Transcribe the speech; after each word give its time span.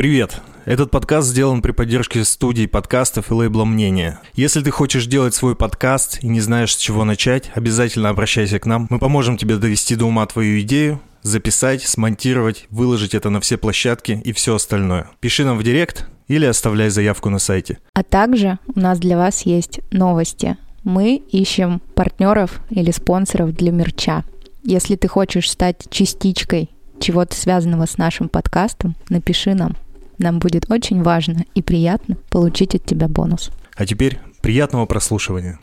Привет! 0.00 0.40
Этот 0.64 0.90
подкаст 0.90 1.28
сделан 1.28 1.60
при 1.60 1.72
поддержке 1.72 2.24
студии 2.24 2.64
подкастов 2.64 3.30
и 3.30 3.34
лейбла 3.34 3.66
«Мнение». 3.66 4.18
Если 4.32 4.62
ты 4.62 4.70
хочешь 4.70 5.04
делать 5.04 5.34
свой 5.34 5.54
подкаст 5.54 6.20
и 6.22 6.26
не 6.26 6.40
знаешь, 6.40 6.74
с 6.74 6.78
чего 6.78 7.04
начать, 7.04 7.50
обязательно 7.54 8.08
обращайся 8.08 8.58
к 8.58 8.64
нам. 8.64 8.86
Мы 8.88 8.98
поможем 8.98 9.36
тебе 9.36 9.58
довести 9.58 9.96
до 9.96 10.06
ума 10.06 10.24
твою 10.24 10.58
идею, 10.62 11.02
записать, 11.20 11.82
смонтировать, 11.82 12.64
выложить 12.70 13.14
это 13.14 13.28
на 13.28 13.42
все 13.42 13.58
площадки 13.58 14.12
и 14.24 14.32
все 14.32 14.54
остальное. 14.54 15.10
Пиши 15.20 15.44
нам 15.44 15.58
в 15.58 15.62
директ 15.62 16.08
или 16.28 16.46
оставляй 16.46 16.88
заявку 16.88 17.28
на 17.28 17.38
сайте. 17.38 17.76
А 17.92 18.02
также 18.02 18.58
у 18.74 18.80
нас 18.80 19.00
для 19.00 19.18
вас 19.18 19.42
есть 19.42 19.80
новости. 19.90 20.56
Мы 20.82 21.16
ищем 21.16 21.82
партнеров 21.94 22.62
или 22.70 22.90
спонсоров 22.90 23.54
для 23.54 23.70
мерча. 23.70 24.24
Если 24.62 24.96
ты 24.96 25.08
хочешь 25.08 25.50
стать 25.50 25.90
частичкой 25.90 26.70
чего-то 27.00 27.36
связанного 27.36 27.84
с 27.84 27.98
нашим 27.98 28.30
подкастом, 28.30 28.96
напиши 29.10 29.52
нам. 29.52 29.76
Нам 30.22 30.38
будет 30.38 30.70
очень 30.70 31.02
важно 31.02 31.46
и 31.54 31.62
приятно 31.62 32.18
получить 32.28 32.74
от 32.74 32.84
тебя 32.84 33.08
бонус. 33.08 33.50
А 33.74 33.86
теперь 33.86 34.18
приятного 34.42 34.84
прослушивания. 34.84 35.58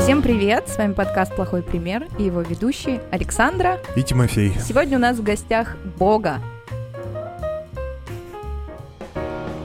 Всем 0.00 0.22
привет! 0.22 0.68
С 0.68 0.78
вами 0.78 0.92
подкаст 0.92 1.34
«Плохой 1.34 1.64
пример» 1.64 2.06
и 2.16 2.22
его 2.22 2.42
ведущие 2.42 3.02
Александра 3.10 3.80
И 3.96 4.04
Тимофей. 4.04 4.52
Сегодня 4.64 4.98
у 4.98 5.00
нас 5.00 5.18
в 5.18 5.24
гостях 5.24 5.76
Бога. 5.98 6.40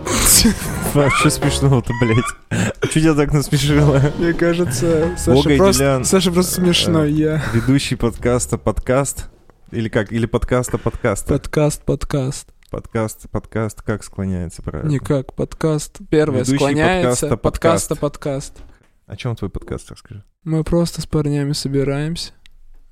Что 1.19 1.29
смешного-то, 1.29 1.93
блядь? 2.01 2.71
Что 2.89 3.01
тебя 3.01 3.13
так 3.13 3.31
насмешило? 3.33 4.01
Мне 4.17 4.33
кажется, 4.33 5.13
Саша 5.15 5.57
просто. 5.57 6.03
Саша 6.03 6.31
просто 6.31 6.55
смешной. 6.55 7.11
Я 7.11 7.43
Ведущий 7.53 7.97
подкаста 7.97 8.57
подкаст. 8.57 9.29
Или 9.71 9.87
как? 9.87 10.11
Или 10.11 10.25
подкаста 10.25 10.79
подкаста. 10.79 11.27
подкаст, 11.27 11.83
подкаст. 11.83 12.49
Подкаст, 12.71 13.29
подкаст, 13.29 13.81
как 13.83 14.03
склоняется 14.03 14.63
правильно? 14.63 14.89
Никак, 14.89 15.35
подкаст. 15.35 15.99
Первое 16.09 16.39
Ведущий 16.39 16.57
склоняется. 16.57 17.27
подкаста, 17.27 17.37
Подкаста, 17.37 17.95
подкаст. 17.95 18.53
подкаст. 18.55 18.73
О 19.05 19.15
чем 19.15 19.35
твой 19.35 19.51
подкаст, 19.51 19.91
расскажи? 19.91 20.23
Мы 20.43 20.63
просто 20.63 21.01
с 21.01 21.05
парнями 21.05 21.53
собираемся 21.53 22.33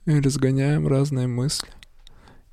и 0.06 0.20
разгоняем 0.20 0.88
разные 0.88 1.26
мысли. 1.26 1.68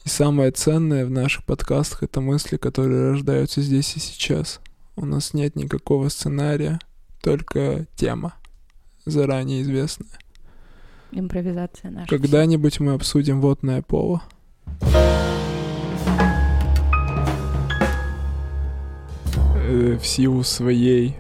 И 0.05 0.09
самое 0.09 0.51
ценное 0.53 1.05
в 1.05 1.11
наших 1.11 1.45
подкастах— 1.45 2.03
это 2.05 2.23
мысли, 2.23 2.57
которые 2.57 3.11
рождаются 3.11 3.61
здесь 3.61 3.95
и 3.97 4.01
сейчас. 4.01 4.61
У 4.97 5.05
нас 5.05 5.35
нет 5.35 5.55
никакого 5.55 6.09
сценария, 6.09 6.79
только 7.23 7.87
тема, 7.97 8.35
заранее 9.05 9.61
известная. 9.63 10.09
Импровизация 11.17 11.91
наша. 11.93 12.09
Когда-нибудь 12.09 12.81
мы 12.81 12.95
обсудим 12.95 13.41
водное 13.41 13.83
поло. 13.83 14.23
Э, 19.57 19.97
В 20.01 20.07
силу 20.07 20.43
своей 20.43 21.17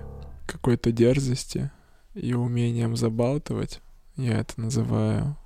какой-то 0.46 0.92
дерзости 0.92 1.70
и 2.14 2.34
умением 2.34 2.96
забалтывать, 2.96 3.80
я 4.16 4.38
это 4.40 4.60
называю 4.60 5.36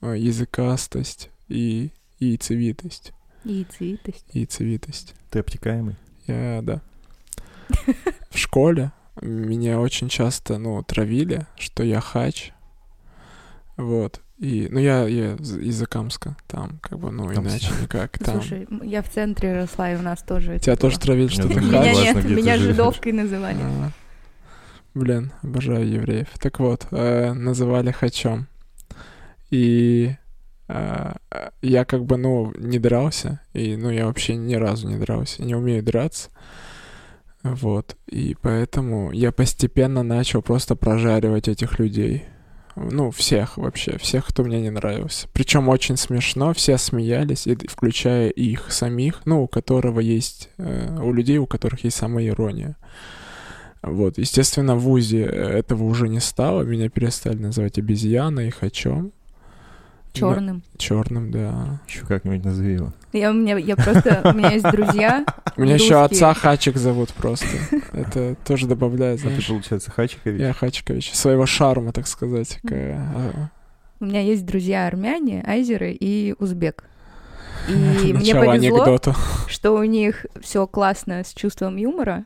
э, 0.00 0.14
языкастость 0.16 1.30
и 1.48 1.90
яйцевитость. 2.18 3.12
Яйцевитость. 3.44 4.26
Яйцевитость. 4.32 5.14
Ты 5.30 5.40
обтекаемый? 5.40 5.96
Я, 6.26 6.60
да. 6.62 6.82
В 8.30 8.38
школе 8.38 8.92
меня 9.20 9.80
очень 9.80 10.08
часто, 10.08 10.58
ну, 10.58 10.82
травили, 10.82 11.46
что 11.56 11.82
я 11.82 12.00
хач. 12.00 12.52
Вот. 13.78 14.20
И, 14.38 14.68
ну, 14.70 14.78
я, 14.78 15.06
я 15.06 15.34
из 15.34 15.56
из 15.56 15.76
Закамска, 15.76 16.36
там, 16.46 16.78
как 16.80 16.98
бы, 16.98 17.10
ну, 17.10 17.32
Там 17.32 17.46
иначе 17.46 17.70
никак. 17.80 18.18
Там. 18.24 18.40
Слушай, 18.40 18.68
я 18.82 19.02
в 19.02 19.08
центре 19.08 19.54
росла, 19.54 19.92
и 19.92 19.96
у 19.96 20.02
нас 20.02 20.22
тоже 20.22 20.58
Тебя 20.58 20.76
тоже 20.76 20.98
травили, 20.98 21.28
что 21.28 21.48
ты 21.48 21.60
Меня 21.60 21.92
нет, 21.92 22.24
меня 22.24 22.56
жидовкой 22.56 23.12
называли. 23.12 23.58
А. 23.60 23.90
Блин, 24.94 25.32
обожаю 25.42 25.88
евреев. 25.88 26.28
Так 26.40 26.60
вот, 26.60 26.86
э, 26.90 27.32
называли 27.32 27.92
хачом. 27.92 28.48
И 29.50 30.14
э, 30.68 31.12
э, 31.30 31.50
я 31.62 31.84
как 31.84 32.04
бы, 32.04 32.16
ну, 32.16 32.52
не 32.56 32.78
дрался. 32.78 33.40
И, 33.54 33.76
ну, 33.76 33.90
я 33.90 34.06
вообще 34.06 34.36
ни 34.36 34.54
разу 34.54 34.88
не 34.88 34.96
дрался. 34.96 35.42
Не 35.42 35.54
умею 35.54 35.82
драться. 35.82 36.30
Вот. 37.42 37.96
И 38.06 38.36
поэтому 38.40 39.12
я 39.12 39.30
постепенно 39.30 40.02
начал 40.02 40.42
просто 40.42 40.74
прожаривать 40.76 41.48
этих 41.48 41.78
людей. 41.78 42.24
Ну, 42.90 43.10
всех 43.10 43.56
вообще, 43.56 43.98
всех, 43.98 44.26
кто 44.26 44.44
мне 44.44 44.60
не 44.60 44.70
нравился. 44.70 45.28
Причем 45.32 45.68
очень 45.68 45.96
смешно, 45.96 46.52
все 46.54 46.78
смеялись, 46.78 47.46
и 47.46 47.54
включая 47.66 48.28
их 48.28 48.70
самих, 48.70 49.22
ну, 49.24 49.42
у 49.42 49.48
которого 49.48 50.00
есть, 50.00 50.50
э, 50.58 50.98
у 51.00 51.12
людей, 51.12 51.38
у 51.38 51.46
которых 51.46 51.84
есть 51.84 51.96
самоирония. 51.96 52.76
Вот, 53.82 54.18
естественно, 54.18 54.74
в 54.74 54.80
ВУЗе 54.80 55.22
этого 55.22 55.84
уже 55.84 56.08
не 56.08 56.20
стало, 56.20 56.62
меня 56.62 56.88
перестали 56.88 57.36
называть 57.36 57.78
обезьяной, 57.78 58.50
хачом. 58.50 59.12
Черным. 60.12 60.62
Черным, 60.76 61.30
да. 61.30 61.80
Еще 61.86 62.04
как-нибудь 62.06 62.44
назови 62.44 62.74
его. 62.74 62.92
Я, 63.12 63.30
у 63.30 63.34
меня, 63.34 63.56
я 63.56 63.74
просто, 63.74 64.20
у 64.24 64.36
меня 64.36 64.50
есть 64.52 64.70
друзья. 64.70 65.24
У 65.56 65.62
меня 65.62 65.74
еще 65.74 66.02
отца 66.04 66.34
Хачик 66.34 66.76
зовут 66.76 67.12
просто. 67.14 67.46
Это 67.92 68.36
тоже 68.44 68.66
добавляет, 68.66 69.18
А 69.20 69.22
ты, 69.24 69.28
знаешь. 69.30 69.46
получается, 69.48 69.90
Хачикович? 69.90 70.40
Я 70.40 70.52
Хачикович. 70.52 71.12
Своего 71.14 71.46
шарма, 71.46 71.92
так 71.92 72.06
сказать. 72.06 72.60
а, 72.70 73.48
У 73.98 74.04
меня 74.04 74.20
есть 74.20 74.46
друзья 74.46 74.86
армяне, 74.86 75.42
айзеры 75.46 75.96
и 75.98 76.34
узбек. 76.38 76.84
И 77.68 77.72
мне 78.12 78.34
повезло, 78.34 78.98
что 79.48 79.72
у 79.72 79.82
них 79.84 80.26
все 80.40 80.66
классно 80.66 81.24
с 81.24 81.32
чувством 81.32 81.76
юмора. 81.76 82.24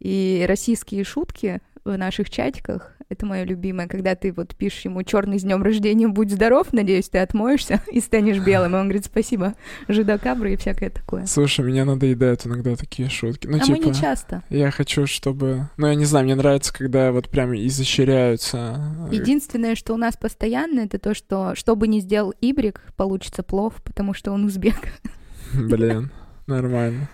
И 0.00 0.44
российские 0.48 1.04
шутки 1.04 1.60
в 1.84 1.96
наших 1.96 2.30
чатиках 2.30 2.92
это 3.08 3.24
мое 3.24 3.44
любимое, 3.44 3.88
когда 3.88 4.14
ты 4.14 4.32
вот 4.32 4.54
пишешь 4.54 4.84
ему 4.84 5.02
черный 5.02 5.38
с 5.38 5.42
днем 5.42 5.62
рождения, 5.62 6.08
будь 6.08 6.30
здоров, 6.30 6.72
надеюсь, 6.72 7.08
ты 7.08 7.18
отмоешься 7.18 7.82
и 7.92 8.00
станешь 8.00 8.38
белым. 8.38 8.74
И 8.76 8.78
он 8.78 8.84
говорит, 8.84 9.06
спасибо, 9.06 9.54
жидокабры 9.88 10.52
и 10.52 10.56
всякое 10.56 10.90
такое. 10.90 11.26
Слушай, 11.26 11.64
меня 11.64 11.84
надоедают 11.84 12.46
иногда 12.46 12.76
такие 12.76 13.08
шутки. 13.08 13.46
Ну, 13.46 13.56
а 13.56 13.60
мы 13.60 13.76
типа, 13.76 13.86
не 13.86 13.94
часто. 13.94 14.42
я 14.50 14.70
хочу, 14.70 15.06
чтобы... 15.06 15.68
Ну, 15.78 15.86
я 15.86 15.94
не 15.94 16.04
знаю, 16.04 16.26
мне 16.26 16.34
нравится, 16.34 16.72
когда 16.72 17.12
вот 17.12 17.28
прям 17.30 17.54
изощряются. 17.54 19.08
э, 19.10 19.14
Единственное, 19.14 19.74
что 19.74 19.94
у 19.94 19.96
нас 19.96 20.16
постоянно, 20.16 20.80
это 20.80 20.98
то, 20.98 21.14
что 21.14 21.54
что 21.54 21.76
бы 21.76 21.88
ни 21.88 22.00
сделал 22.00 22.34
Ибрик, 22.40 22.82
получится 22.96 23.42
плов, 23.42 23.74
потому 23.84 24.12
что 24.12 24.32
он 24.32 24.44
узбек. 24.44 24.92
Блин, 25.54 26.10
нормально. 26.46 27.08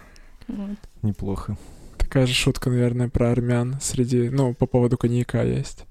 Вот. 0.48 0.76
Неплохо. 1.02 1.56
Такая 2.14 2.28
же 2.28 2.34
шутка, 2.34 2.70
наверное, 2.70 3.08
про 3.08 3.32
армян 3.32 3.76
среди... 3.80 4.28
Ну, 4.30 4.54
по 4.54 4.66
поводу 4.66 4.96
коньяка 4.96 5.42
есть. 5.42 5.84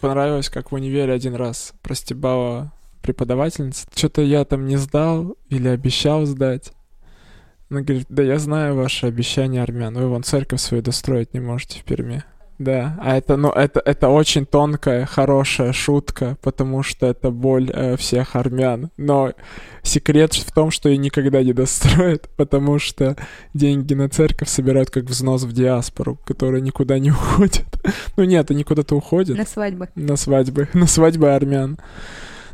Понравилось, 0.00 0.48
как 0.48 0.70
в 0.70 0.74
универе 0.76 1.12
один 1.12 1.34
раз 1.34 1.74
простебала 1.82 2.72
преподавательница. 3.02 3.88
Что-то 3.92 4.22
я 4.22 4.44
там 4.44 4.66
не 4.66 4.76
сдал 4.76 5.36
или 5.48 5.66
обещал 5.66 6.26
сдать. 6.26 6.72
Она 7.70 7.80
говорит, 7.80 8.06
да 8.08 8.22
я 8.22 8.38
знаю 8.38 8.76
ваши 8.76 9.06
обещания 9.06 9.60
армян. 9.60 9.94
Вы 9.94 10.06
вон 10.06 10.22
церковь 10.22 10.60
свою 10.60 10.80
достроить 10.80 11.34
не 11.34 11.40
можете 11.40 11.80
в 11.80 11.82
Перми. 11.82 12.22
Да, 12.58 12.96
а 13.00 13.16
это, 13.16 13.36
ну, 13.36 13.50
это, 13.50 13.80
это 13.84 14.08
очень 14.08 14.46
тонкая, 14.46 15.06
хорошая 15.06 15.72
шутка, 15.72 16.36
потому 16.42 16.82
что 16.82 17.06
это 17.06 17.30
боль 17.30 17.70
э, 17.72 17.96
всех 17.96 18.36
армян. 18.36 18.90
Но 18.96 19.32
секрет 19.82 20.34
в 20.34 20.52
том, 20.52 20.70
что 20.70 20.88
ее 20.88 20.96
никогда 20.96 21.42
не 21.42 21.52
достроят, 21.52 22.28
потому 22.36 22.78
что 22.78 23.16
деньги 23.54 23.94
на 23.94 24.08
церковь 24.08 24.48
собирают 24.48 24.90
как 24.90 25.04
взнос 25.04 25.42
в 25.42 25.52
диаспору, 25.52 26.18
которая 26.24 26.60
никуда 26.60 26.98
не 26.98 27.10
уходит. 27.12 27.66
Ну 28.16 28.24
нет, 28.24 28.50
они 28.50 28.64
куда-то 28.64 28.94
уходят. 28.96 29.36
На 29.36 29.46
свадьбы. 29.46 29.88
На 29.94 30.16
свадьбы. 30.16 30.68
На 30.74 30.86
свадьбы 30.86 31.34
армян. 31.34 31.78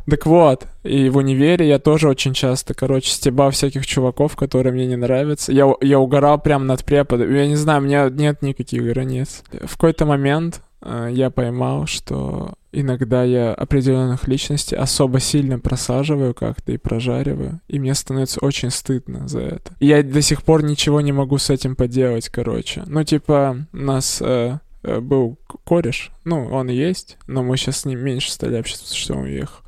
Так 0.09 0.25
вот, 0.25 0.67
и 0.83 1.09
в 1.09 1.17
универе 1.17 1.67
я 1.67 1.79
тоже 1.79 2.09
очень 2.09 2.33
часто, 2.33 2.73
короче, 2.73 3.11
стебал 3.11 3.51
всяких 3.51 3.85
чуваков, 3.85 4.35
которые 4.35 4.73
мне 4.73 4.85
не 4.85 4.95
нравятся. 4.95 5.51
Я, 5.51 5.73
я 5.81 5.99
угорал 5.99 6.39
прям 6.39 6.67
над 6.67 6.83
преподом. 6.83 7.33
Я 7.33 7.47
не 7.47 7.55
знаю, 7.55 7.81
у 7.81 7.85
меня 7.85 8.09
нет 8.09 8.41
никаких 8.41 8.83
границ. 8.83 9.43
В 9.51 9.73
какой-то 9.73 10.05
момент 10.05 10.61
э, 10.81 11.09
я 11.11 11.29
поймал, 11.29 11.85
что 11.85 12.53
иногда 12.71 13.23
я 13.23 13.53
определенных 13.53 14.27
личностей 14.27 14.75
особо 14.75 15.19
сильно 15.19 15.59
просаживаю 15.59 16.33
как-то 16.33 16.71
и 16.71 16.77
прожариваю, 16.77 17.61
и 17.67 17.79
мне 17.79 17.93
становится 17.93 18.39
очень 18.41 18.69
стыдно 18.69 19.27
за 19.27 19.41
это. 19.41 19.73
Я 19.79 20.03
до 20.03 20.21
сих 20.21 20.43
пор 20.43 20.63
ничего 20.63 21.01
не 21.01 21.11
могу 21.11 21.37
с 21.37 21.49
этим 21.49 21.75
поделать, 21.75 22.29
короче. 22.29 22.83
Ну, 22.85 23.03
типа, 23.03 23.65
у 23.73 23.77
нас 23.77 24.21
э, 24.21 24.59
э, 24.83 24.99
был 24.99 25.37
кореш, 25.63 26.11
ну, 26.25 26.47
он 26.47 26.69
есть, 26.69 27.17
но 27.27 27.43
мы 27.43 27.57
сейчас 27.57 27.79
с 27.79 27.85
ним 27.85 27.99
меньше 27.99 28.31
стали 28.31 28.55
общаться, 28.55 28.95
что 28.95 29.15
он 29.15 29.23
уехал. 29.23 29.59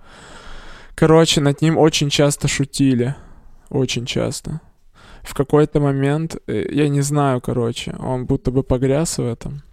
Короче, 1.02 1.42
над 1.42 1.64
ним 1.64 1.80
очень 1.80 2.12
часто 2.12 2.48
шутили. 2.48 3.16
Очень 3.72 4.06
часто. 4.06 4.62
В 5.24 5.34
какой-то 5.34 5.80
момент, 5.80 6.36
э, 6.46 6.68
я 6.70 6.90
не 6.90 7.02
знаю, 7.02 7.42
короче, 7.42 7.96
он 7.98 8.28
будто 8.28 8.52
бы 8.52 8.62
погряз 8.62 9.18
в 9.18 9.26
этом. 9.26 9.64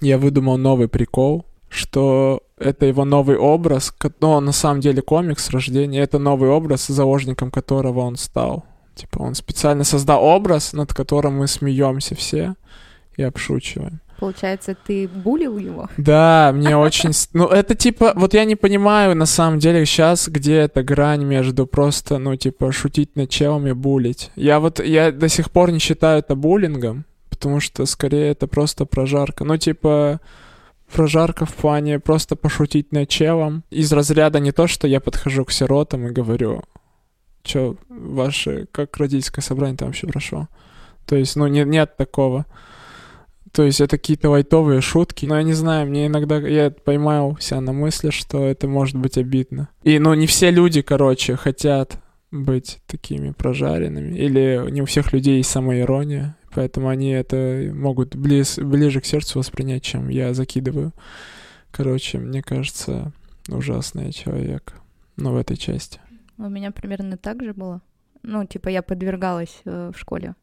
Я 0.00 0.16
выдумал 0.16 0.56
новый 0.56 0.88
прикол, 0.88 1.44
что 1.68 2.42
это 2.56 2.86
его 2.86 3.04
новый 3.04 3.36
образ, 3.36 3.94
но 4.20 4.32
он 4.32 4.46
на 4.46 4.52
самом 4.52 4.80
деле 4.80 5.02
комик 5.02 5.40
с 5.40 5.50
рождения, 5.50 6.00
это 6.00 6.18
новый 6.18 6.48
образ, 6.48 6.86
заложником 6.86 7.50
которого 7.50 8.00
он 8.00 8.16
стал. 8.16 8.64
Типа 8.94 9.18
он 9.18 9.34
специально 9.34 9.84
создал 9.84 10.24
образ, 10.24 10.72
над 10.72 10.94
которым 10.94 11.36
мы 11.36 11.48
смеемся 11.48 12.14
все 12.14 12.54
и 13.18 13.22
обшучиваем. 13.22 14.00
Получается, 14.20 14.76
ты 14.86 15.08
булил 15.08 15.56
его? 15.56 15.88
Да, 15.96 16.52
мне 16.54 16.76
очень... 16.76 17.12
Ну, 17.32 17.46
это 17.46 17.74
типа... 17.74 18.12
Вот 18.14 18.34
я 18.34 18.44
не 18.44 18.54
понимаю, 18.54 19.16
на 19.16 19.24
самом 19.24 19.58
деле, 19.58 19.86
сейчас, 19.86 20.28
где 20.28 20.56
эта 20.56 20.82
грань 20.82 21.24
между 21.24 21.66
просто, 21.66 22.18
ну, 22.18 22.36
типа, 22.36 22.70
шутить 22.70 23.16
над 23.16 23.30
челом 23.30 23.66
и 23.66 23.72
булить. 23.72 24.30
Я 24.36 24.60
вот... 24.60 24.78
Я 24.78 25.10
до 25.10 25.28
сих 25.28 25.50
пор 25.50 25.72
не 25.72 25.78
считаю 25.78 26.18
это 26.18 26.34
буллингом, 26.34 27.06
потому 27.30 27.60
что, 27.60 27.86
скорее, 27.86 28.32
это 28.32 28.46
просто 28.46 28.84
прожарка. 28.84 29.44
Ну, 29.44 29.56
типа... 29.56 30.20
Прожарка 30.92 31.46
в 31.46 31.54
плане 31.54 31.98
просто 32.00 32.36
пошутить 32.36 32.92
над 32.92 33.08
челом. 33.08 33.62
Из 33.70 33.92
разряда 33.92 34.40
не 34.40 34.52
то, 34.52 34.66
что 34.66 34.88
я 34.88 35.00
подхожу 35.00 35.44
к 35.44 35.52
сиротам 35.52 36.06
и 36.06 36.10
говорю, 36.10 36.64
что 37.44 37.76
ваше, 37.88 38.66
как 38.72 38.96
родительское 38.96 39.42
собрание 39.42 39.76
там 39.76 39.88
вообще 39.88 40.08
прошло. 40.08 40.48
То 41.06 41.16
есть, 41.16 41.36
ну, 41.36 41.46
не, 41.46 41.64
нет 41.64 41.96
такого. 41.96 42.44
То 43.52 43.64
есть 43.64 43.80
это 43.80 43.98
какие-то 43.98 44.30
лайтовые 44.30 44.80
шутки. 44.80 45.26
Но 45.26 45.36
я 45.36 45.42
не 45.42 45.54
знаю, 45.54 45.88
мне 45.88 46.06
иногда 46.06 46.38
я 46.38 46.70
поймал 46.70 47.36
себя 47.40 47.60
на 47.60 47.72
мысли, 47.72 48.10
что 48.10 48.46
это 48.46 48.68
может 48.68 48.96
быть 48.96 49.18
обидно. 49.18 49.68
И, 49.82 49.98
ну, 49.98 50.14
не 50.14 50.26
все 50.26 50.50
люди, 50.50 50.82
короче, 50.82 51.36
хотят 51.36 52.00
быть 52.30 52.78
такими 52.86 53.32
прожаренными. 53.32 54.16
Или 54.16 54.70
не 54.70 54.82
у 54.82 54.84
всех 54.84 55.12
людей 55.12 55.38
есть 55.38 55.50
самоирония. 55.50 56.36
Поэтому 56.54 56.88
они 56.88 57.10
это 57.10 57.70
могут 57.74 58.16
близ, 58.16 58.58
ближе 58.58 59.00
к 59.00 59.06
сердцу 59.06 59.38
воспринять, 59.38 59.82
чем 59.82 60.08
я 60.08 60.32
закидываю. 60.34 60.92
Короче, 61.70 62.18
мне 62.18 62.42
кажется, 62.42 63.12
ужасный 63.48 64.12
человек. 64.12 64.74
Ну, 65.16 65.32
в 65.32 65.36
этой 65.36 65.56
части. 65.56 66.00
У 66.38 66.48
меня 66.48 66.70
примерно 66.70 67.16
так 67.16 67.42
же 67.42 67.52
было. 67.52 67.82
Ну, 68.22 68.44
типа, 68.44 68.68
я 68.68 68.82
подвергалась 68.82 69.60
э, 69.64 69.92
в 69.94 69.98
школе 69.98 70.34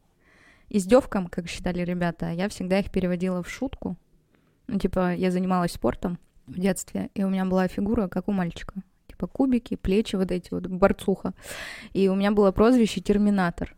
издевкам, 0.70 1.28
как 1.28 1.48
считали 1.48 1.84
ребята, 1.84 2.32
я 2.32 2.50
всегда 2.50 2.80
их 2.80 2.92
переводила 2.92 3.44
в 3.44 3.50
шутку. 3.50 3.98
Ну, 4.68 4.80
типа, 4.80 5.14
я 5.16 5.32
занималась 5.32 5.72
спортом 5.72 6.20
в 6.46 6.60
детстве, 6.60 7.10
и 7.14 7.24
у 7.24 7.30
меня 7.30 7.46
была 7.46 7.68
фигура, 7.68 8.08
как 8.08 8.28
у 8.28 8.32
мальчика. 8.32 8.76
Типа 9.08 9.28
кубики, 9.28 9.76
плечи 9.76 10.16
вот 10.16 10.32
эти 10.32 10.54
вот, 10.54 10.68
борцуха. 10.68 11.34
И 11.94 12.10
у 12.10 12.16
меня 12.16 12.32
было 12.32 12.52
прозвище 12.52 13.02
Терминатор. 13.02 13.76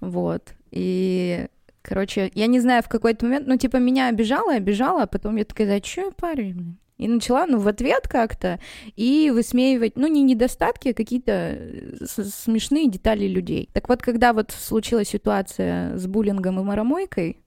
Вот. 0.00 0.54
И, 0.70 1.48
короче, 1.82 2.30
я 2.34 2.46
не 2.46 2.60
знаю, 2.60 2.82
в 2.82 2.88
какой-то 2.88 3.24
момент, 3.24 3.46
ну, 3.46 3.56
типа, 3.56 3.78
меня 3.78 4.08
обижала, 4.08 4.54
обижала, 4.54 5.04
а 5.04 5.06
потом 5.06 5.36
я 5.36 5.44
такая, 5.44 5.82
я 5.82 6.10
парень, 6.12 6.76
и 6.96 7.08
начала, 7.08 7.46
ну, 7.46 7.58
в 7.58 7.68
ответ 7.68 8.06
как-то 8.08 8.60
и 8.96 9.30
высмеивать, 9.34 9.96
ну, 9.96 10.06
не 10.06 10.22
недостатки, 10.22 10.88
а 10.88 10.94
какие-то 10.94 11.32
э, 11.32 12.04
смешные 12.06 12.88
детали 12.88 13.26
людей. 13.26 13.68
Так 13.72 13.88
вот, 13.88 14.02
когда 14.02 14.32
вот 14.32 14.52
случилась 14.52 15.08
ситуация 15.08 15.96
с 15.96 16.06
буллингом 16.06 16.60
и 16.60 16.62
маромойкой, 16.62 17.40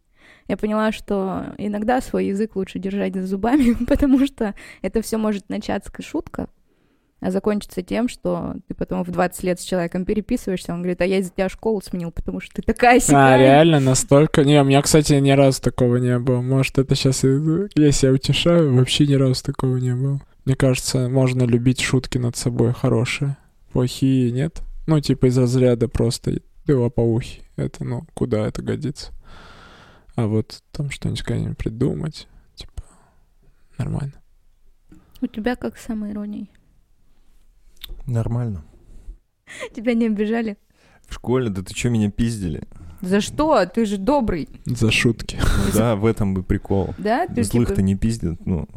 я 0.47 0.57
поняла, 0.57 0.91
что 0.91 1.53
иногда 1.57 2.01
свой 2.01 2.27
язык 2.27 2.55
лучше 2.55 2.79
держать 2.79 3.15
за 3.15 3.25
зубами, 3.25 3.73
потому 3.87 4.25
что 4.25 4.53
это 4.81 5.01
все 5.01 5.17
может 5.17 5.49
начаться 5.49 5.91
как 5.91 6.05
шутка, 6.05 6.49
а 7.19 7.31
закончится 7.31 7.81
тем, 7.81 8.07
что 8.07 8.55
ты 8.67 8.75
потом 8.75 9.03
в 9.03 9.09
20 9.09 9.43
лет 9.43 9.59
с 9.59 9.63
человеком 9.63 10.05
переписываешься, 10.05 10.73
он 10.73 10.79
говорит, 10.79 11.01
а 11.01 11.05
я 11.05 11.17
из-за 11.17 11.31
тебя 11.31 11.49
школу 11.49 11.81
сменил, 11.81 12.11
потому 12.11 12.39
что 12.39 12.53
ты 12.55 12.61
такая 12.61 12.99
сякая. 12.99 13.35
А, 13.35 13.37
реально, 13.37 13.79
настолько? 13.79 14.43
Не, 14.43 14.61
у 14.61 14.65
меня, 14.65 14.81
кстати, 14.81 15.13
ни 15.13 15.31
разу 15.31 15.61
такого 15.61 15.97
не 15.97 16.19
было. 16.19 16.41
Может, 16.41 16.77
это 16.77 16.95
сейчас 16.95 17.23
я 17.23 17.91
себя 17.91 18.11
утешаю, 18.11 18.75
вообще 18.75 19.07
ни 19.07 19.15
разу 19.15 19.43
такого 19.43 19.77
не 19.77 19.95
было. 19.95 20.21
Мне 20.45 20.55
кажется, 20.55 21.09
можно 21.09 21.43
любить 21.43 21.81
шутки 21.81 22.17
над 22.17 22.37
собой 22.37 22.73
хорошие. 22.73 23.35
Плохие 23.73 24.31
нет. 24.31 24.61
Ну, 24.85 24.99
типа 25.01 25.25
из 25.25 25.37
разряда 25.37 25.87
просто 25.87 26.39
ты 26.65 26.75
лопоухий. 26.75 27.43
Это, 27.55 27.83
ну, 27.83 28.05
куда 28.13 28.47
это 28.47 28.61
годится? 28.61 29.11
А 30.15 30.27
вот 30.27 30.61
там 30.71 30.89
что-нибудь 30.89 31.21
когда-нибудь 31.23 31.57
придумать, 31.57 32.27
типа, 32.55 32.83
нормально. 33.77 34.13
У 35.21 35.27
тебя 35.27 35.55
как 35.55 35.77
с 35.77 35.85
самоиронией? 35.85 36.49
Нормально. 38.07 38.63
Тебя 39.75 39.93
не 39.93 40.07
обижали? 40.07 40.57
В 41.07 41.13
школе, 41.13 41.49
да 41.49 41.61
ты 41.61 41.75
что, 41.75 41.89
меня 41.89 42.09
пиздили? 42.09 42.63
За 43.01 43.21
что? 43.21 43.65
Ты 43.65 43.85
же 43.85 43.97
добрый. 43.97 44.49
За 44.65 44.91
шутки. 44.91 45.37
Ну, 45.39 45.71
да, 45.73 45.95
в 45.95 46.05
этом 46.05 46.33
бы 46.33 46.41
прикол. 46.41 46.95
Да? 46.97 47.27
Ты 47.27 47.43
Злых-то 47.43 47.75
типа... 47.75 47.85
не 47.85 47.95
пиздят, 47.95 48.45
ну, 48.45 48.67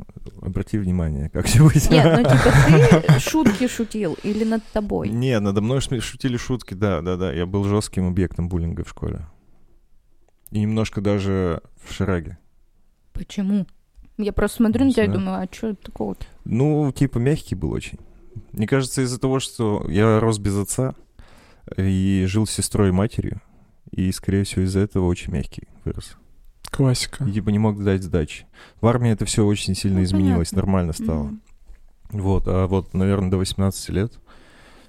обрати 0.43 0.79
внимание, 0.79 1.31
как 1.31 1.49
сегодня. 1.49 1.81
Нет, 1.91 2.19
ну 2.19 2.23
типа 2.25 3.03
ты 3.15 3.21
шутки 3.21 3.67
шутил 3.67 4.19
или 4.23 4.44
над 4.44 4.62
тобой? 4.73 5.09
Нет, 5.09 5.41
надо 5.41 5.62
мной 5.62 5.81
шутили 5.81 6.37
шутки, 6.37 6.75
да, 6.75 7.00
да, 7.00 7.17
да. 7.17 7.32
Я 7.32 7.47
был 7.47 7.65
жестким 7.65 8.09
объектом 8.09 8.49
буллинга 8.49 8.85
в 8.85 8.91
школе. 8.91 9.27
И 10.50 10.61
немножко 10.61 11.00
даже 11.00 11.62
в 11.82 11.93
шараге. 11.93 12.38
Почему? 13.12 13.67
Я 14.19 14.32
просто 14.32 14.59
смотрю 14.59 14.85
на 14.85 14.93
тебя 14.93 15.05
и 15.05 15.09
думаю, 15.09 15.43
а 15.43 15.49
что 15.50 15.75
такого-то? 15.75 16.27
Ну, 16.44 16.93
типа 16.93 17.19
мягкий 17.19 17.55
был 17.55 17.71
очень. 17.73 17.99
Мне 18.53 18.67
кажется, 18.67 19.03
из-за 19.03 19.21
того, 19.21 19.41
что 19.41 19.87
я 19.88 20.21
рос 20.21 20.38
без 20.38 20.56
отца 20.56 20.94
и 21.77 22.25
жил 22.29 22.47
с 22.47 22.50
сестрой 22.50 22.88
и 22.88 22.93
матерью, 22.93 23.41
и, 23.91 24.11
скорее 24.12 24.44
всего, 24.44 24.62
из-за 24.62 24.81
этого 24.81 25.06
очень 25.06 25.32
мягкий 25.32 25.69
вырос. 25.85 26.17
Классика. 26.71 27.25
И, 27.25 27.32
типа, 27.32 27.50
не 27.50 27.59
мог 27.59 27.82
дать 27.82 28.03
сдачи. 28.03 28.47
В 28.81 28.87
армии 28.87 29.11
это 29.11 29.25
все 29.25 29.44
очень 29.44 29.75
сильно 29.75 29.99
ну, 29.99 30.05
изменилось, 30.05 30.50
понятно. 30.50 30.56
нормально 30.56 30.93
стало. 30.93 31.25
Mm-hmm. 31.25 31.41
Вот, 32.11 32.44
а 32.47 32.67
вот, 32.67 32.94
наверное, 32.94 33.31
до 33.31 33.38
18 33.38 33.88
лет, 33.91 34.12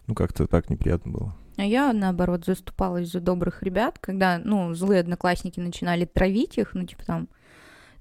ну, 0.08 0.16
как-то 0.16 0.48
так 0.48 0.70
неприятно 0.70 1.12
было. 1.12 1.36
А 1.58 1.64
я, 1.64 1.92
наоборот, 1.94 2.46
заступалась 2.46 3.12
за 3.12 3.20
добрых 3.20 3.62
ребят, 3.64 3.98
когда, 4.00 4.40
ну, 4.44 4.74
злые 4.74 5.02
одноклассники 5.02 5.60
начинали 5.60 6.06
травить 6.06 6.58
их, 6.58 6.74
ну, 6.74 6.86
типа, 6.86 7.06
там, 7.06 7.28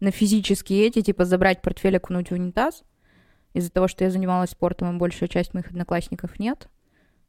на 0.00 0.10
физические 0.10 0.86
эти, 0.86 1.02
типа, 1.02 1.24
забрать 1.24 1.60
портфель, 1.60 1.96
окунуть 1.96 2.30
в 2.30 2.32
унитаз. 2.32 2.82
Из-за 3.52 3.70
того, 3.70 3.88
что 3.88 4.04
я 4.04 4.10
занималась 4.10 4.50
спортом, 4.50 4.94
и 4.94 4.98
большая 4.98 5.28
часть 5.28 5.54
моих 5.54 5.68
одноклассников 5.68 6.38
нет, 6.38 6.68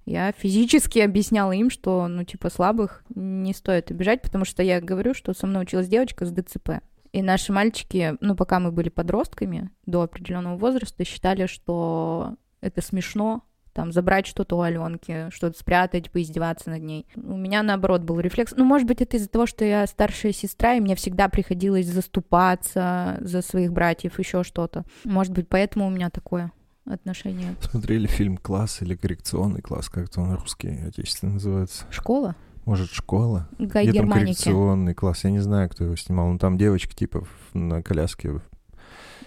я 0.05 0.31
физически 0.31 0.99
объясняла 0.99 1.51
им, 1.51 1.69
что, 1.69 2.07
ну, 2.07 2.23
типа, 2.23 2.49
слабых 2.49 3.03
не 3.13 3.53
стоит 3.53 3.91
обижать, 3.91 4.21
потому 4.21 4.45
что 4.45 4.63
я 4.63 4.81
говорю, 4.81 5.13
что 5.13 5.33
со 5.33 5.47
мной 5.47 5.63
училась 5.63 5.87
девочка 5.87 6.25
с 6.25 6.31
ДЦП. 6.31 6.81
И 7.11 7.21
наши 7.21 7.51
мальчики, 7.51 8.15
ну, 8.19 8.35
пока 8.35 8.59
мы 8.59 8.71
были 8.71 8.89
подростками, 8.89 9.69
до 9.85 10.01
определенного 10.01 10.57
возраста, 10.57 11.03
считали, 11.03 11.45
что 11.45 12.35
это 12.61 12.81
смешно, 12.81 13.43
там, 13.73 13.91
забрать 13.91 14.27
что-то 14.27 14.57
у 14.57 14.61
Аленки, 14.61 15.29
что-то 15.31 15.57
спрятать, 15.57 16.11
поиздеваться 16.11 16.69
над 16.69 16.81
ней. 16.81 17.05
У 17.15 17.37
меня, 17.37 17.63
наоборот, 17.63 18.01
был 18.01 18.19
рефлекс. 18.19 18.53
Ну, 18.55 18.65
может 18.65 18.87
быть, 18.87 19.01
это 19.01 19.17
из-за 19.17 19.29
того, 19.29 19.45
что 19.45 19.65
я 19.65 19.85
старшая 19.87 20.31
сестра, 20.33 20.73
и 20.73 20.79
мне 20.79 20.95
всегда 20.95 21.29
приходилось 21.29 21.87
заступаться 21.87 23.17
за 23.21 23.41
своих 23.41 23.71
братьев, 23.71 24.19
еще 24.19 24.43
что-то. 24.43 24.83
Может 25.03 25.33
быть, 25.33 25.47
поэтому 25.47 25.87
у 25.87 25.89
меня 25.89 26.09
такое 26.09 26.51
отношение. 26.85 27.55
Смотрели 27.61 28.07
фильм 28.07 28.37
«Класс» 28.37 28.81
или 28.81 28.95
«Коррекционный 28.95 29.61
класс», 29.61 29.89
как-то 29.89 30.21
он 30.21 30.33
русский, 30.35 30.81
отечественный 30.87 31.33
называется. 31.33 31.85
Школа? 31.89 32.35
Может, 32.65 32.91
школа? 32.91 33.47
Гай 33.57 33.85
Нет, 33.85 33.95
Германики. 33.95 34.43
коррекционный 34.43 34.93
класс. 34.93 35.23
Я 35.23 35.31
не 35.31 35.39
знаю, 35.39 35.69
кто 35.69 35.83
его 35.85 35.95
снимал. 35.95 36.29
Но 36.29 36.37
там 36.37 36.57
девочка, 36.57 36.95
типа, 36.95 37.25
на 37.53 37.81
коляске, 37.81 38.39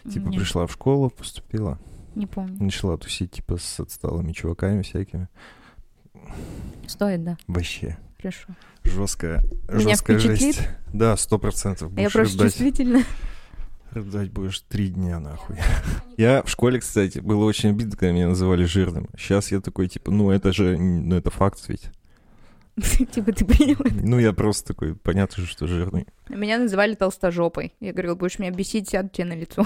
типа, 0.04 0.28
Нет. 0.28 0.40
пришла 0.40 0.66
в 0.66 0.73
школу, 0.73 1.11
поступила. 1.11 1.78
Не 2.14 2.26
помню. 2.26 2.62
Начала 2.62 2.97
тусить, 2.97 3.33
типа, 3.33 3.56
с 3.56 3.80
отсталыми 3.80 4.33
чуваками 4.33 4.83
всякими. 4.83 5.28
Стоит, 6.87 7.25
да. 7.25 7.37
Вообще. 7.47 7.99
Хорошо. 8.21 8.49
Жесткая, 8.85 9.42
Меня 9.68 9.80
жесткая 9.80 10.18
впечатлит? 10.18 10.56
жесть. 10.56 10.68
Да, 10.92 11.16
сто 11.16 11.38
процентов. 11.38 11.92
Я 11.97 12.11
просто 12.11 12.44
чувствительна. 12.44 13.02
Рыдать 13.90 14.30
будешь 14.30 14.61
три 14.61 14.88
дня, 14.88 15.21
нахуй. 15.21 15.56
Я 16.16 16.42
в 16.42 16.49
школе, 16.49 16.80
кстати, 16.80 17.21
было 17.21 17.44
очень 17.44 17.71
обидно, 17.71 17.92
когда 17.97 18.12
меня 18.12 18.28
называли 18.28 18.64
жирным. 18.64 19.09
Сейчас 19.16 19.52
я 19.52 19.61
такой, 19.61 19.88
типа, 19.88 20.11
ну 20.11 20.30
это 20.30 20.52
же, 20.52 20.76
ну 20.78 21.16
это 21.16 21.30
факт 21.30 21.62
ведь. 21.68 21.90
Типа 23.12 23.33
ты 23.33 23.44
принял 23.44 23.76
Ну 24.04 24.18
я 24.18 24.33
просто 24.33 24.75
такой, 24.75 24.97
понятно 24.97 25.44
же, 25.44 25.49
что 25.49 25.68
жирный. 25.68 26.09
Меня 26.28 26.59
называли 26.59 26.94
толстожопой. 26.94 27.73
Я 27.78 27.92
говорила, 27.92 28.16
будешь 28.16 28.40
меня 28.40 28.50
бесить, 28.50 28.88
сяду 28.88 29.11
тебе 29.11 29.26
на 29.26 29.35
лицо. 29.35 29.64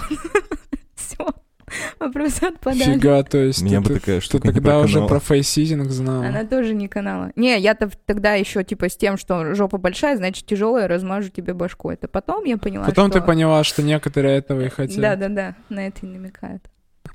Все. 0.95 1.27
Вопросы 1.99 2.45
отпадали. 2.45 2.95
Фига, 2.95 3.23
то 3.23 3.39
есть 3.39 3.63
Меня 3.63 3.81
ты, 3.83 3.89
бы 3.89 4.01
такая 4.01 4.21
ты 4.21 4.39
тогда 4.39 4.81
уже 4.81 5.07
про 5.07 5.21
фейсизинг 5.21 5.91
знала. 5.91 6.27
Она 6.27 6.45
тоже 6.45 6.75
не 6.75 6.89
канала. 6.89 7.33
Не, 7.37 7.59
я-то 7.59 7.91
тогда 8.07 8.35
еще 8.35 8.65
типа 8.65 8.89
с 8.89 8.97
тем, 8.97 9.17
что 9.17 9.55
жопа 9.55 9.79
большая, 9.79 10.17
значит 10.17 10.47
тяжелая, 10.47 10.89
размажу 10.89 11.31
тебе 11.31 11.55
башку. 11.55 11.91
Это 11.91 12.09
потом 12.09 12.45
я 12.45 12.59
поняла, 12.59 12.87
Потом 12.87 13.11
что... 13.11 13.21
ты 13.21 13.27
поняла, 13.27 13.65
что 13.65 13.83
некоторые 13.83 14.39
этого 14.39 14.61
и 14.63 14.69
хотят. 14.69 15.01
Да-да-да, 15.01 15.55
на 15.69 15.87
это 15.87 16.07
и 16.07 16.09
намекают. 16.09 16.63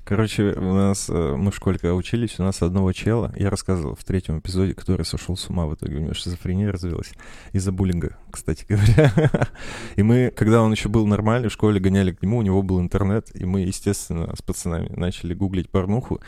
Короче, 0.05 0.51
у 0.51 0.73
нас, 0.73 1.09
э, 1.09 1.35
мы 1.37 1.51
в 1.51 1.55
школе 1.55 1.79
когда 1.79 1.95
учились, 1.95 2.37
у 2.37 2.43
нас 2.43 2.61
одного 2.61 2.91
чела, 2.91 3.31
я 3.37 3.49
рассказывал 3.49 3.95
в 3.95 4.03
третьем 4.03 4.39
эпизоде, 4.39 4.73
который 4.73 5.05
сошел 5.05 5.37
с 5.37 5.49
ума 5.49 5.65
в 5.65 5.75
итоге, 5.75 5.95
у 5.95 5.99
него 6.01 6.13
шизофрения 6.13 6.69
развилась 6.69 7.13
из-за 7.53 7.71
буллинга, 7.71 8.17
кстати 8.29 8.65
говоря. 8.67 9.13
И 9.95 10.03
мы, 10.03 10.29
когда 10.35 10.61
он 10.61 10.73
еще 10.73 10.89
был 10.89 11.07
нормальный, 11.07 11.47
в 11.47 11.53
школе 11.53 11.79
гоняли 11.79 12.11
к 12.11 12.21
нему, 12.21 12.39
у 12.39 12.41
него 12.41 12.61
был 12.61 12.81
интернет, 12.81 13.29
и 13.33 13.45
мы, 13.45 13.61
естественно, 13.61 14.35
с 14.35 14.41
пацанами 14.41 14.89
начали 14.93 15.33
гуглить 15.33 15.69
порнуху. 15.69 16.19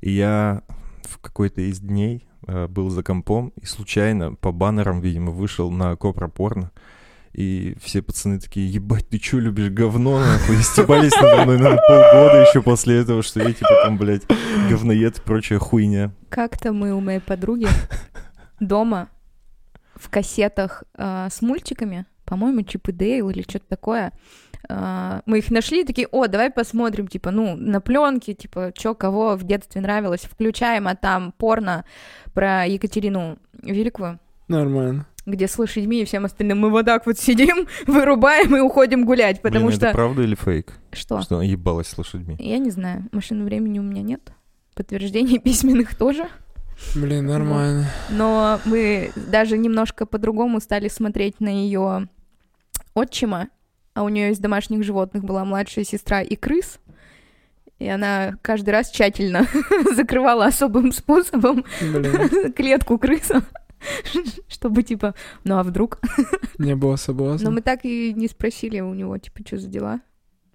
И 0.00 0.12
я 0.12 0.62
в 1.02 1.18
какой-то 1.18 1.60
из 1.60 1.80
дней 1.80 2.28
э, 2.46 2.68
был 2.68 2.88
за 2.88 3.02
компом 3.02 3.52
и 3.60 3.66
случайно 3.66 4.34
по 4.36 4.52
баннерам, 4.52 5.00
видимо, 5.00 5.32
вышел 5.32 5.72
на 5.72 5.96
копра 5.96 6.28
порно. 6.28 6.70
И 7.34 7.76
все 7.82 8.00
пацаны 8.00 8.38
такие, 8.38 8.70
ебать, 8.70 9.08
ты 9.08 9.18
чё 9.18 9.40
любишь 9.40 9.70
говно, 9.70 10.20
нахуй, 10.20 10.56
стебались 10.62 11.12
надо 11.20 11.42
мной, 11.42 11.58
наверное, 11.58 11.82
полгода 11.88 12.46
еще 12.48 12.62
после 12.62 13.00
этого, 13.00 13.24
что 13.24 13.40
я, 13.40 13.52
типа, 13.52 13.70
там, 13.82 13.98
блядь, 13.98 14.22
говноед 14.70 15.18
и 15.18 15.20
прочая 15.20 15.58
хуйня. 15.58 16.12
Как-то 16.28 16.72
мы 16.72 16.92
у 16.92 17.00
моей 17.00 17.18
подруги 17.18 17.66
дома 18.60 19.08
в 19.96 20.08
кассетах 20.10 20.84
э, 20.96 21.28
с 21.28 21.42
мультиками, 21.42 22.06
по-моему, 22.24 22.62
Чип 22.62 22.88
и 22.88 22.92
Дейл 22.92 23.30
или 23.30 23.42
что-то 23.42 23.66
такое, 23.68 24.12
э, 24.68 25.20
мы 25.26 25.38
их 25.38 25.50
нашли, 25.50 25.82
такие, 25.82 26.06
о, 26.12 26.28
давай 26.28 26.50
посмотрим, 26.50 27.08
типа, 27.08 27.32
ну, 27.32 27.56
на 27.56 27.80
пленке, 27.80 28.34
типа, 28.34 28.72
что 28.78 28.94
кого 28.94 29.34
в 29.34 29.42
детстве 29.42 29.80
нравилось, 29.80 30.22
включаем, 30.22 30.86
а 30.86 30.94
там 30.94 31.32
порно 31.32 31.84
про 32.32 32.64
Екатерину 32.64 33.38
Великую, 33.60 34.20
Нормально. 34.46 35.06
Где 35.26 35.48
с 35.48 35.58
лошадьми 35.58 36.02
и 36.02 36.04
всем 36.04 36.24
остальным 36.24 36.60
мы 36.60 36.70
вот 36.70 36.86
так 36.86 37.06
вот 37.06 37.18
сидим, 37.18 37.66
вырубаем 37.86 38.56
и 38.56 38.60
уходим 38.60 39.04
гулять, 39.04 39.42
потому 39.42 39.66
Блин, 39.66 39.76
что... 39.76 39.86
это 39.86 39.94
правда 39.94 40.22
или 40.22 40.34
фейк? 40.34 40.72
Что? 40.92 41.22
Что 41.22 41.36
она 41.36 41.44
ебалась 41.44 41.88
с 41.88 41.98
лошадьми? 41.98 42.36
Я 42.38 42.58
не 42.58 42.70
знаю, 42.70 43.04
машины 43.12 43.44
времени 43.44 43.78
у 43.78 43.82
меня 43.82 44.02
нет, 44.02 44.32
подтверждений 44.74 45.38
письменных 45.42 45.94
тоже. 45.94 46.28
Блин, 46.94 47.26
нормально. 47.26 47.86
Но 48.10 48.60
мы 48.64 49.12
даже 49.14 49.56
немножко 49.56 50.06
по-другому 50.06 50.60
стали 50.60 50.88
смотреть 50.88 51.40
на 51.40 51.48
ее 51.48 52.08
отчима, 52.94 53.48
а 53.94 54.02
у 54.02 54.08
нее 54.08 54.32
из 54.32 54.38
домашних 54.38 54.82
животных 54.82 55.24
была 55.24 55.44
младшая 55.44 55.84
сестра 55.84 56.20
и 56.20 56.36
крыс. 56.36 56.80
И 57.78 57.88
она 57.88 58.36
каждый 58.42 58.70
раз 58.70 58.90
тщательно 58.90 59.46
закрывала 59.94 60.46
особым 60.46 60.92
способом 60.92 61.64
Блин, 61.80 62.52
клетку 62.52 62.98
крыса, 62.98 63.44
чтобы 64.64 64.82
типа, 64.82 65.14
ну 65.44 65.58
а 65.58 65.62
вдруг? 65.62 65.98
не 66.58 66.74
было 66.74 66.92
Но 66.92 66.96
соблазна. 66.96 67.50
мы 67.50 67.60
так 67.60 67.84
и 67.84 68.14
не 68.14 68.28
спросили 68.28 68.80
у 68.80 68.94
него, 68.94 69.18
типа, 69.18 69.40
что 69.46 69.58
за 69.58 69.68
дела. 69.68 70.00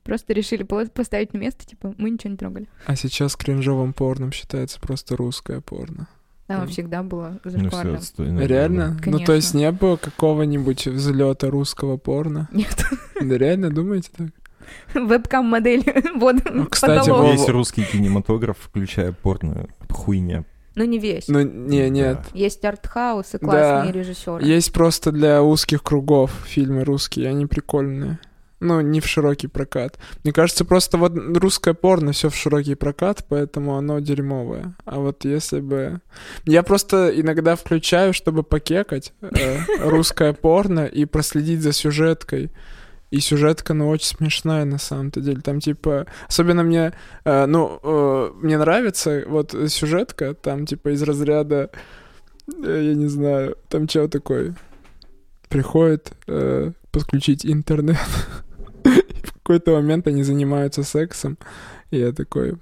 Просто 0.04 0.34
решили 0.34 0.64
поставить 0.64 1.34
на 1.34 1.38
место, 1.38 1.66
типа, 1.68 1.94
мы 2.00 2.10
ничего 2.10 2.32
не 2.32 2.38
трогали. 2.38 2.68
А 2.88 2.96
сейчас 2.96 3.36
кринжовым 3.36 3.94
порном 3.94 4.32
считается 4.32 4.80
просто 4.80 5.16
русское 5.16 5.62
порно. 5.62 6.08
Там 6.48 6.62
Мгм. 6.62 6.70
всегда 6.70 7.04
было 7.04 7.40
Ну, 7.44 7.52
зашкварно. 7.52 7.98
отстойно. 7.98 8.40
Реально? 8.40 8.98
Ну, 9.06 9.20
то 9.20 9.34
есть 9.34 9.52
Конечно. 9.52 9.58
не 9.58 9.72
было 9.72 9.98
какого-нибудь 9.98 10.88
взлета 10.88 11.52
русского 11.52 11.98
порно? 11.98 12.50
Нет, 12.52 12.84
Да 13.22 13.38
реально 13.38 13.70
думаете 13.70 14.10
так? 14.18 14.30
вебкам-модель, 14.96 15.84
вот 16.16 16.38
Ну, 16.52 16.66
кстати, 16.66 17.08
потолок. 17.10 17.32
Весь 17.34 17.48
русский 17.50 17.84
кинематограф, 17.84 18.58
включая 18.60 19.12
порно, 19.12 19.68
хуйня. 19.92 20.44
Ну, 20.76 20.84
не 20.86 21.00
весь. 21.00 21.28
Ну, 21.28 21.42
не, 21.42 21.90
нет. 21.90 22.20
Да. 22.24 22.40
Есть 22.40 22.64
артхаус 22.64 23.36
и 23.36 23.38
классные 23.38 23.92
Да. 23.92 24.00
режиссеры. 24.00 24.46
Есть 24.46 24.72
просто 24.72 25.12
для 25.12 25.42
узких 25.44 25.84
кругов 25.84 26.32
фильмы 26.46 26.84
русские, 26.84 27.30
они 27.30 27.46
прикольные. 27.46 28.20
Ну, 28.62 28.82
не 28.82 29.00
в 29.00 29.08
широкий 29.08 29.48
прокат. 29.48 29.98
Мне 30.24 30.34
кажется, 30.34 30.66
просто 30.66 30.98
вот 30.98 31.14
русское 31.16 31.74
порно 31.74 32.12
все 32.12 32.30
в 32.30 32.36
широкий 32.36 32.76
прокат, 32.76 33.26
поэтому 33.30 33.78
оно 33.78 34.00
дерьмовое. 34.00 34.74
А 34.84 35.00
вот 35.00 35.24
если 35.24 35.62
бы... 35.62 36.02
Я 36.46 36.62
просто 36.64 37.10
иногда 37.18 37.56
включаю, 37.56 38.14
чтобы 38.14 38.44
покекать 38.44 39.14
э, 39.22 39.60
русское 39.80 40.34
порно 40.34 40.86
и 40.86 41.06
проследить 41.06 41.62
за 41.62 41.72
сюжеткой. 41.72 42.52
И 43.12 43.20
сюжетка, 43.20 43.74
ну, 43.74 43.90
очень 43.90 44.18
смешная 44.18 44.66
на 44.66 44.78
самом-то 44.78 45.20
деле. 45.22 45.42
Там, 45.42 45.60
типа, 45.60 46.06
особенно 46.28 46.64
мне, 46.64 46.94
э, 47.26 47.46
ну, 47.48 47.80
э, 47.82 48.32
мне 48.36 48.58
нравится 48.58 49.24
вот 49.28 49.56
сюжетка, 49.68 50.36
там, 50.36 50.66
типа, 50.66 50.90
из 50.90 51.02
разряда, 51.02 51.72
э, 52.64 52.82
я 52.84 52.94
не 52.94 53.08
знаю, 53.08 53.58
там 53.68 53.88
чего 53.88 54.08
такой, 54.08 54.54
приходит 55.48 56.12
э, 56.28 56.72
подключить 56.92 57.46
интернет. 57.46 57.98
В 58.84 59.34
какой-то 59.34 59.72
момент 59.72 60.08
они 60.08 60.22
занимаются 60.24 60.84
сексом, 60.84 61.40
и 61.90 61.98
я 61.98 62.12
такой, 62.12 62.58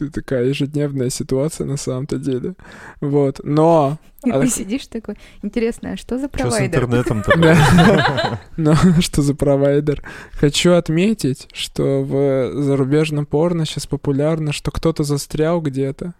ты 0.00 0.10
такая 0.10 0.46
ежедневная 0.46 1.10
ситуация 1.10 1.66
на 1.66 1.76
самом-то 1.76 2.16
деле. 2.16 2.54
Вот, 3.00 3.40
но... 3.44 3.98
И 4.24 4.30
а 4.30 4.40
ты 4.40 4.48
сидишь 4.48 4.86
такой, 4.86 5.16
интересно, 5.42 5.92
а 5.92 5.96
что 5.96 6.18
за 6.18 6.28
Что 6.28 6.38
с 6.38 6.40
провайдер? 6.40 6.84
интернетом-то? 6.84 7.32
Да. 7.38 8.40
Но 8.56 8.74
что 9.00 9.20
за 9.22 9.34
провайдер? 9.34 10.02
Хочу 10.32 10.72
отметить, 10.72 11.48
что 11.52 12.02
в 12.02 12.62
зарубежном 12.62 13.26
порно 13.26 13.66
сейчас 13.66 13.86
популярно, 13.86 14.52
что 14.52 14.70
кто-то 14.70 15.04
застрял 15.04 15.60
где-то, 15.60 16.14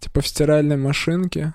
типа 0.00 0.20
в 0.20 0.26
стиральной 0.26 0.76
машинке 0.76 1.54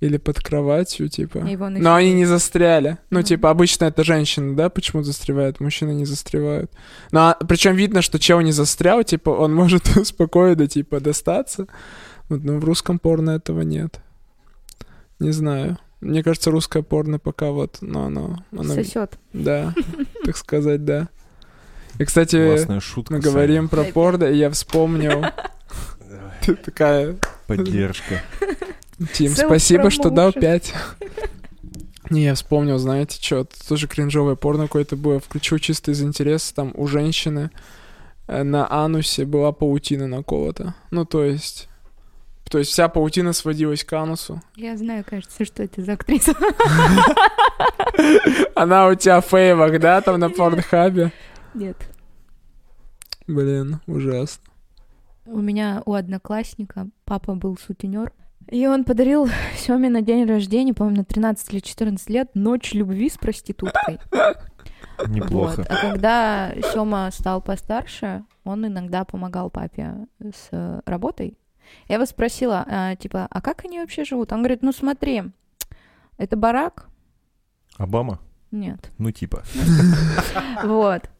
или 0.00 0.16
под 0.18 0.40
кроватью, 0.40 1.08
типа. 1.08 1.38
Но 1.40 1.94
они 1.94 2.12
не 2.12 2.24
застряли. 2.26 2.98
Ну, 3.10 3.20
Мгм. 3.20 3.26
типа, 3.26 3.50
обычно 3.50 3.86
это 3.86 4.04
женщины, 4.04 4.54
да, 4.54 4.68
почему 4.68 5.02
застревают, 5.02 5.60
мужчины 5.60 5.92
не 5.92 6.04
застревают. 6.04 6.70
Но 7.10 7.36
причем 7.48 7.74
видно, 7.74 8.02
что 8.02 8.18
чел 8.18 8.40
не 8.40 8.52
застрял, 8.52 9.02
типа, 9.04 9.30
он 9.30 9.54
может 9.54 9.84
спокойно, 10.06 10.66
типа, 10.66 11.00
достаться. 11.00 11.66
Вот, 12.28 12.42
но 12.44 12.58
в 12.58 12.64
русском 12.64 12.98
порно 12.98 13.30
этого 13.30 13.62
нет. 13.62 14.00
Не 15.20 15.30
знаю. 15.30 15.78
Мне 16.00 16.22
кажется, 16.22 16.50
русское 16.50 16.82
порно 16.82 17.18
пока 17.18 17.50
вот, 17.50 17.78
но 17.80 18.04
оно... 18.06 18.44
оно 18.52 18.74
Сосет. 18.74 19.18
да, 19.32 19.72
так 20.24 20.36
сказать, 20.36 20.84
да. 20.84 21.08
И, 21.98 22.04
кстати, 22.04 22.58
шутка. 22.80 23.14
мы 23.14 23.22
Саня. 23.22 23.32
говорим 23.32 23.68
про 23.68 23.84
порно, 23.84 24.24
и 24.24 24.36
я 24.36 24.50
вспомнил. 24.50 25.24
Ты 26.42 26.56
такая, 26.56 27.16
Поддержка. 27.46 28.20
Тим, 29.12 29.34
спасибо, 29.34 29.90
что 29.90 30.10
дал 30.10 30.32
5. 30.32 30.74
Не, 32.10 32.24
я 32.24 32.34
вспомнил, 32.34 32.78
знаете, 32.78 33.18
что, 33.20 33.46
тоже 33.66 33.88
кринжовое 33.88 34.34
порно 34.34 34.64
какое-то 34.64 34.96
было. 34.96 35.20
Включил 35.20 35.58
чисто 35.58 35.90
из 35.90 36.02
интереса, 36.02 36.54
там 36.54 36.72
у 36.74 36.86
женщины 36.86 37.50
э, 38.26 38.42
на 38.42 38.70
анусе 38.70 39.24
была 39.24 39.52
паутина 39.52 40.06
наколота. 40.06 40.74
Ну, 40.90 41.04
то 41.04 41.24
есть... 41.24 41.68
То 42.50 42.58
есть 42.58 42.72
вся 42.72 42.88
паутина 42.88 43.32
сводилась 43.32 43.84
к 43.84 43.92
анусу. 43.94 44.42
Я 44.54 44.76
знаю, 44.76 45.02
кажется, 45.08 45.46
что 45.46 45.62
это 45.62 45.82
за 45.82 45.94
актриса. 45.94 46.34
Она 48.54 48.88
у 48.88 48.94
тебя 48.94 49.22
в 49.22 49.24
фейвах, 49.24 49.80
да, 49.80 50.02
там 50.02 50.20
на 50.20 50.28
порнхабе? 50.28 51.10
Нет. 51.54 51.76
Блин, 53.26 53.80
ужасно. 53.86 54.44
У 55.24 55.40
меня 55.40 55.82
у 55.86 55.94
одноклассника 55.94 56.86
папа 57.06 57.34
был 57.34 57.56
сутенер. 57.56 58.12
И 58.48 58.66
он 58.66 58.84
подарил 58.84 59.28
Семе 59.56 59.88
на 59.88 60.02
день 60.02 60.26
рождения, 60.26 60.74
по-моему, 60.74 60.98
на 60.98 61.04
13 61.04 61.52
или 61.52 61.60
14 61.60 62.10
лет, 62.10 62.30
ночь 62.34 62.72
любви 62.74 63.08
с 63.08 63.16
проституткой. 63.16 63.98
Неплохо. 65.08 65.56
Вот. 65.58 65.66
А 65.70 65.76
когда 65.90 66.52
Сема 66.72 67.10
стал 67.10 67.42
постарше, 67.42 68.24
он 68.44 68.66
иногда 68.66 69.04
помогал 69.04 69.50
папе 69.50 70.06
с 70.20 70.82
работой. 70.86 71.36
Я 71.88 71.96
его 71.96 72.06
спросила, 72.06 72.64
а, 72.68 72.94
типа, 72.94 73.26
а 73.30 73.40
как 73.40 73.64
они 73.64 73.80
вообще 73.80 74.04
живут? 74.04 74.32
Он 74.32 74.38
говорит, 74.40 74.62
ну 74.62 74.70
смотри, 74.72 75.22
это 76.18 76.36
барак? 76.36 76.86
Обама? 77.76 78.20
Нет. 78.50 78.90
Ну, 78.98 79.10
типа. 79.10 79.42
Вот. 80.62 81.10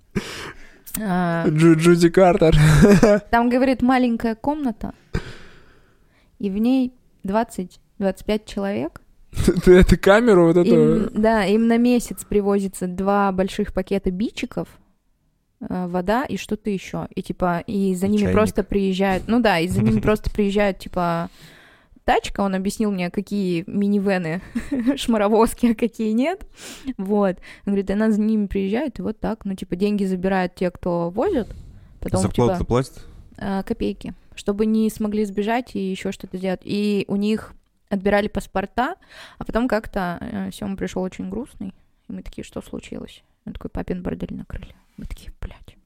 А, 1.03 1.49
Джу- 1.49 1.75
Джуди 1.75 2.09
Картер. 2.09 2.55
Там, 3.31 3.49
говорит, 3.51 3.83
маленькая 3.83 4.37
комната, 4.37 4.95
и 6.39 6.51
в 6.51 6.59
ней 6.59 6.95
20-25 7.25 8.43
человек. 8.47 9.01
Эту 9.67 9.99
камеру 9.99 10.47
вот 10.53 10.57
эту... 10.57 11.11
да, 11.13 11.45
им 11.45 11.67
на 11.67 11.77
месяц 11.77 12.25
привозится 12.25 12.87
два 12.87 13.33
больших 13.33 13.73
пакета 13.73 14.11
бичиков, 14.13 14.69
э, 15.61 15.87
вода 15.89 16.25
и 16.25 16.37
что-то 16.37 16.71
еще. 16.71 17.09
И 17.15 17.23
типа, 17.23 17.65
и 17.67 17.95
за 17.97 18.07
И 18.07 18.11
ними 18.11 18.21
чайник. 18.23 18.35
просто 18.35 18.63
приезжают, 18.63 19.25
ну 19.27 19.41
да, 19.41 19.59
и 19.59 19.67
за 19.67 19.83
ними 19.83 19.99
просто 20.03 20.31
приезжают, 20.31 20.79
типа, 20.79 21.31
тачка, 22.05 22.43
он 22.43 22.55
объяснил 22.55 22.93
мне, 22.93 23.11
какие 23.11 23.65
минивены, 23.67 24.41
шмаровозки, 24.97 25.73
а 25.73 25.75
какие 25.75 26.13
нет. 26.13 26.47
Вот. 26.97 27.37
Он 27.67 27.73
говорит, 27.73 27.91
она 27.91 28.13
за 28.13 28.21
ними 28.21 28.47
приезжает, 28.47 29.01
и 29.01 29.03
вот 29.03 29.19
так, 29.19 29.45
ну, 29.45 29.55
типа, 29.57 29.75
деньги 29.75 30.05
забирают 30.05 30.55
те, 30.55 30.71
кто 30.71 31.11
возят, 31.11 31.49
потом, 31.99 32.21
Зарплату 32.21 32.53
типа, 32.55 32.65
платят? 32.67 33.05
э, 33.39 33.63
копейки, 33.67 34.15
чтобы 34.35 34.67
не 34.67 34.91
смогли 34.91 35.25
сбежать 35.25 35.75
и 35.75 35.79
еще 35.79 36.13
что-то 36.13 36.37
сделать. 36.37 36.61
И 36.65 37.05
у 37.09 37.17
них 37.17 37.55
отбирали 37.89 38.29
паспорта, 38.29 38.97
а 39.39 39.45
потом 39.45 39.69
как-то 39.69 40.19
э, 40.21 40.51
Сёма 40.53 40.77
пришел 40.77 41.03
очень 41.03 41.31
грустный, 41.31 41.75
и 42.09 42.13
мы 42.13 42.23
такие, 42.23 42.45
что 42.45 42.61
случилось? 42.61 43.23
Он 43.47 43.53
такой, 43.53 43.71
папин 43.71 44.03
бордель 44.03 44.35
накрыли. 44.35 44.75
Мы 44.97 45.05
такие, 45.07 45.33
блядь. 45.41 45.77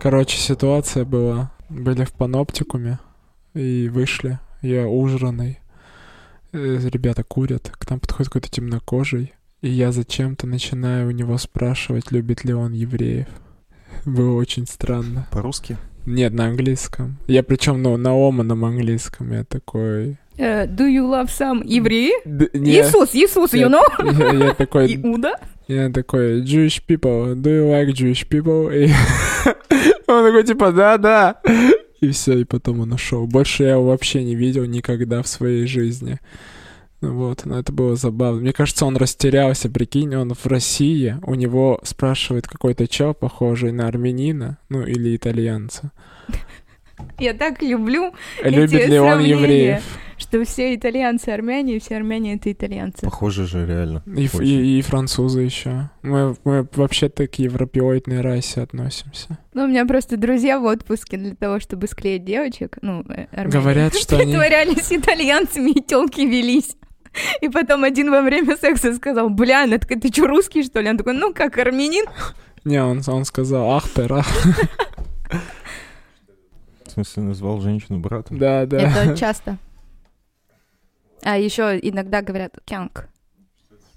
Короче, 0.00 0.36
ситуация 0.36 1.04
была. 1.04 1.50
Были 1.70 2.04
в 2.04 2.12
паноптикуме 2.12 2.98
и 3.54 3.88
вышли. 3.88 4.38
Я 4.60 4.86
ужранный. 4.86 5.60
Э, 6.52 6.78
Ребята 6.92 7.24
курят. 7.24 7.70
К 7.70 7.88
нам 7.88 8.00
подходит 8.00 8.28
какой-то 8.28 8.50
темнокожий. 8.50 9.32
И 9.64 9.70
я 9.70 9.92
зачем-то 9.92 10.46
начинаю 10.46 11.08
у 11.08 11.10
него 11.10 11.38
спрашивать, 11.38 12.12
любит 12.12 12.44
ли 12.44 12.52
он 12.52 12.74
евреев. 12.74 13.28
Было 14.04 14.36
очень 14.36 14.66
странно. 14.66 15.26
По-русски? 15.30 15.78
Нет, 16.04 16.34
на 16.34 16.48
английском. 16.48 17.16
Я 17.28 17.42
причем, 17.42 17.80
ну, 17.82 17.96
на 17.96 18.10
оманом 18.10 18.66
английском 18.66 19.32
я 19.32 19.42
такой... 19.44 20.18
Э, 20.36 20.66
do 20.66 20.86
you 20.86 21.08
love 21.08 21.30
some 21.30 21.62
евреи? 21.64 22.12
Д- 22.26 22.50
Иисус, 22.52 23.14
Иисус, 23.14 23.54
you 23.54 23.70
know? 23.70 24.38
Я, 24.38 24.48
я 24.48 24.54
такой, 24.54 24.96
Иуда? 24.96 25.36
я 25.66 25.88
такой, 25.88 26.42
Jewish 26.42 26.82
people, 26.86 27.34
do 27.34 27.48
you 27.48 27.70
like 27.70 27.88
Jewish 27.94 28.28
people? 28.28 28.70
И 28.70 28.92
он 30.06 30.26
такой, 30.26 30.44
типа, 30.44 30.72
да-да. 30.72 31.40
И 32.02 32.10
все, 32.10 32.40
и 32.40 32.44
потом 32.44 32.80
он 32.80 32.92
ушел. 32.92 33.26
Больше 33.26 33.62
я 33.62 33.70
его 33.70 33.86
вообще 33.86 34.24
не 34.24 34.34
видел 34.34 34.66
никогда 34.66 35.22
в 35.22 35.26
своей 35.26 35.66
жизни. 35.66 36.20
Ну 37.04 37.14
Вот, 37.14 37.44
но 37.44 37.58
это 37.58 37.72
было 37.72 37.96
забавно. 37.96 38.40
Мне 38.40 38.52
кажется, 38.52 38.86
он 38.86 38.96
растерялся, 38.96 39.68
прикинь, 39.68 40.14
он 40.16 40.32
в 40.34 40.46
России, 40.46 41.16
у 41.26 41.34
него 41.34 41.80
спрашивает 41.82 42.46
какой-то 42.46 42.86
чел, 42.88 43.14
похожий 43.14 43.72
на 43.72 43.86
армянина, 43.88 44.58
ну 44.68 44.82
или 44.82 45.14
итальянца. 45.16 45.92
Я 47.18 47.34
так 47.34 47.60
люблю, 47.60 48.14
Любит 48.42 48.88
ли 48.88 48.98
он 48.98 49.08
сравнения. 49.10 49.30
евреев? 49.38 49.82
что 50.16 50.42
все 50.44 50.74
итальянцы 50.74 51.28
армяне, 51.30 51.76
и 51.76 51.80
все 51.80 51.96
армяне 51.96 52.36
это 52.36 52.50
итальянцы. 52.50 53.00
Похоже 53.04 53.46
же, 53.46 53.66
реально. 53.66 54.02
И, 54.06 54.26
Очень. 54.32 54.44
и, 54.46 54.78
и 54.78 54.82
французы 54.82 55.40
еще. 55.40 55.90
Мы, 56.02 56.36
мы 56.44 56.66
вообще-то 56.72 57.26
к 57.26 57.34
европеоидной 57.34 58.20
расе 58.20 58.62
относимся. 58.62 59.38
Ну, 59.54 59.64
у 59.64 59.66
меня 59.66 59.84
просто 59.86 60.16
друзья 60.16 60.60
в 60.60 60.64
отпуске 60.64 61.16
для 61.16 61.34
того, 61.34 61.58
чтобы 61.58 61.88
склеить 61.88 62.24
девочек, 62.24 62.78
ну, 62.80 63.00
э, 63.08 63.26
армяне, 63.32 63.50
Говорят, 63.50 63.96
что 63.96 64.16
они- 64.18 64.26
притворялись 64.32 64.92
итальянцами, 64.92 65.72
и 65.72 65.82
телки 65.82 66.24
велись. 66.24 66.76
И 67.40 67.48
потом 67.48 67.84
один 67.84 68.10
во 68.10 68.22
время 68.22 68.56
секса 68.56 68.94
сказал, 68.94 69.30
бля, 69.30 69.64
она 69.64 69.78
такая, 69.78 70.00
ты 70.00 70.08
что, 70.08 70.26
русский, 70.26 70.62
что 70.62 70.80
ли? 70.80 70.90
Он 70.90 70.96
такой, 70.96 71.14
ну, 71.14 71.32
как 71.32 71.58
армянин? 71.58 72.06
Не, 72.64 72.82
он, 72.82 73.02
он 73.06 73.24
сказал, 73.24 73.70
ах, 73.70 73.90
пера. 73.90 74.24
В 76.84 76.90
смысле, 76.90 77.22
назвал 77.24 77.60
женщину 77.60 77.98
братом? 77.98 78.38
Да, 78.38 78.66
да. 78.66 78.78
Это 78.78 79.16
часто. 79.18 79.58
А 81.22 81.38
еще 81.38 81.78
иногда 81.80 82.22
говорят 82.22 82.58
кянг. 82.64 83.08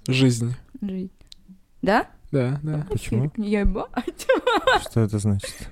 Жизнь. 0.06 0.54
Жить. 0.80 1.12
Да? 1.82 2.06
Да, 2.32 2.58
да. 2.62 2.86
Почему? 2.90 3.30
Ебать. 3.36 4.26
Что 4.82 5.00
это 5.00 5.18
значит? 5.18 5.68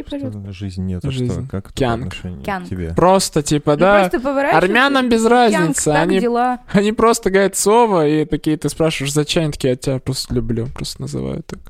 Пожалуйста. 0.00 0.40
Что 0.42 0.52
жизнь 0.52 0.84
нет, 0.84 1.04
а 1.04 1.10
что? 1.10 1.18
Жизнь. 1.18 1.48
Как 1.48 1.64
это 1.66 1.74
по 1.74 1.78
Кянг. 1.78 2.06
отношению 2.06 2.42
Кянг. 2.42 2.66
к 2.66 2.70
тебе? 2.70 2.94
Просто, 2.94 3.42
типа, 3.42 3.72
Ну, 3.72 3.76
да, 3.78 4.08
просто 4.08 4.50
армянам 4.56 5.08
без 5.10 5.22
Кянг, 5.22 5.30
разницы. 5.32 5.84
так 5.84 6.02
Они, 6.02 6.20
дела. 6.20 6.60
они 6.72 6.92
просто 6.92 7.30
говорят 7.30 7.56
слово, 7.56 8.08
и 8.08 8.24
такие, 8.24 8.56
ты 8.56 8.68
спрашиваешь, 8.70 9.12
зачем? 9.12 9.42
Они 9.44 9.52
такие, 9.52 9.70
я 9.70 9.76
тебя 9.76 9.98
просто 9.98 10.34
люблю, 10.34 10.66
просто 10.68 11.02
называют 11.02 11.46
так. 11.46 11.60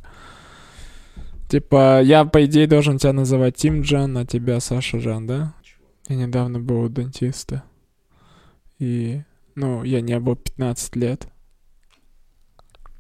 Типа, 1.49 2.01
я, 2.01 2.25
по 2.25 2.45
идее, 2.45 2.67
должен 2.67 2.99
тебя 2.99 3.13
называть 3.13 3.57
Тим 3.57 3.83
Джан, 3.83 4.17
а 4.17 4.25
тебя 4.25 4.61
Саша 4.61 5.01
Жан, 5.01 5.27
да? 5.27 5.55
Я 6.09 6.17
недавно 6.17 6.61
был 6.61 6.83
у 6.83 6.89
дантиста. 6.89 7.63
И, 8.79 9.23
ну, 9.55 9.85
я 9.85 10.01
не 10.01 10.19
был 10.19 10.37
15 10.37 10.97
лет. 10.97 11.27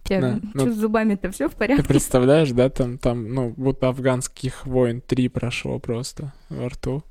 Да, 0.08 0.40
ну- 0.54 0.72
с 0.72 0.76
зубами-то 0.76 1.30
все 1.30 1.48
в 1.48 1.52
Ты 1.52 1.58
порядке? 1.58 1.84
представляешь, 1.84 2.50
да, 2.50 2.68
там, 2.68 2.98
там, 2.98 3.32
ну, 3.32 3.54
будто 3.56 3.88
афганских 3.88 4.66
войн 4.66 5.00
три 5.00 5.28
прошло 5.28 5.78
просто 5.78 6.32
во 6.48 6.68
рту. 6.68 7.04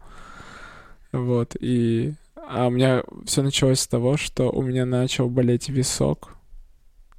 Вот, 1.11 1.55
и... 1.59 2.13
А 2.47 2.67
у 2.67 2.69
меня 2.69 3.03
все 3.25 3.43
началось 3.43 3.79
с 3.79 3.87
того, 3.87 4.17
что 4.17 4.49
у 4.51 4.61
меня 4.61 4.85
начал 4.85 5.29
болеть 5.29 5.69
висок, 5.69 6.35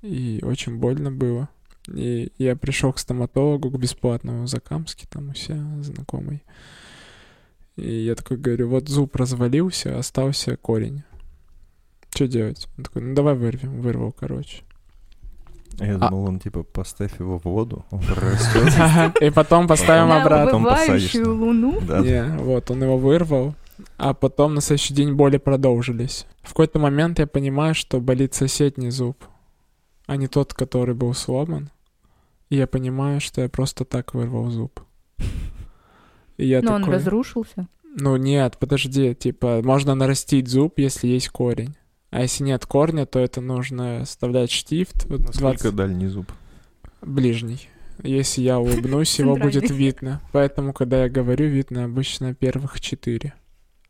и 0.03 0.41
очень 0.43 0.77
больно 0.77 1.11
было. 1.11 1.49
И 1.89 2.33
я 2.39 2.55
пришел 2.55 2.93
к 2.93 2.99
стоматологу, 2.99 3.71
к 3.71 3.79
бесплатному 3.79 4.47
Закамске, 4.47 5.07
там 5.09 5.31
у 5.31 5.35
себя 5.35 5.59
знакомый. 5.83 6.43
И 7.77 7.91
я 8.05 8.15
такой 8.15 8.37
говорю, 8.37 8.69
вот 8.69 8.89
зуб 8.89 9.17
развалился, 9.17 9.99
остался 9.99 10.57
корень. 10.57 11.03
Что 12.15 12.29
делать? 12.29 12.69
Он 12.77 12.85
такой, 12.85 13.03
ну 13.03 13.15
давай 13.15 13.35
вырвем. 13.35 13.81
Вырвал, 13.81 14.13
короче. 14.13 14.63
Я 15.79 15.97
А- 15.97 16.09
думал, 16.11 16.25
он 16.29 16.39
типа, 16.39 16.63
поставь 16.63 17.19
его 17.19 17.39
в 17.39 17.45
воду, 17.45 17.85
он 17.91 18.01
прорастет. 18.01 19.17
И 19.23 19.31
потом 19.31 19.67
поставим 19.67 20.13
обратно. 20.13 20.59
убывающую 20.59 21.35
луну. 21.35 21.81
Да, 21.81 22.01
Не, 22.01 22.25
вот, 22.39 22.71
он 22.71 22.83
его 22.83 22.99
вырвал, 22.99 23.55
а 23.97 24.13
потом 24.15 24.55
на 24.55 24.61
следующий 24.61 24.95
день 24.95 25.15
боли 25.15 25.39
продолжились. 25.39 26.27
В 26.43 26.49
какой-то 26.49 26.79
момент 26.79 27.19
я 27.19 27.27
понимаю, 27.27 27.75
что 27.75 28.01
болит 28.01 28.35
соседний 28.35 28.91
зуб, 28.91 29.25
а 30.07 30.17
не 30.17 30.27
тот, 30.29 30.53
который 30.55 30.95
был 30.95 31.15
сломан. 31.15 31.71
И 32.51 32.57
я 32.57 32.67
понимаю, 32.67 33.21
что 33.21 33.41
я 33.41 33.49
просто 33.49 33.85
так 33.85 34.13
вырвал 34.15 34.51
зуб. 34.51 34.81
И 36.37 36.47
я 36.47 36.61
Но 36.63 36.75
он 36.75 36.83
такой, 36.83 36.97
разрушился. 36.97 37.67
ну 37.97 38.17
нет, 38.17 38.59
подожди, 38.59 39.15
типа, 39.15 39.63
можно 39.65 39.95
нарастить 39.95 40.49
зуб, 40.49 40.75
если 40.79 41.07
есть 41.09 41.29
корень. 41.31 41.75
А 42.13 42.21
если 42.21 42.45
нет 42.45 42.67
корня, 42.67 43.07
то 43.07 43.19
это 43.19 43.41
нужно 43.41 44.05
вставлять 44.05 44.51
штифт. 44.51 45.07
Вот 45.07 45.21
Насколько 45.21 45.71
20 45.71 45.75
дальний 45.75 46.07
зуб? 46.09 46.31
ближний. 47.01 47.69
Если 48.03 48.43
я 48.43 48.59
улыбнусь, 48.59 49.19
его 49.19 49.35
будет 49.35 49.71
видно. 49.71 50.21
Поэтому, 50.31 50.75
когда 50.75 51.05
я 51.05 51.09
говорю, 51.09 51.47
видно 51.47 51.85
обычно 51.85 52.35
первых 52.35 52.83
четыре. 52.83 53.33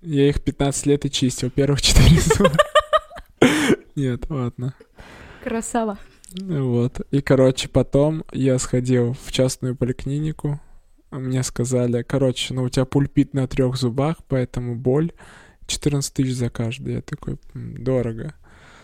Я 0.00 0.28
их 0.28 0.40
15 0.40 0.86
лет 0.86 1.04
и 1.04 1.10
чистил, 1.10 1.50
первых 1.50 1.82
четыре 1.82 2.20
зуба. 2.20 2.52
Нет, 3.96 4.30
ладно. 4.30 4.74
Красава. 5.42 5.98
Вот. 6.40 7.00
И, 7.10 7.20
короче, 7.22 7.68
потом 7.68 8.24
я 8.32 8.56
сходил 8.60 9.16
в 9.24 9.32
частную 9.32 9.74
поликлинику. 9.74 10.60
Мне 11.10 11.42
сказали, 11.42 12.02
короче, 12.02 12.54
ну 12.54 12.62
у 12.62 12.68
тебя 12.68 12.84
пульпит 12.84 13.34
на 13.34 13.48
трех 13.48 13.76
зубах, 13.76 14.18
поэтому 14.28 14.76
боль 14.76 15.12
14 15.66 16.12
тысяч 16.12 16.34
за 16.34 16.50
каждый. 16.50 16.94
Я 16.94 17.02
такой, 17.02 17.38
«М, 17.54 17.82
дорого. 17.82 18.34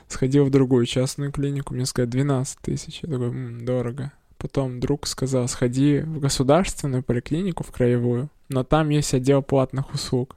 Сходил 0.08 0.44
в 0.44 0.50
другую 0.50 0.86
частную 0.86 1.32
клинику, 1.32 1.74
мне 1.74 1.86
сказали 1.86 2.10
12 2.10 2.58
тысяч. 2.60 3.00
Я 3.02 3.10
такой, 3.10 3.28
«М, 3.28 3.64
дорого. 3.64 4.12
Потом 4.38 4.78
друг 4.78 5.06
сказал, 5.06 5.48
сходи 5.48 6.00
в 6.00 6.20
государственную 6.20 7.02
поликлинику, 7.02 7.64
в 7.64 7.72
краевую, 7.72 8.30
но 8.48 8.62
там 8.62 8.88
есть 8.90 9.12
отдел 9.12 9.42
платных 9.42 9.92
услуг. 9.92 10.36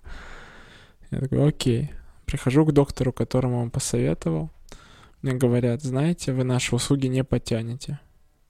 Я 1.12 1.20
такой, 1.20 1.48
окей. 1.48 1.92
Прихожу 2.26 2.66
к 2.66 2.72
доктору, 2.72 3.14
которому 3.14 3.62
он 3.62 3.70
посоветовал. 3.70 4.50
Мне 5.22 5.34
говорят, 5.34 5.84
знаете, 5.84 6.34
вы 6.34 6.44
наши 6.44 6.76
услуги 6.76 7.08
не 7.08 7.24
потянете. 7.24 8.00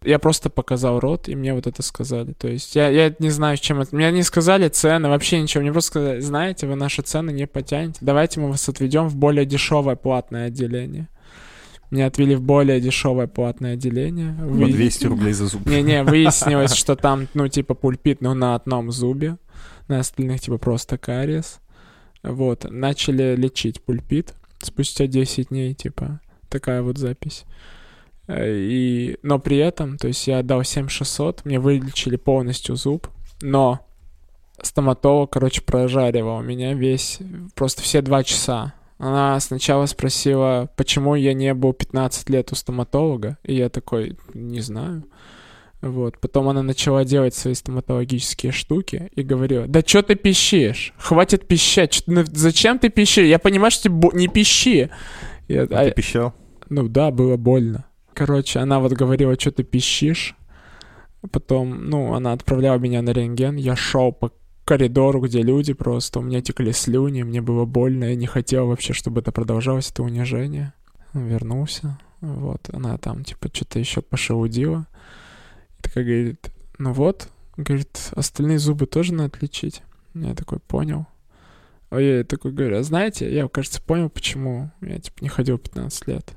Я 0.03 0.17
просто 0.17 0.49
показал 0.49 0.99
рот, 0.99 1.29
и 1.29 1.35
мне 1.35 1.53
вот 1.53 1.67
это 1.67 1.83
сказали. 1.83 2.33
То 2.33 2.47
есть 2.47 2.75
я, 2.75 2.89
я 2.89 3.13
не 3.19 3.29
знаю, 3.29 3.57
с 3.57 3.59
чем 3.59 3.81
это... 3.81 3.95
Мне 3.95 4.11
не 4.11 4.23
сказали 4.23 4.67
цены, 4.67 5.09
вообще 5.09 5.39
ничего. 5.39 5.61
Мне 5.61 5.71
просто 5.71 5.91
сказали, 5.91 6.19
знаете, 6.21 6.65
вы 6.65 6.75
наши 6.75 7.03
цены 7.03 7.31
не 7.31 7.45
потянете. 7.45 7.99
Давайте 8.01 8.39
мы 8.39 8.49
вас 8.49 8.67
отведем 8.67 9.07
в 9.07 9.15
более 9.15 9.45
дешевое 9.45 9.95
платное 9.95 10.47
отделение. 10.47 11.07
Меня 11.91 12.07
отвели 12.07 12.35
в 12.35 12.41
более 12.41 12.79
дешевое 12.79 13.27
платное 13.27 13.73
отделение. 13.73 14.33
По 14.39 14.45
Вы- 14.45 14.71
200 14.71 15.05
рублей 15.07 15.33
за 15.33 15.45
зуб. 15.45 15.65
не-не, 15.67 16.03
выяснилось, 16.05 16.73
что 16.73 16.95
там, 16.95 17.27
ну, 17.33 17.47
типа, 17.47 17.75
пульпит, 17.75 18.21
но 18.21 18.33
на 18.33 18.55
одном 18.55 18.91
зубе, 18.91 19.37
на 19.87 19.99
остальных, 19.99 20.39
типа, 20.41 20.57
просто 20.57 20.97
кариес. 20.97 21.59
Вот, 22.23 22.65
начали 22.69 23.35
лечить 23.35 23.81
пульпит 23.81 24.33
спустя 24.59 25.05
10 25.05 25.49
дней, 25.49 25.73
типа, 25.73 26.21
такая 26.49 26.81
вот 26.81 26.97
запись. 26.97 27.43
Э, 28.27 28.55
И, 28.55 29.17
но 29.23 29.39
при 29.39 29.57
этом, 29.57 29.97
то 29.97 30.07
есть 30.07 30.27
я 30.27 30.39
отдал 30.39 30.63
7600, 30.63 31.45
мне 31.45 31.60
вылечили 31.60 32.15
полностью 32.15 32.75
зуб, 32.75 33.07
но 33.41 33.86
стоматолог, 34.62 35.31
короче, 35.31 35.62
прожаривал 35.62 36.41
меня 36.41 36.73
весь, 36.73 37.19
просто 37.55 37.81
все 37.81 38.01
два 38.01 38.23
часа. 38.23 38.73
Она 38.99 39.39
сначала 39.39 39.88
спросила, 39.88 40.69
почему 40.75 41.15
я 41.15 41.34
не 41.34 41.53
был 41.55 41.73
15 41.73 42.29
лет 42.29 42.51
у 42.51 42.55
стоматолога, 42.55 43.38
и 43.43 43.55
я 43.55 43.69
такой, 43.69 44.17
не 44.36 44.62
знаю. 44.62 45.03
Вот. 45.81 46.19
Потом 46.19 46.47
она 46.47 46.62
начала 46.62 47.03
делать 47.03 47.34
свои 47.34 47.55
стоматологические 47.55 48.51
штуки 48.51 49.10
и 49.15 49.23
говорила, 49.23 49.65
да 49.65 49.81
что 49.84 50.03
ты 50.03 50.13
пищишь? 50.13 50.93
Хватит 50.99 51.47
пищать. 51.47 51.91
Чё 51.93 52.03
на- 52.05 52.23
зачем 52.25 52.77
ты 52.77 52.89
пищишь? 52.89 53.25
Я 53.25 53.39
понимаю, 53.39 53.71
что 53.71 53.89
ты 53.89 54.15
не 54.15 54.27
пищи. 54.27 54.91
Я- 55.47 55.63
А 55.63 55.79
а- 55.81 55.86
ты 55.86 55.91
пищал? 55.93 56.36
ну 56.69 56.88
да, 56.88 57.10
было 57.10 57.36
больно. 57.36 57.86
Короче, 58.13 58.60
она 58.60 58.80
вот 58.80 58.93
говорила, 58.93 59.39
что 59.39 59.52
ты 59.52 59.63
пищишь. 59.63 60.36
Потом, 61.32 61.89
ну, 61.89 62.13
она 62.13 62.34
отправляла 62.34 62.80
меня 62.80 63.02
на 63.02 63.12
рентген. 63.12 63.56
Я 63.56 63.76
шел 63.76 64.12
по 64.12 64.32
коридору, 64.65 65.21
где 65.21 65.41
люди 65.41 65.74
просто. 65.74 66.19
У 66.19 66.24
меня 66.24 66.41
текли 66.41 66.71
слюни, 66.71 67.24
мне 67.24 67.41
было 67.41 67.65
больно. 67.65 68.06
Я 68.06 68.15
не 68.15 68.26
хотел 68.26 68.67
вообще, 68.67 68.93
чтобы 68.93 69.21
это 69.21 69.32
продолжалось, 69.32 69.91
это 69.91 70.04
унижение. 70.04 70.74
Вернулся. 71.13 72.00
Вот, 72.21 72.69
она 72.71 72.97
там, 72.97 73.24
типа, 73.24 73.50
что-то 73.52 73.80
еще 73.80 74.02
пошелудила. 74.02 74.88
И 75.80 75.84
такая 75.84 76.04
говорит, 76.04 76.52
ну 76.78 76.93
вот, 76.93 77.30
говорит, 77.58 78.12
остальные 78.12 78.60
зубы 78.60 78.86
тоже 78.86 79.13
надо 79.13 79.38
лечить. 79.41 79.82
Я 80.13 80.36
такой, 80.36 80.60
понял. 80.60 81.08
А 81.89 82.00
я 82.00 82.24
такой 82.24 82.52
говорю, 82.52 82.78
а 82.78 82.84
знаете, 82.84 83.34
я, 83.34 83.47
кажется, 83.47 83.82
понял, 83.82 84.10
почему 84.10 84.71
я, 84.82 85.00
типа, 85.00 85.17
не 85.21 85.30
ходил 85.30 85.58
15 85.58 86.08
лет. 86.08 86.34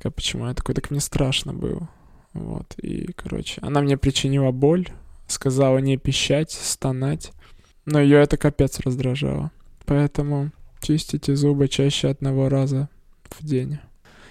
Такая, 0.00 0.12
почему? 0.12 0.48
Я 0.48 0.54
такой, 0.54 0.74
так 0.74 0.90
мне 0.90 0.98
страшно 0.98 1.52
было. 1.52 1.88
Вот, 2.32 2.74
и, 2.78 3.12
короче, 3.12 3.60
она 3.62 3.80
мне 3.80 3.96
причинила 3.96 4.50
боль 4.50 4.88
сказала 5.30 5.78
не 5.78 5.96
пищать, 5.96 6.50
стонать. 6.50 7.32
Но 7.86 8.00
ее 8.00 8.18
это 8.18 8.36
капец 8.36 8.80
раздражало. 8.80 9.50
Поэтому 9.86 10.50
чистите 10.80 11.34
зубы 11.34 11.68
чаще 11.68 12.08
одного 12.08 12.48
раза 12.48 12.88
в 13.24 13.44
день. 13.44 13.78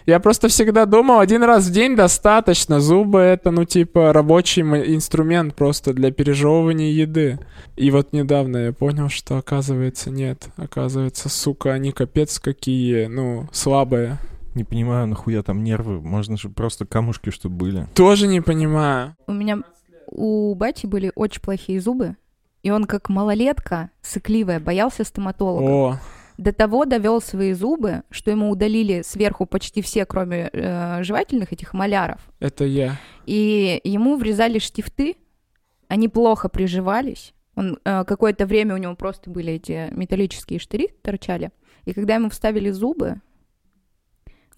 Я 0.05 0.19
просто 0.19 0.47
всегда 0.47 0.85
думал, 0.85 1.19
один 1.19 1.43
раз 1.43 1.67
в 1.67 1.71
день 1.71 1.95
достаточно. 1.95 2.79
Зубы 2.79 3.19
это, 3.19 3.51
ну, 3.51 3.65
типа, 3.65 4.11
рабочий 4.11 4.61
инструмент 4.61 5.55
просто 5.55 5.93
для 5.93 6.11
пережевывания 6.11 6.91
еды. 6.91 7.37
И 7.75 7.91
вот 7.91 8.11
недавно 8.13 8.57
я 8.57 8.73
понял, 8.73 9.09
что 9.09 9.37
оказывается 9.37 10.09
нет. 10.09 10.47
Оказывается, 10.55 11.29
сука, 11.29 11.73
они 11.73 11.91
капец 11.91 12.39
какие, 12.39 13.05
ну, 13.05 13.47
слабые. 13.51 14.17
Не 14.55 14.63
понимаю, 14.63 15.07
нахуя 15.07 15.43
там 15.43 15.63
нервы. 15.63 16.01
Можно 16.01 16.37
же 16.37 16.49
просто 16.49 16.85
камушки, 16.85 17.29
чтобы 17.29 17.55
были. 17.55 17.87
Тоже 17.95 18.27
не 18.27 18.41
понимаю. 18.41 19.15
У 19.27 19.33
меня 19.33 19.59
у 20.07 20.53
бати 20.55 20.85
были 20.87 21.11
очень 21.15 21.41
плохие 21.41 21.79
зубы, 21.79 22.15
и 22.63 22.71
он 22.71 22.85
как 22.85 23.09
малолетка, 23.09 23.91
сыкливая, 24.01 24.59
боялся 24.59 25.03
стоматолога. 25.03 25.69
О, 25.71 25.99
До 26.37 26.51
того 26.51 26.85
довел 26.85 27.21
свои 27.21 27.53
зубы, 27.53 28.03
что 28.09 28.31
ему 28.31 28.49
удалили 28.49 29.01
сверху 29.03 29.45
почти 29.45 29.81
все, 29.81 30.05
кроме 30.05 30.49
э, 30.51 31.03
жевательных 31.03 31.53
этих 31.53 31.73
маляров. 31.73 32.19
это 32.39 32.65
я. 32.65 32.97
И 33.25 33.79
ему 33.83 34.17
врезали 34.17 34.57
штифты, 34.57 35.15
они 35.87 36.07
плохо 36.07 36.49
приживались. 36.49 37.33
Он 37.55 37.77
э, 37.83 38.03
какое-то 38.05 38.45
время 38.45 38.73
у 38.73 38.77
него 38.77 38.95
просто 38.95 39.29
были 39.29 39.53
эти 39.53 39.89
металлические 39.91 40.59
штыри 40.59 40.89
торчали. 41.03 41.51
И 41.85 41.93
когда 41.93 42.15
ему 42.15 42.29
вставили 42.29 42.71
зубы, 42.71 43.21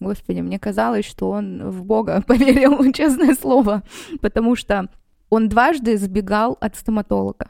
господи, 0.01 0.41
мне 0.41 0.59
казалось, 0.59 1.05
что 1.05 1.29
он 1.29 1.69
в 1.69 1.83
Бога 1.83 2.21
поверил, 2.27 2.91
честное 2.93 3.35
слово, 3.35 3.83
потому 4.21 4.55
что 4.55 4.89
он 5.29 5.47
дважды 5.47 5.97
сбегал 5.97 6.57
от 6.59 6.75
стоматолога 6.75 7.49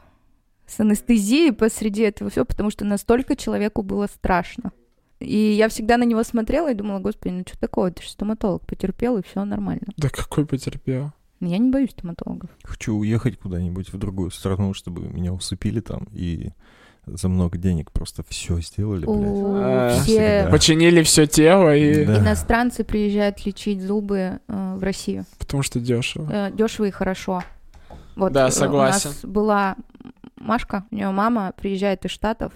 с 0.66 0.78
анестезией 0.80 1.52
посреди 1.52 2.02
этого 2.02 2.30
всего, 2.30 2.44
потому 2.44 2.70
что 2.70 2.84
настолько 2.84 3.36
человеку 3.36 3.82
было 3.82 4.06
страшно. 4.06 4.72
И 5.18 5.36
я 5.36 5.68
всегда 5.68 5.96
на 5.98 6.04
него 6.04 6.22
смотрела 6.24 6.70
и 6.70 6.74
думала, 6.74 6.98
господи, 6.98 7.32
ну 7.32 7.44
что 7.46 7.58
такое, 7.58 7.92
ты 7.92 8.02
же 8.02 8.10
стоматолог, 8.10 8.66
потерпел, 8.66 9.18
и 9.18 9.22
все 9.22 9.44
нормально. 9.44 9.88
Да 9.96 10.08
какой 10.08 10.46
потерпел? 10.46 11.12
Я 11.40 11.58
не 11.58 11.70
боюсь 11.70 11.90
стоматологов. 11.90 12.50
Хочу 12.62 12.94
уехать 12.94 13.38
куда-нибудь 13.38 13.92
в 13.92 13.98
другую 13.98 14.30
страну, 14.30 14.74
чтобы 14.74 15.08
меня 15.08 15.32
усыпили 15.32 15.80
там 15.80 16.06
и 16.12 16.50
за 17.06 17.28
много 17.28 17.58
денег 17.58 17.90
просто 17.90 18.22
все 18.28 18.60
сделали, 18.60 19.04
блядь. 19.06 20.02
Все. 20.02 20.48
Починили 20.50 21.02
все 21.02 21.26
тело 21.26 21.74
и... 21.74 22.04
Да. 22.04 22.18
иностранцы 22.18 22.84
приезжают 22.84 23.44
лечить 23.44 23.82
зубы 23.82 24.40
э, 24.46 24.74
в 24.76 24.82
Россию. 24.82 25.24
Потому 25.38 25.62
что 25.62 25.80
дешево. 25.80 26.50
дешево 26.52 26.86
и 26.86 26.90
хорошо. 26.90 27.42
Вот, 28.14 28.32
Да, 28.32 28.48
э, 28.48 28.50
согласен. 28.50 29.10
У 29.10 29.12
нас 29.12 29.24
была 29.24 29.76
Машка, 30.36 30.84
у 30.90 30.94
нее 30.94 31.10
мама 31.10 31.52
приезжает 31.56 32.04
из 32.04 32.10
Штатов 32.10 32.52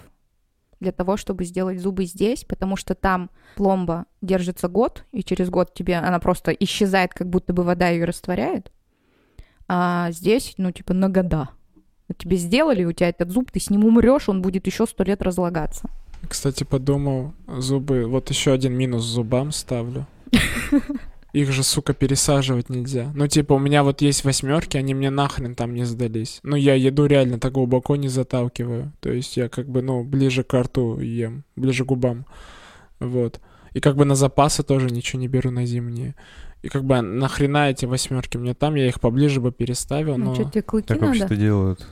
для 0.81 0.93
того, 0.93 1.17
чтобы 1.17 1.45
сделать 1.45 1.81
зубы 1.81 2.05
здесь, 2.05 2.45
потому 2.45 2.77
что 2.77 2.95
там 2.95 3.31
пломба 3.57 4.07
держится 4.21 4.69
год, 4.69 5.05
и 5.13 5.23
через 5.23 5.49
год 5.49 5.73
тебе 5.73 5.97
она 5.97 6.19
просто 6.19 6.51
исчезает, 6.53 7.15
как 7.15 7.29
будто 7.29 7.53
бы 7.53 7.63
вода 7.63 7.89
ее 7.89 8.05
растворяет. 8.05 8.71
А 9.69 10.11
здесь, 10.13 10.55
ну, 10.59 10.71
типа, 10.71 10.95
на 10.95 11.09
года. 11.09 11.49
Тебе 12.17 12.37
сделали, 12.37 12.85
у 12.85 12.93
тебя 12.93 13.09
этот 13.09 13.31
зуб, 13.31 13.51
ты 13.51 13.61
с 13.61 13.71
ним 13.71 13.85
умрешь, 13.85 14.29
он 14.29 14.43
будет 14.43 14.67
еще 14.67 14.87
сто 14.87 15.03
лет 15.05 15.23
разлагаться. 15.23 15.89
Кстати, 16.29 16.65
подумал, 16.65 17.35
зубы... 17.47 18.07
Вот 18.07 18.31
еще 18.31 18.53
один 18.53 18.75
минус 18.75 19.05
зубам 19.05 19.53
ставлю. 19.53 20.07
Их 21.33 21.53
же, 21.53 21.63
сука, 21.63 21.93
пересаживать 21.93 22.71
нельзя. 22.71 23.13
Ну, 23.15 23.27
типа, 23.27 23.53
у 23.53 23.59
меня 23.59 23.83
вот 23.83 24.01
есть 24.01 24.25
восьмерки, 24.25 24.79
они 24.79 24.95
мне 24.95 25.11
нахрен 25.11 25.55
там 25.55 25.75
не 25.75 25.85
сдались. 25.85 26.41
Ну, 26.43 26.57
я 26.57 26.75
еду 26.75 27.05
реально 27.07 27.39
так 27.39 27.53
глубоко 27.53 27.97
не 27.97 28.09
заталкиваю. 28.09 28.93
То 29.01 29.13
есть 29.13 29.37
я 29.37 29.49
как 29.49 29.69
бы, 29.69 29.83
ну, 29.83 30.03
ближе 30.03 30.45
к 30.45 30.55
рту 30.59 30.99
ем, 30.99 31.45
ближе 31.55 31.85
к 31.85 31.89
губам. 31.89 32.25
Вот. 33.01 33.41
И 33.75 33.81
как 33.81 33.97
бы 33.97 34.07
на 34.07 34.15
запасы 34.15 34.63
тоже 34.63 34.87
ничего 34.87 35.21
не 35.21 35.29
беру 35.29 35.51
на 35.51 35.67
зимние. 35.67 36.15
И 36.67 36.69
как 36.69 36.85
бы 36.85 37.01
нахрена 37.01 37.71
эти 37.71 37.85
восьмерки 37.87 38.37
мне 38.37 38.53
там, 38.55 38.75
я 38.75 38.89
их 38.89 39.01
поближе 39.01 39.41
бы 39.41 39.53
переставил, 39.53 40.19
Ну, 40.19 40.27
но 40.27 40.35
что 40.35 40.45
тебе 40.45 40.63
клыки 40.63 40.89
Так 40.89 41.01
надо? 41.01 41.13
вообще-то 41.13 41.37
делают. 41.37 41.87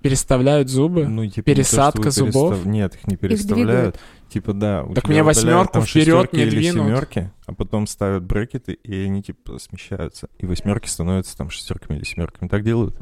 переставляют 0.00 0.68
зубы. 0.68 1.06
Ну, 1.08 1.26
типа, 1.26 1.36
то, 1.36 1.42
пересадка 1.42 2.00
вы 2.02 2.10
зубов? 2.10 2.50
перестав- 2.52 2.66
Нет, 2.66 2.94
их 2.94 3.06
не 3.08 3.16
переставляют. 3.16 3.98
Типа, 4.28 4.52
да. 4.52 4.84
у 4.84 4.94
Так 4.94 5.04
тебя 5.04 5.12
мне 5.14 5.22
восьмерку 5.24 5.72
там 5.72 5.82
вперед 5.82 6.06
шестерки 6.06 6.36
не 6.36 6.42
или 6.44 6.50
двинут. 6.50 6.86
семерки, 6.86 7.30
а 7.46 7.52
потом 7.52 7.86
ставят 7.88 8.22
брекеты, 8.22 8.72
и 8.74 9.04
они, 9.04 9.22
типа, 9.24 9.58
смещаются. 9.58 10.28
И 10.38 10.46
восьмерки 10.46 10.86
становятся 10.88 11.36
там 11.36 11.50
шестерками 11.50 11.96
или 11.98 12.04
семерками. 12.04 12.48
Так 12.48 12.62
делают? 12.62 12.94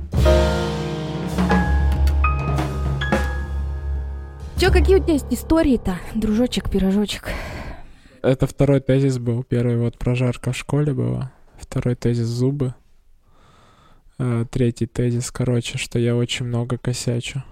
Чё, 4.59 4.73
какие 4.73 4.97
у 4.97 5.01
тебя 5.03 5.13
есть 5.13 5.27
истории-то, 5.31 5.99
дружочек, 6.15 6.69
пирожочек? 6.69 7.29
Это 8.23 8.47
второй 8.47 8.81
тезис 8.81 9.19
был. 9.19 9.45
Первый 9.45 9.77
вот 9.77 9.99
прожарка 9.99 10.53
в 10.53 10.57
школе 10.57 10.93
была. 10.93 11.33
Второй 11.59 11.95
тезис 11.95 12.27
зубы. 12.27 12.75
Э, 14.19 14.45
Третий 14.51 14.87
тезис, 14.87 15.31
короче, 15.31 15.79
что 15.79 15.99
я 15.99 16.17
очень 16.17 16.47
много 16.47 16.79
косячу. 16.79 17.43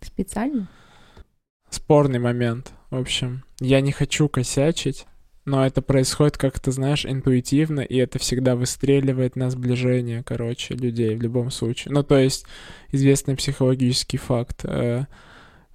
Специально? 0.00 0.68
Спорный 1.68 2.18
момент. 2.18 2.72
В 2.90 2.96
общем, 2.96 3.44
я 3.60 3.80
не 3.80 3.92
хочу 3.92 4.28
косячить, 4.28 5.06
но 5.44 5.64
это 5.64 5.82
происходит 5.82 6.36
как-то, 6.36 6.72
знаешь, 6.72 7.06
интуитивно, 7.06 7.80
и 7.80 7.96
это 7.96 8.18
всегда 8.18 8.56
выстреливает 8.56 9.36
на 9.36 9.50
сближение, 9.50 10.22
короче, 10.22 10.74
людей 10.74 11.14
в 11.14 11.22
любом 11.22 11.50
случае. 11.50 11.92
Ну, 11.92 12.02
то 12.02 12.18
есть, 12.18 12.46
известный 12.90 13.36
психологический 13.36 14.18
факт 14.18 14.64
э, 14.64 15.06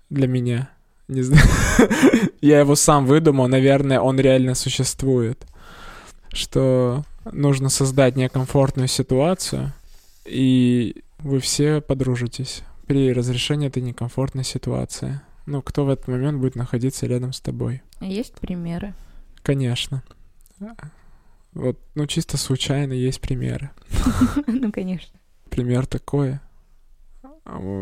для 0.09 0.27
меня. 0.27 0.69
Не 1.07 1.21
знаю. 1.21 1.43
Я 2.41 2.59
его 2.59 2.75
сам 2.75 3.05
выдумал, 3.05 3.47
наверное, 3.47 3.99
он 3.99 4.19
реально 4.19 4.55
существует. 4.55 5.45
Что 6.31 7.03
нужно 7.31 7.69
создать 7.69 8.15
некомфортную 8.15 8.87
ситуацию, 8.87 9.73
и 10.25 11.03
вы 11.19 11.39
все 11.39 11.81
подружитесь 11.81 12.63
при 12.87 13.13
разрешении 13.13 13.67
этой 13.67 13.81
некомфортной 13.81 14.43
ситуации. 14.43 15.21
Ну, 15.45 15.61
кто 15.61 15.85
в 15.85 15.89
этот 15.89 16.07
момент 16.07 16.39
будет 16.39 16.55
находиться 16.55 17.05
рядом 17.05 17.33
с 17.33 17.39
тобой? 17.39 17.83
Есть 18.01 18.33
примеры? 18.35 18.93
Конечно. 19.43 20.03
Вот, 21.53 21.79
ну, 21.93 22.05
чисто 22.07 22.37
случайно 22.37 22.93
есть 22.93 23.21
примеры. 23.21 23.71
Ну, 24.47 24.71
конечно. 24.71 25.17
Пример 25.49 25.85
такой. 25.85 26.39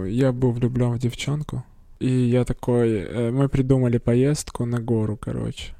Я 0.07 0.31
был 0.31 0.51
влюблен 0.51 0.91
в 0.91 0.99
девчонку, 0.99 1.63
и 1.99 2.09
я 2.09 2.43
такой... 2.45 2.89
э, 2.91 3.31
Мы 3.31 3.49
придумали 3.49 3.97
поездку 3.97 4.65
на 4.65 4.79
гору, 4.79 5.17
короче. 5.17 5.73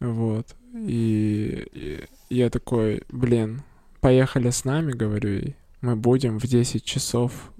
Вот. 0.00 0.54
И, 0.74 1.66
и 1.72 2.04
я 2.34 2.50
такой, 2.50 3.02
блин, 3.10 3.62
поехали 4.00 4.50
с 4.50 4.64
нами, 4.64 4.92
говорю 4.92 5.30
ей. 5.30 5.56
Мы 5.80 5.96
будем 5.96 6.38
в 6.38 6.46
10 6.46 6.84
часов 6.84 7.52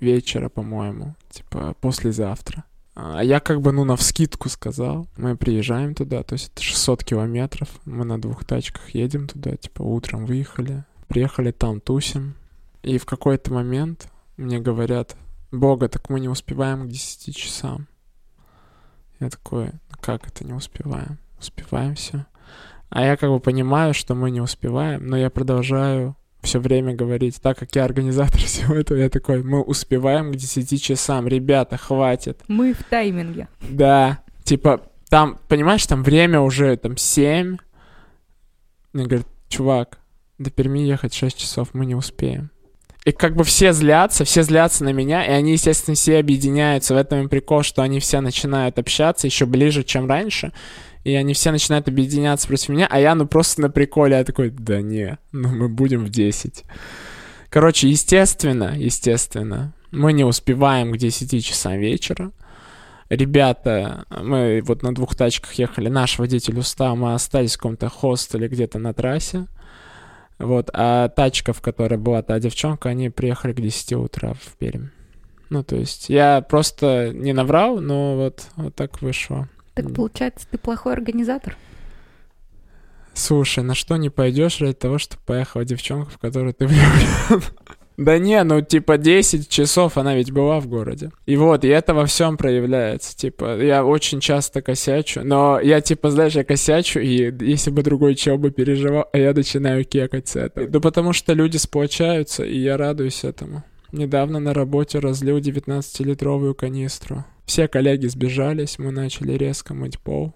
вечера, 0.00 0.48
по-моему. 0.48 1.14
Типа, 1.30 1.74
послезавтра. 1.80 2.64
А 2.94 3.22
я 3.22 3.40
как 3.40 3.60
бы, 3.60 3.72
ну, 3.72 3.84
навскидку 3.84 4.48
сказал. 4.48 5.06
Мы 5.16 5.36
приезжаем 5.36 5.94
туда, 5.94 6.22
то 6.22 6.34
есть 6.34 6.50
это 6.52 6.62
600 6.62 7.04
километров. 7.04 7.68
Мы 7.84 8.04
на 8.04 8.20
двух 8.20 8.44
тачках 8.44 8.90
едем 8.90 9.28
туда, 9.28 9.56
типа, 9.56 9.82
утром 9.82 10.26
выехали. 10.26 10.84
Приехали 11.08 11.50
там, 11.50 11.80
тусим. 11.80 12.34
И 12.82 12.98
в 12.98 13.06
какой-то 13.06 13.52
момент 13.52 14.08
мне 14.36 14.58
говорят, 14.58 15.16
Бога, 15.52 15.88
так 15.88 16.08
мы 16.08 16.20
не 16.20 16.28
успеваем 16.28 16.86
к 16.86 16.90
10 16.90 17.36
часам. 17.36 17.88
Я 19.18 19.28
такой, 19.30 19.66
«Ну 19.66 19.96
как 20.00 20.26
это 20.26 20.44
не 20.44 20.52
успеваем? 20.52 21.18
Успеваем 21.38 21.94
все. 21.94 22.26
А 22.88 23.04
я 23.04 23.16
как 23.16 23.30
бы 23.30 23.40
понимаю, 23.40 23.94
что 23.94 24.14
мы 24.14 24.30
не 24.30 24.40
успеваем, 24.40 25.06
но 25.06 25.16
я 25.16 25.30
продолжаю 25.30 26.16
все 26.42 26.58
время 26.58 26.94
говорить, 26.94 27.40
так 27.40 27.58
как 27.58 27.74
я 27.76 27.84
организатор 27.84 28.40
всего 28.40 28.74
этого, 28.74 28.98
я 28.98 29.08
такой, 29.10 29.42
мы 29.42 29.62
успеваем 29.62 30.32
к 30.32 30.36
10 30.36 30.82
часам, 30.82 31.28
ребята, 31.28 31.76
хватит. 31.76 32.40
Мы 32.48 32.72
в 32.72 32.82
тайминге. 32.84 33.48
Да, 33.60 34.22
типа, 34.44 34.82
там, 35.08 35.38
понимаешь, 35.48 35.86
там 35.86 36.02
время 36.02 36.40
уже, 36.40 36.76
там, 36.76 36.96
7. 36.96 37.56
Мне 38.92 39.04
говорят, 39.04 39.26
чувак, 39.48 39.98
до 40.38 40.50
Перми 40.50 40.80
ехать 40.80 41.14
6 41.14 41.38
часов, 41.38 41.68
мы 41.74 41.86
не 41.86 41.94
успеем. 41.94 42.49
И 43.04 43.12
как 43.12 43.34
бы 43.34 43.44
все 43.44 43.72
злятся, 43.72 44.24
все 44.24 44.42
злятся 44.42 44.84
на 44.84 44.92
меня, 44.92 45.24
и 45.24 45.30
они, 45.30 45.52
естественно, 45.52 45.94
все 45.94 46.18
объединяются. 46.18 46.94
В 46.94 46.98
этом 46.98 47.24
и 47.24 47.28
прикол, 47.28 47.62
что 47.62 47.82
они 47.82 47.98
все 47.98 48.20
начинают 48.20 48.78
общаться 48.78 49.26
еще 49.26 49.46
ближе, 49.46 49.84
чем 49.84 50.06
раньше. 50.08 50.52
И 51.02 51.14
они 51.14 51.32
все 51.32 51.50
начинают 51.50 51.88
объединяться 51.88 52.46
против 52.46 52.68
меня, 52.68 52.86
а 52.90 53.00
я, 53.00 53.14
ну, 53.14 53.26
просто 53.26 53.62
на 53.62 53.70
приколе. 53.70 54.16
Я 54.16 54.24
такой, 54.24 54.50
да 54.50 54.82
не, 54.82 55.16
ну, 55.32 55.48
мы 55.48 55.68
будем 55.70 56.04
в 56.04 56.10
10. 56.10 56.64
Короче, 57.48 57.88
естественно, 57.88 58.74
естественно, 58.76 59.72
мы 59.90 60.12
не 60.12 60.24
успеваем 60.24 60.92
к 60.92 60.98
10 60.98 61.44
часам 61.44 61.78
вечера. 61.78 62.32
Ребята, 63.08 64.04
мы 64.22 64.62
вот 64.64 64.82
на 64.82 64.94
двух 64.94 65.16
тачках 65.16 65.54
ехали, 65.54 65.88
наш 65.88 66.18
водитель 66.18 66.58
устал, 66.58 66.94
мы 66.94 67.14
остались 67.14 67.54
в 67.54 67.56
каком-то 67.56 67.88
хостеле 67.88 68.46
где-то 68.46 68.78
на 68.78 68.94
трассе. 68.94 69.46
Вот, 70.40 70.70
а 70.72 71.08
тачка, 71.08 71.52
в 71.52 71.60
которой 71.60 71.98
была 71.98 72.22
та 72.22 72.40
девчонка, 72.40 72.88
они 72.88 73.10
приехали 73.10 73.52
к 73.52 73.60
10 73.60 73.92
утра 73.92 74.32
в 74.32 74.56
Пермь. 74.56 74.88
Ну, 75.50 75.62
то 75.62 75.76
есть 75.76 76.08
я 76.08 76.40
просто 76.40 77.10
не 77.12 77.34
наврал, 77.34 77.78
но 77.78 78.16
вот, 78.16 78.46
вот 78.56 78.74
так 78.74 79.02
вышло. 79.02 79.48
Так 79.74 79.92
получается, 79.92 80.46
ты 80.50 80.56
плохой 80.56 80.94
организатор? 80.94 81.56
Слушай, 83.12 83.64
на 83.64 83.74
что 83.74 83.96
не 83.98 84.08
пойдешь 84.08 84.60
ради 84.62 84.72
того, 84.72 84.96
чтобы 84.96 85.22
поехала 85.26 85.64
девчонка, 85.66 86.10
в 86.10 86.18
которую 86.18 86.54
ты 86.54 86.66
влюблен? 86.66 87.42
Да 88.00 88.16
не, 88.16 88.42
ну 88.44 88.62
типа 88.62 88.96
10 88.96 89.50
часов 89.50 89.98
она 89.98 90.14
ведь 90.14 90.32
была 90.32 90.58
в 90.58 90.66
городе. 90.66 91.10
И 91.26 91.36
вот, 91.36 91.66
и 91.66 91.68
это 91.68 91.92
во 91.92 92.06
всем 92.06 92.38
проявляется. 92.38 93.14
Типа, 93.14 93.60
я 93.60 93.84
очень 93.84 94.20
часто 94.20 94.62
косячу, 94.62 95.20
но 95.22 95.60
я 95.60 95.82
типа, 95.82 96.10
знаешь, 96.10 96.32
я 96.32 96.42
косячу, 96.42 96.98
и 96.98 97.30
если 97.44 97.70
бы 97.70 97.82
другой 97.82 98.14
чел 98.14 98.38
бы 98.38 98.52
переживал, 98.52 99.04
а 99.12 99.18
я 99.18 99.34
начинаю 99.34 99.84
кекать 99.84 100.28
с 100.28 100.36
этого. 100.36 100.66
Да 100.66 100.80
потому 100.80 101.12
что 101.12 101.34
люди 101.34 101.58
сплочаются, 101.58 102.42
и 102.42 102.58
я 102.58 102.78
радуюсь 102.78 103.22
этому. 103.22 103.64
Недавно 103.92 104.40
на 104.40 104.54
работе 104.54 104.98
разлил 104.98 105.36
19-литровую 105.36 106.54
канистру. 106.54 107.26
Все 107.44 107.68
коллеги 107.68 108.06
сбежались, 108.06 108.78
мы 108.78 108.92
начали 108.92 109.32
резко 109.32 109.74
мыть 109.74 109.98
пол. 109.98 110.32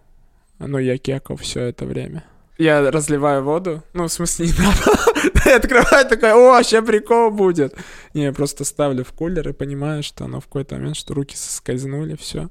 Но 0.58 0.78
я 0.78 0.98
кекал 0.98 1.38
все 1.38 1.62
это 1.62 1.86
время. 1.86 2.24
Я 2.56 2.90
разливаю 2.90 3.42
воду, 3.42 3.82
ну, 3.94 4.04
в 4.04 4.12
смысле, 4.12 4.46
не 4.48 4.52
надо. 4.52 5.40
Я 5.44 5.56
открываю, 5.56 6.08
такой, 6.08 6.32
о, 6.32 6.62
сейчас 6.62 6.84
прикол 6.84 7.30
будет. 7.30 7.74
Не, 8.14 8.24
я 8.24 8.32
просто 8.32 8.64
ставлю 8.64 9.04
в 9.04 9.12
кулер 9.12 9.48
и 9.48 9.52
понимаю, 9.52 10.02
что 10.02 10.24
оно 10.24 10.40
в 10.40 10.46
какой-то 10.46 10.76
момент, 10.76 10.96
что 10.96 11.14
руки 11.14 11.36
соскользнули, 11.36 12.16
все. 12.16 12.48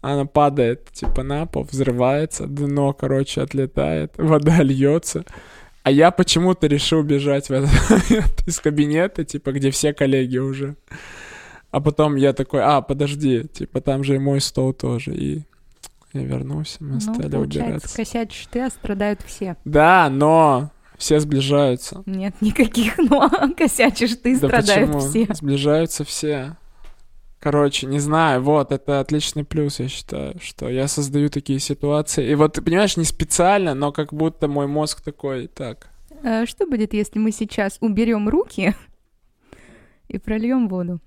Она 0.00 0.24
падает, 0.24 0.90
типа, 0.92 1.22
на 1.22 1.46
пол, 1.46 1.64
взрывается, 1.70 2.46
дно, 2.46 2.92
короче, 2.92 3.42
отлетает, 3.42 4.12
вода 4.16 4.62
льется. 4.62 5.24
А 5.82 5.90
я 5.90 6.10
почему-то 6.10 6.66
решил 6.66 7.02
бежать 7.02 7.48
в 7.48 7.52
этот 7.52 7.70
момент 7.90 8.42
из 8.46 8.58
кабинета, 8.60 9.24
типа, 9.24 9.52
где 9.52 9.70
все 9.70 9.92
коллеги 9.92 10.38
уже. 10.38 10.76
А 11.70 11.80
потом 11.80 12.16
я 12.16 12.32
такой, 12.32 12.62
а, 12.62 12.80
подожди, 12.80 13.44
типа, 13.44 13.80
там 13.80 14.02
же 14.02 14.14
и 14.14 14.18
мой 14.18 14.40
стол 14.40 14.72
тоже. 14.72 15.14
И 15.14 15.42
я 16.20 16.24
вернулся, 16.26 16.76
мы 16.80 16.94
ну, 16.94 17.00
стали 17.00 17.36
убираться. 17.36 17.96
косячишь 17.96 18.46
ты, 18.50 18.60
а 18.60 18.70
страдают 18.70 19.20
все. 19.22 19.56
Да, 19.64 20.08
но 20.10 20.70
все 20.96 21.20
сближаются. 21.20 22.02
Нет 22.06 22.34
никаких 22.40 22.98
«но», 22.98 23.30
косячишь 23.56 24.16
ты, 24.16 24.38
Да 24.38 24.48
страдают 24.48 24.92
почему? 24.92 24.98
все. 25.00 25.34
Сближаются 25.34 26.04
все. 26.04 26.56
Короче, 27.38 27.86
не 27.86 28.00
знаю, 28.00 28.42
вот, 28.42 28.72
это 28.72 28.98
отличный 29.00 29.44
плюс, 29.44 29.78
я 29.78 29.88
считаю, 29.88 30.40
что 30.40 30.68
я 30.68 30.88
создаю 30.88 31.28
такие 31.28 31.60
ситуации. 31.60 32.28
И 32.28 32.34
вот, 32.34 32.54
ты 32.54 32.62
понимаешь, 32.62 32.96
не 32.96 33.04
специально, 33.04 33.74
но 33.74 33.92
как 33.92 34.12
будто 34.12 34.48
мой 34.48 34.66
мозг 34.66 35.00
такой, 35.02 35.46
так, 35.46 35.88
А 36.24 36.46
что 36.46 36.66
будет, 36.66 36.92
если 36.94 37.18
мы 37.18 37.30
сейчас 37.30 37.76
уберем 37.80 38.28
руки 38.28 38.74
и 40.08 40.18
прольем 40.18 40.68
воду? 40.68 40.98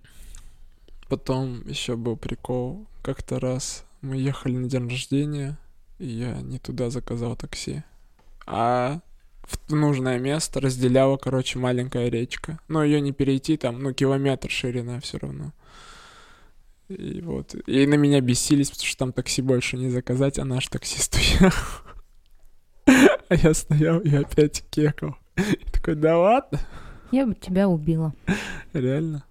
Потом 1.09 1.67
еще 1.67 1.95
был 1.95 2.15
прикол. 2.15 2.85
Как-то 3.01 3.39
раз 3.39 3.83
мы 4.01 4.17
ехали 4.17 4.55
на 4.55 4.69
день 4.69 4.89
рождения, 4.89 5.57
и 5.97 6.07
я 6.07 6.41
не 6.41 6.59
туда 6.59 6.89
заказал 6.89 7.35
такси. 7.35 7.83
А 8.45 9.01
в 9.43 9.73
нужное 9.73 10.19
место 10.19 10.59
разделяла, 10.59 11.17
короче, 11.17 11.59
маленькая 11.59 12.09
речка. 12.09 12.59
Но 12.67 12.83
ее 12.83 13.01
не 13.01 13.11
перейти 13.11 13.57
там, 13.57 13.81
ну, 13.81 13.93
километр 13.93 14.49
ширина 14.49 14.99
все 14.99 15.17
равно. 15.17 15.53
И 16.87 17.21
вот. 17.21 17.55
И 17.67 17.85
на 17.85 17.95
меня 17.95 18.21
бесились, 18.21 18.71
потому 18.71 18.87
что 18.87 18.97
там 18.97 19.13
такси 19.13 19.41
больше 19.41 19.77
не 19.77 19.89
заказать, 19.89 20.39
а 20.39 20.45
наш 20.45 20.67
таксист 20.67 21.15
уехал. 21.41 21.83
А 22.85 23.35
я 23.35 23.53
стоял 23.53 23.99
и 23.99 24.15
опять 24.15 24.63
кекал. 24.71 25.15
И 25.35 25.71
такой, 25.71 25.95
да 25.95 26.17
ладно? 26.17 26.59
Я 27.11 27.25
бы 27.27 27.35
тебя 27.35 27.67
убила. 27.67 28.13
Реально? 28.73 29.23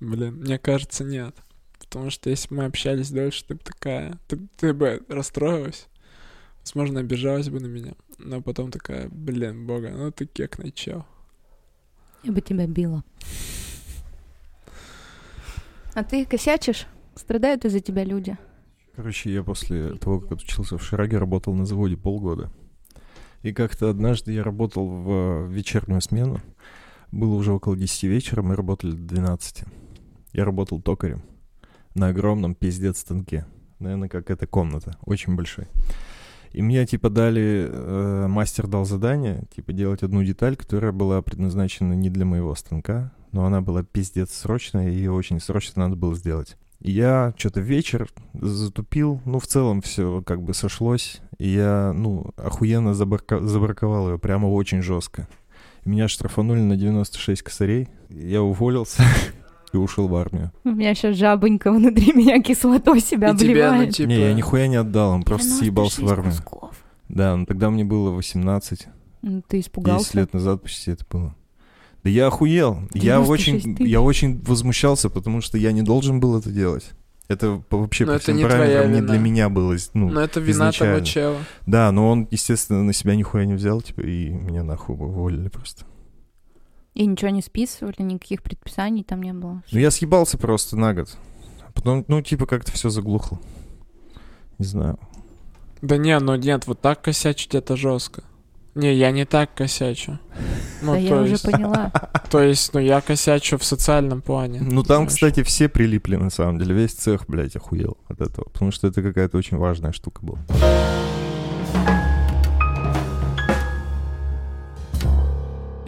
Блин, 0.00 0.34
мне 0.34 0.58
кажется, 0.58 1.04
нет. 1.04 1.36
Потому 1.92 2.08
что 2.08 2.30
если 2.30 2.48
бы 2.48 2.56
мы 2.56 2.64
общались 2.64 3.10
дольше, 3.10 3.44
ты 3.46 3.54
бы 3.54 3.60
такая... 3.62 4.18
Ты, 4.26 4.38
ты 4.56 4.72
бы 4.72 5.02
расстроилась. 5.08 5.88
Возможно, 6.62 7.00
обижалась 7.00 7.50
бы 7.50 7.60
на 7.60 7.66
меня. 7.66 7.92
Но 8.16 8.40
потом 8.40 8.70
такая, 8.70 9.10
блин, 9.10 9.66
бога, 9.66 9.90
ну 9.90 10.10
ты 10.10 10.24
кекный 10.24 10.72
чел. 10.72 11.04
Я 12.22 12.32
бы 12.32 12.40
тебя 12.40 12.66
била. 12.66 13.04
А 15.92 16.02
ты 16.02 16.24
косячишь? 16.24 16.86
Страдают 17.14 17.66
из-за 17.66 17.80
тебя 17.80 18.04
люди. 18.04 18.38
Короче, 18.96 19.30
я 19.30 19.42
после 19.42 19.96
того, 19.96 20.20
как 20.20 20.32
отучился 20.32 20.78
в 20.78 20.82
Шираге, 20.82 21.18
работал 21.18 21.52
на 21.52 21.66
заводе 21.66 21.98
полгода. 21.98 22.50
И 23.42 23.52
как-то 23.52 23.90
однажды 23.90 24.32
я 24.32 24.42
работал 24.42 24.88
в 24.88 25.48
вечернюю 25.48 26.00
смену. 26.00 26.40
Было 27.10 27.34
уже 27.34 27.52
около 27.52 27.76
10 27.76 28.04
вечера, 28.04 28.40
мы 28.40 28.56
работали 28.56 28.92
до 28.92 29.14
12. 29.14 29.64
Я 30.32 30.46
работал 30.46 30.80
токарем 30.80 31.22
на 31.94 32.08
огромном 32.08 32.54
пиздец 32.54 32.98
станке. 32.98 33.46
Наверное, 33.78 34.08
как 34.08 34.30
эта 34.30 34.46
комната, 34.46 34.96
очень 35.04 35.34
большой. 35.34 35.66
И 36.52 36.60
мне, 36.60 36.84
типа, 36.86 37.08
дали, 37.08 37.66
э, 37.68 38.26
мастер 38.28 38.66
дал 38.66 38.84
задание, 38.84 39.44
типа, 39.54 39.72
делать 39.72 40.02
одну 40.02 40.22
деталь, 40.22 40.56
которая 40.56 40.92
была 40.92 41.22
предназначена 41.22 41.94
не 41.94 42.10
для 42.10 42.26
моего 42.26 42.54
станка, 42.54 43.12
но 43.32 43.46
она 43.46 43.62
была 43.62 43.82
пиздец 43.82 44.32
срочная, 44.32 44.90
и 44.90 44.94
ее 44.94 45.12
очень 45.12 45.40
срочно 45.40 45.84
надо 45.84 45.96
было 45.96 46.14
сделать. 46.14 46.56
Я 46.80 47.32
что-то 47.38 47.60
вечер 47.60 48.10
затупил, 48.34 49.20
ну, 49.24 49.38
в 49.38 49.46
целом 49.46 49.80
все 49.80 50.20
как 50.26 50.42
бы 50.42 50.52
сошлось, 50.52 51.20
и 51.38 51.48
я, 51.48 51.92
ну, 51.94 52.32
охуенно 52.36 52.90
забарка- 52.90 53.40
забраковал 53.40 54.10
ее, 54.10 54.18
прямо 54.18 54.46
очень 54.46 54.82
жестко. 54.82 55.28
Меня 55.84 56.06
штрафанули 56.08 56.60
на 56.60 56.76
96 56.76 57.42
косарей, 57.42 57.88
я 58.10 58.42
уволился 58.42 59.02
и 59.72 59.76
ушел 59.76 60.08
в 60.08 60.14
армию. 60.16 60.52
У 60.64 60.70
меня 60.70 60.94
сейчас 60.94 61.16
жабонька 61.16 61.72
внутри 61.72 62.12
меня 62.14 62.42
кислотой 62.42 63.00
себя 63.00 63.30
И 63.32 63.36
тебя, 63.36 63.68
ну, 63.68 63.68
обливает. 63.70 63.94
типа... 63.94 64.08
Не, 64.08 64.20
я 64.20 64.32
нихуя 64.34 64.66
не 64.66 64.76
отдал, 64.76 65.10
он 65.12 65.22
просто 65.22 65.50
съебался 65.50 65.96
в 65.96 66.04
96 66.04 66.18
армию. 66.18 66.42
кусков. 66.42 66.74
Да, 67.08 67.36
ну 67.36 67.46
тогда 67.46 67.70
мне 67.70 67.84
было 67.84 68.10
18, 68.10 68.86
Ну, 69.22 69.42
Ты 69.46 69.56
10 69.58 69.66
испугался? 69.68 70.16
лет 70.18 70.32
назад 70.32 70.62
почти 70.62 70.90
это 70.92 71.04
было. 71.10 71.34
Да 72.04 72.10
я 72.10 72.26
охуел. 72.26 72.80
Я 72.94 73.18
96 73.20 73.30
очень, 73.30 73.76
тысяч. 73.76 73.88
я 73.90 74.00
очень 74.00 74.42
возмущался, 74.42 75.08
потому 75.10 75.40
что 75.40 75.56
я 75.58 75.72
не 75.72 75.82
должен 75.82 76.18
был 76.20 76.36
это 76.38 76.50
делать. 76.50 76.90
Это 77.28 77.62
вообще 77.70 78.04
Но 78.04 78.12
по 78.12 78.16
это 78.16 78.24
всем 78.24 78.42
параметрам 78.42 78.92
не 78.92 79.00
для 79.00 79.18
меня 79.18 79.48
было. 79.48 79.76
Ну, 79.94 80.10
Но 80.10 80.20
это 80.20 80.40
вина 80.40 80.50
изначально. 80.52 80.94
того 80.96 81.06
чела. 81.06 81.36
Да, 81.66 81.90
но 81.92 82.10
он, 82.10 82.26
естественно, 82.30 82.82
на 82.82 82.92
себя 82.92 83.14
нихуя 83.14 83.44
не 83.46 83.54
взял, 83.54 83.80
типа, 83.80 84.00
и 84.00 84.28
меня 84.30 84.64
нахуй 84.64 84.96
уволили 84.96 85.48
просто. 85.48 85.84
И 86.94 87.06
ничего 87.06 87.30
не 87.30 87.40
списывали, 87.40 87.96
никаких 87.98 88.42
предписаний 88.42 89.02
там 89.02 89.22
не 89.22 89.32
было. 89.32 89.62
Ну, 89.70 89.78
я 89.78 89.90
съебался 89.90 90.36
просто 90.36 90.76
на 90.76 90.92
год. 90.92 91.16
А 91.66 91.72
Потом, 91.72 92.04
ну, 92.08 92.20
типа, 92.20 92.46
как-то 92.46 92.72
все 92.72 92.90
заглухло. 92.90 93.40
Не 94.58 94.66
знаю. 94.66 94.98
Да 95.80 95.96
не, 95.96 96.16
ну 96.18 96.36
нет, 96.36 96.66
вот 96.66 96.80
так 96.80 97.02
косячить 97.02 97.54
это 97.54 97.76
жестко. 97.76 98.22
Не, 98.74 98.94
я 98.94 99.10
не 99.10 99.24
так 99.24 99.54
косячу. 99.54 100.18
Ну, 100.84 100.94
да 100.94 100.98
то 100.98 101.04
я 101.04 101.20
уже 101.20 101.30
есть, 101.30 101.44
поняла. 101.44 101.92
то 102.30 102.42
есть, 102.42 102.74
ну, 102.74 102.80
я 102.80 103.00
косячу 103.00 103.56
в 103.56 103.62
социальном 103.62 104.20
плане. 104.20 104.60
Ну, 104.60 104.82
там, 104.82 105.08
знаешь. 105.08 105.12
кстати, 105.12 105.44
все 105.44 105.68
прилипли, 105.68 106.16
на 106.16 106.28
самом 106.28 106.58
деле. 106.58 106.74
Весь 106.74 106.92
цех, 106.92 107.26
блядь, 107.28 107.54
охуел 107.54 107.98
от 108.08 108.20
этого. 108.20 108.48
Потому 108.48 108.72
что 108.72 108.88
это 108.88 109.00
какая-то 109.00 109.38
очень 109.38 109.58
важная 109.58 109.92
штука 109.92 110.26
была. 110.26 110.40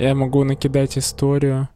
Я 0.04 0.14
могу 0.14 0.44
накидать 0.44 0.98
историю. 0.98 1.70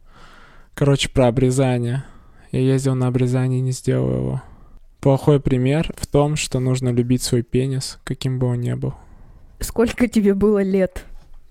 Короче, 0.75 1.09
про 1.09 1.29
обрезание. 1.29 2.03
Я 2.51 2.59
ездил 2.59 2.93
на 2.93 3.07
обрезание 3.07 3.57
и 3.57 3.63
не 3.63 3.71
сделал 3.71 4.11
его. 4.11 4.41
Плохой 4.99 5.39
пример 5.39 5.91
в 5.97 6.05
том, 6.05 6.35
что 6.35 6.59
нужно 6.59 6.89
любить 6.89 7.23
свой 7.23 7.41
пенис, 7.41 7.99
каким 8.03 8.37
бы 8.37 8.45
он 8.45 8.61
ни 8.61 8.71
был. 8.73 8.93
Сколько 9.61 10.07
тебе 10.07 10.35
было 10.35 10.61
лет? 10.61 11.05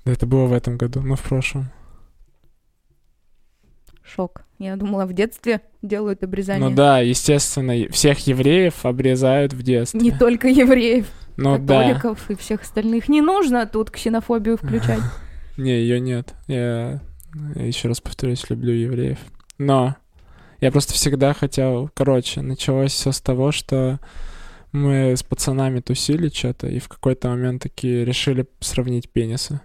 Да 0.05 0.13
это 0.13 0.25
было 0.25 0.47
в 0.47 0.53
этом 0.53 0.77
году, 0.77 1.01
но 1.01 1.17
в 1.17 1.23
прошлом. 1.23 1.73
Шок. 4.05 4.43
Я 4.61 4.77
думала, 4.77 5.05
в 5.05 5.13
детстве 5.13 5.63
делают 5.83 6.23
обрезание. 6.23 6.69
Ну 6.69 6.77
да, 6.77 7.01
естественно, 7.01 7.91
всех 7.91 8.25
евреев 8.29 8.87
обрезают 8.87 9.53
в 9.53 9.65
детстве. 9.65 9.99
Не 9.99 10.13
только 10.13 10.47
евреев, 10.47 11.09
Ну 11.37 11.59
да. 11.59 11.83
католиков 11.83 12.31
и 12.31 12.37
всех 12.37 12.63
остальных. 12.63 13.09
Не 13.09 13.21
нужно 13.21 13.67
тут 13.67 13.91
ксенофобию 13.91 14.57
включать. 14.57 15.01
Не, 15.59 15.73
ее 15.73 15.99
нет. 15.99 16.37
Я 16.47 17.01
еще 17.57 17.89
раз 17.89 18.01
повторюсь, 18.01 18.49
люблю 18.49 18.73
евреев. 18.73 19.19
Но 19.59 19.97
я 20.61 20.71
просто 20.71 20.95
всегда 20.95 21.35
хотел... 21.35 21.91
Короче, 21.95 22.43
началось 22.43 22.93
все 22.93 23.11
с 23.11 23.21
того, 23.21 23.51
что 23.51 23.99
мы 24.71 25.17
с 25.17 25.25
пацанами 25.25 25.81
тусили 25.81 26.29
что-то, 26.29 26.69
и 26.69 26.79
в 26.79 26.89
какой-то 26.89 27.31
момент 27.31 27.63
такие 27.63 28.05
решили 28.05 28.47
сравнить 28.61 29.11
пенисы. 29.11 29.61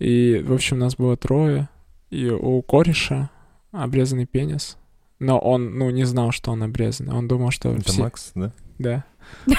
И, 0.00 0.42
в 0.44 0.52
общем, 0.52 0.80
нас 0.80 0.96
было 0.96 1.16
трое, 1.16 1.68
и 2.10 2.28
у 2.28 2.60
кореша 2.62 3.30
обрезанный 3.70 4.26
пенис. 4.26 4.78
Но 5.20 5.38
он, 5.38 5.78
ну, 5.78 5.90
не 5.90 6.04
знал, 6.04 6.32
что 6.32 6.50
он 6.50 6.64
обрезанный. 6.64 7.14
Он 7.14 7.28
думал, 7.28 7.52
что 7.52 7.70
Это 7.70 7.84
все... 7.84 8.02
Макс, 8.02 8.32
да? 8.34 8.52
Да. 8.78 9.04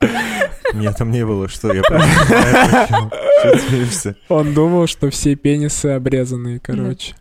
Нет, 0.74 0.96
там 0.96 1.10
не 1.10 1.24
было, 1.26 1.48
что 1.48 1.72
я 1.72 1.82
ты 1.82 3.58
смеешься? 3.58 4.16
Он 4.28 4.54
думал, 4.54 4.86
что 4.86 5.10
все 5.10 5.34
пенисы 5.34 5.86
обрезанные, 5.86 6.60
короче. 6.60 7.14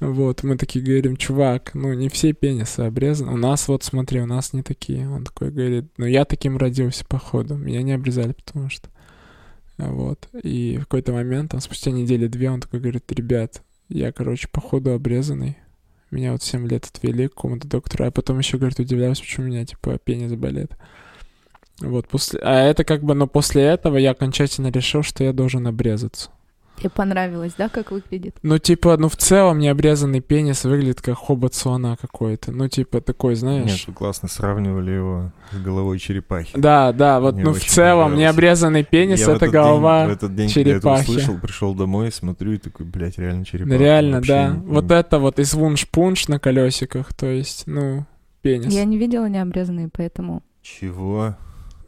Вот, 0.00 0.42
мы 0.42 0.56
такие 0.56 0.84
говорим, 0.84 1.16
чувак, 1.16 1.70
ну 1.74 1.92
не 1.94 2.08
все 2.08 2.32
пенисы 2.32 2.80
обрезаны. 2.80 3.32
У 3.32 3.36
нас 3.36 3.68
вот, 3.68 3.84
смотри, 3.84 4.20
у 4.20 4.26
нас 4.26 4.52
не 4.52 4.62
такие. 4.62 5.08
Он 5.08 5.24
такой 5.24 5.50
говорит, 5.50 5.86
ну 5.96 6.06
я 6.06 6.24
таким 6.24 6.58
родился, 6.58 7.04
походу. 7.06 7.54
Меня 7.54 7.82
не 7.82 7.92
обрезали, 7.92 8.32
потому 8.32 8.68
что... 8.70 8.88
Вот. 9.76 10.28
И 10.42 10.76
в 10.78 10.82
какой-то 10.82 11.12
момент, 11.12 11.50
там, 11.50 11.60
спустя 11.60 11.90
недели 11.90 12.26
две, 12.26 12.50
он 12.50 12.60
такой 12.60 12.80
говорит, 12.80 13.10
ребят, 13.10 13.62
я, 13.88 14.12
короче, 14.12 14.48
походу 14.48 14.92
обрезанный. 14.92 15.58
Меня 16.10 16.32
вот 16.32 16.42
7 16.42 16.68
лет 16.68 16.84
отвели 16.84 17.26
к 17.26 17.34
какому-то 17.34 17.66
доктору, 17.66 18.06
а 18.06 18.10
потом 18.10 18.38
еще, 18.38 18.56
говорит, 18.56 18.78
удивляюсь, 18.78 19.20
почему 19.20 19.46
у 19.46 19.48
меня, 19.48 19.64
типа, 19.66 19.98
пенис 19.98 20.32
болит. 20.34 20.76
Вот, 21.80 22.08
после... 22.08 22.40
А 22.40 22.60
это 22.60 22.84
как 22.84 23.02
бы, 23.02 23.14
но 23.14 23.26
после 23.26 23.62
этого 23.62 23.96
я 23.96 24.12
окончательно 24.12 24.68
решил, 24.68 25.02
что 25.02 25.24
я 25.24 25.32
должен 25.32 25.66
обрезаться. 25.66 26.30
Тебе 26.76 26.90
понравилось, 26.90 27.54
да, 27.56 27.68
как 27.68 27.92
выглядит? 27.92 28.36
Ну, 28.42 28.58
типа, 28.58 28.96
ну, 28.96 29.08
в 29.08 29.16
целом 29.16 29.60
необрезанный 29.60 30.20
пенис 30.20 30.64
выглядит 30.64 31.00
как 31.00 31.16
хобот 31.16 31.54
слона 31.54 31.96
какой-то. 31.96 32.50
Ну, 32.50 32.68
типа, 32.68 33.00
такой, 33.00 33.36
знаешь... 33.36 33.70
Нет, 33.70 33.86
вы 33.86 33.92
классно 33.92 34.28
сравнивали 34.28 34.90
его 34.90 35.32
с 35.52 35.56
головой 35.56 36.00
черепахи. 36.00 36.58
Да, 36.58 36.92
да, 36.92 37.20
вот, 37.20 37.34
Мне 37.36 37.44
ну, 37.44 37.52
в 37.52 37.60
целом 37.64 38.16
необрезанный 38.16 38.82
пенис 38.82 39.26
это 39.26 39.46
голова 39.48 40.00
день, 40.00 40.08
в 40.08 40.16
этот 40.16 40.34
день, 40.34 40.48
когда 40.48 40.70
я 40.70 40.76
это 40.76 40.82
черепахи. 40.82 41.10
услышал, 41.10 41.38
пришел 41.38 41.74
домой, 41.74 42.10
смотрю 42.10 42.52
и 42.52 42.58
такой, 42.58 42.86
блядь, 42.86 43.18
реально 43.18 43.44
черепаха. 43.44 43.76
Реально, 43.76 44.16
Вообще 44.16 44.32
да. 44.32 44.48
не- 44.48 44.66
Вот 44.66 44.90
это 44.90 45.18
вот 45.20 45.38
из 45.38 45.54
вунш-пунш 45.54 46.26
на 46.26 46.40
колесиках, 46.40 47.14
то 47.14 47.26
есть, 47.26 47.64
ну, 47.66 48.04
пенис. 48.42 48.72
Я 48.72 48.84
не 48.84 48.98
видела 48.98 49.26
необрезанные, 49.26 49.90
поэтому... 49.92 50.42
Чего? 50.60 51.36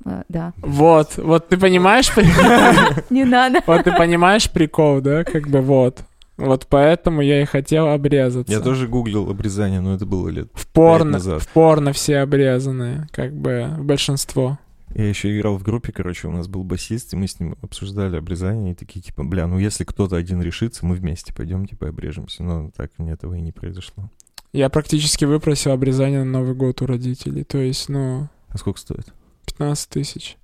Э, 0.07 0.23
да. 0.29 0.53
Вот, 0.59 1.17
вот 1.17 1.49
ты 1.49 1.59
понимаешь, 1.59 2.11
Не 3.11 3.25
надо. 3.25 3.61
вот 3.67 3.85
ты 3.85 3.93
понимаешь 3.93 4.51
прикол, 4.51 5.01
да, 5.01 5.25
как 5.25 5.49
бы 5.49 5.61
вот. 5.61 6.05
Вот 6.37 6.67
поэтому 6.69 7.23
я 7.23 7.41
и 7.41 7.45
хотел 7.47 7.89
обрезаться. 7.89 8.53
Я 8.53 8.61
тоже 8.61 8.89
гуглил 8.89 9.31
обрезание, 9.31 9.81
но 9.81 9.95
это 9.95 10.05
было 10.05 10.29
лет. 10.29 10.49
В 10.53 10.67
порно, 10.67 11.13
назад. 11.13 11.43
в 11.43 11.49
порно 11.49 11.93
все 11.93 12.19
обрезанные, 12.19 13.09
как 13.11 13.33
бы 13.35 13.71
большинство. 13.79 14.59
Я 14.95 15.09
еще 15.09 15.37
играл 15.37 15.57
в 15.59 15.63
группе, 15.63 15.93
короче, 15.93 16.29
у 16.29 16.31
нас 16.31 16.47
был 16.49 16.63
басист, 16.63 17.13
и 17.13 17.17
мы 17.17 17.27
с 17.27 17.39
ним 17.41 17.57
обсуждали 17.63 18.17
обрезание, 18.17 18.73
и 18.73 18.75
такие, 18.75 19.01
типа, 19.03 19.25
бля, 19.25 19.47
ну 19.47 19.59
если 19.59 19.85
кто-то 19.85 20.17
один 20.17 20.41
решится, 20.43 20.87
мы 20.87 20.95
вместе 20.95 21.35
пойдем, 21.35 21.67
типа, 21.67 21.89
обрежемся. 21.89 22.43
Но 22.43 22.71
так 22.77 22.93
мне 22.99 23.13
этого 23.13 23.35
и 23.35 23.41
не 23.41 23.53
произошло. 23.53 24.11
Я 24.53 24.71
практически 24.71 25.25
выпросил 25.27 25.73
обрезание 25.73 26.23
на 26.25 26.39
Новый 26.39 26.55
год 26.55 26.81
у 26.81 26.87
родителей. 26.87 27.45
То 27.45 27.59
есть, 27.59 27.89
ну, 27.89 28.29
А 28.49 28.59
сколько 28.59 28.79
стоит? 28.79 29.13
15 29.47 29.89
тысяч. 29.91 30.37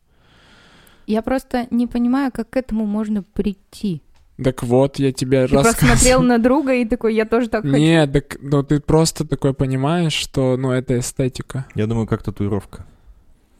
Я 1.06 1.22
просто 1.22 1.66
не 1.70 1.86
понимаю, 1.86 2.30
как 2.32 2.50
к 2.50 2.56
этому 2.56 2.86
можно 2.86 3.22
прийти. 3.22 4.02
Так 4.42 4.62
вот, 4.62 4.98
я 4.98 5.12
тебе 5.12 5.46
Ты 5.46 5.52
просто 5.52 5.72
смотрел 5.72 5.90
рассказывал. 5.94 6.22
на 6.22 6.38
друга 6.38 6.74
и 6.74 6.84
такой, 6.84 7.14
я 7.14 7.26
тоже 7.26 7.48
так 7.48 7.62
хочу. 7.62 7.76
Нет, 7.76 8.12
так, 8.12 8.36
ну 8.40 8.62
ты 8.62 8.80
просто 8.80 9.26
такой 9.26 9.52
понимаешь, 9.52 10.14
что, 10.14 10.56
ну, 10.56 10.70
это 10.72 10.98
эстетика. 10.98 11.66
Я 11.74 11.86
думаю, 11.86 12.06
как 12.06 12.22
татуировка. 12.22 12.86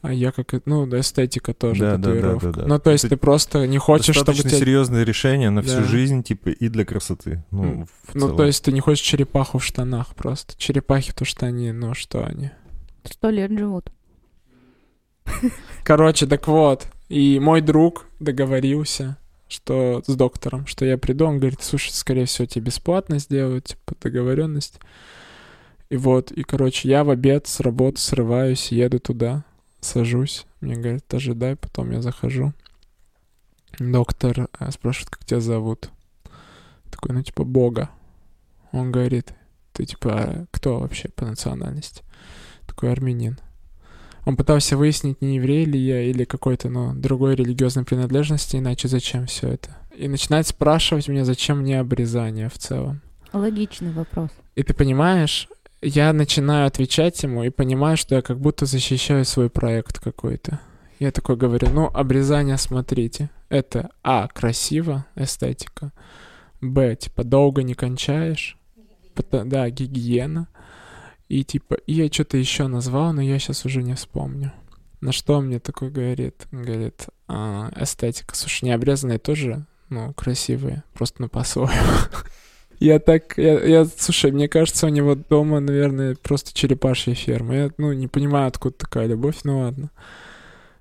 А 0.01 0.11
я 0.11 0.31
как, 0.33 0.53
ну, 0.65 0.85
да, 0.85 0.99
эстетика 0.99 1.53
тоже, 1.53 1.79
Да, 1.81 1.91
да, 1.91 1.97
да, 1.97 2.03
татуировка. 2.15 2.47
да, 2.51 2.61
да. 2.63 2.67
Ну, 2.67 2.79
то 2.79 2.91
есть 2.91 3.05
Это 3.05 3.15
ты 3.15 3.21
просто 3.21 3.67
не 3.67 3.77
хочешь, 3.77 4.15
чтобы 4.15 4.33
тебя... 4.37 4.49
серьезное 4.49 5.03
решение 5.03 5.49
на 5.49 5.61
всю 5.61 5.77
Да. 5.77 5.83
жизнь, 5.83 6.23
типа, 6.23 6.49
и 6.49 6.67
для 6.67 6.83
красоты. 6.83 7.43
Ну, 7.51 7.63
М. 7.63 7.85
в 7.85 8.15
Ну, 8.15 8.19
целом. 8.21 8.37
то 8.37 8.43
есть 8.45 8.65
ты 8.65 8.73
не 8.73 8.81
хочешь 8.81 9.05
черепаху 9.05 9.59
в 9.59 9.63
штанах 9.63 10.15
просто. 10.15 10.55
Черепахи, 10.57 11.13
то 11.13 11.23
что 11.23 11.45
они, 11.45 11.71
ну, 11.71 11.93
что 11.93 12.25
они. 12.25 12.51
Сто 13.05 13.29
лет 13.29 13.51
живут. 13.57 13.91
Короче, 15.83 16.25
так 16.27 16.47
вот. 16.47 16.87
И 17.09 17.39
мой 17.39 17.61
друг 17.61 18.05
договорился, 18.19 19.17
что 19.47 20.01
с 20.07 20.15
доктором, 20.15 20.65
что 20.65 20.85
я 20.85 20.97
приду, 20.97 21.25
он 21.25 21.39
говорит, 21.39 21.61
слушай, 21.61 21.91
скорее 21.91 22.25
всего, 22.25 22.45
тебе 22.45 22.65
бесплатно 22.65 23.19
сделают, 23.19 23.65
типа, 23.65 23.95
договоренность. 24.01 24.79
И 25.89 25.97
вот, 25.97 26.31
и, 26.31 26.43
короче, 26.43 26.89
я 26.89 27.03
в 27.03 27.09
обед 27.09 27.47
с 27.47 27.59
работы 27.59 27.99
срываюсь, 27.99 28.71
еду 28.71 28.99
туда, 28.99 29.43
сажусь. 29.79 30.45
Мне 30.59 30.75
говорят, 30.75 31.13
ожидай, 31.13 31.55
потом 31.55 31.91
я 31.91 32.01
захожу. 32.01 32.53
Доктор 33.79 34.49
э, 34.59 34.71
спрашивает, 34.71 35.09
как 35.09 35.25
тебя 35.25 35.39
зовут. 35.39 35.89
Такой, 36.89 37.13
ну, 37.13 37.21
типа, 37.21 37.43
Бога. 37.43 37.89
Он 38.71 38.91
говорит, 38.91 39.33
ты, 39.73 39.85
типа, 39.85 40.09
«А 40.13 40.45
кто 40.51 40.79
вообще 40.79 41.09
по 41.09 41.25
национальности? 41.25 42.03
Такой 42.65 42.91
армянин. 42.91 43.39
Он 44.25 44.37
пытался 44.37 44.77
выяснить, 44.77 45.21
не 45.21 45.35
еврей 45.35 45.65
ли 45.65 45.79
я 45.79 46.01
или 46.01 46.23
какой-то, 46.23 46.69
ну, 46.69 46.93
другой 46.93 47.35
религиозной 47.35 47.83
принадлежности, 47.83 48.55
иначе 48.55 48.87
зачем 48.87 49.25
все 49.25 49.49
это. 49.49 49.75
И 49.95 50.07
начинает 50.07 50.47
спрашивать 50.47 51.07
меня, 51.07 51.25
зачем 51.25 51.59
мне 51.59 51.79
обрезание 51.79 52.49
в 52.49 52.57
целом. 52.57 53.01
Логичный 53.33 53.91
вопрос. 53.91 54.29
И 54.55 54.63
ты 54.63 54.73
понимаешь, 54.73 55.49
я 55.81 56.13
начинаю 56.13 56.67
отвечать 56.67 57.21
ему 57.23 57.43
и 57.43 57.49
понимаю, 57.49 57.97
что 57.97 58.15
я 58.15 58.21
как 58.21 58.39
будто 58.39 58.65
защищаю 58.65 59.25
свой 59.25 59.49
проект 59.49 59.99
какой-то. 59.99 60.59
Я 60.99 61.11
такой 61.11 61.35
говорю, 61.35 61.67
ну, 61.73 61.87
обрезание, 61.87 62.57
смотрите, 62.57 63.29
это, 63.49 63.89
а, 64.03 64.29
красиво, 64.29 65.05
эстетика, 65.15 65.91
б, 66.61 66.95
типа, 66.95 67.25
долго 67.25 67.63
не 67.63 67.73
кончаешь, 67.73 68.57
да, 69.31 69.69
гигиена, 69.69 70.47
и 71.29 71.43
типа, 71.43 71.75
и 71.87 71.93
я 71.93 72.11
что-то 72.11 72.37
еще 72.37 72.67
назвал, 72.67 73.13
но 73.13 73.21
я 73.21 73.39
сейчас 73.39 73.65
уже 73.65 73.83
не 73.83 73.95
вспомню. 73.95 74.51
На 75.01 75.11
что 75.11 75.41
мне 75.41 75.59
такой 75.59 75.89
говорит? 75.89 76.47
Говорит, 76.51 77.07
«А, 77.27 77.71
эстетика. 77.75 78.35
Слушай, 78.35 78.65
необрезанные 78.65 79.19
тоже, 79.19 79.65
ну, 79.89 80.13
красивые, 80.13 80.83
просто 80.93 81.21
ну 81.21 81.29
по-своему. 81.29 81.73
Я 82.79 82.99
так, 82.99 83.37
я, 83.37 83.63
я, 83.63 83.85
слушай, 83.85 84.31
мне 84.31 84.49
кажется, 84.49 84.87
у 84.87 84.89
него 84.89 85.15
дома, 85.15 85.61
наверное, 85.61 86.17
просто 86.21 86.53
черепашья 86.53 87.13
ферма. 87.13 87.55
Я, 87.55 87.71
ну, 87.77 87.93
не 87.93 88.09
понимаю, 88.09 88.47
откуда 88.47 88.75
такая 88.75 89.07
любовь, 89.07 89.37
ну 89.45 89.59
ладно. 89.59 89.89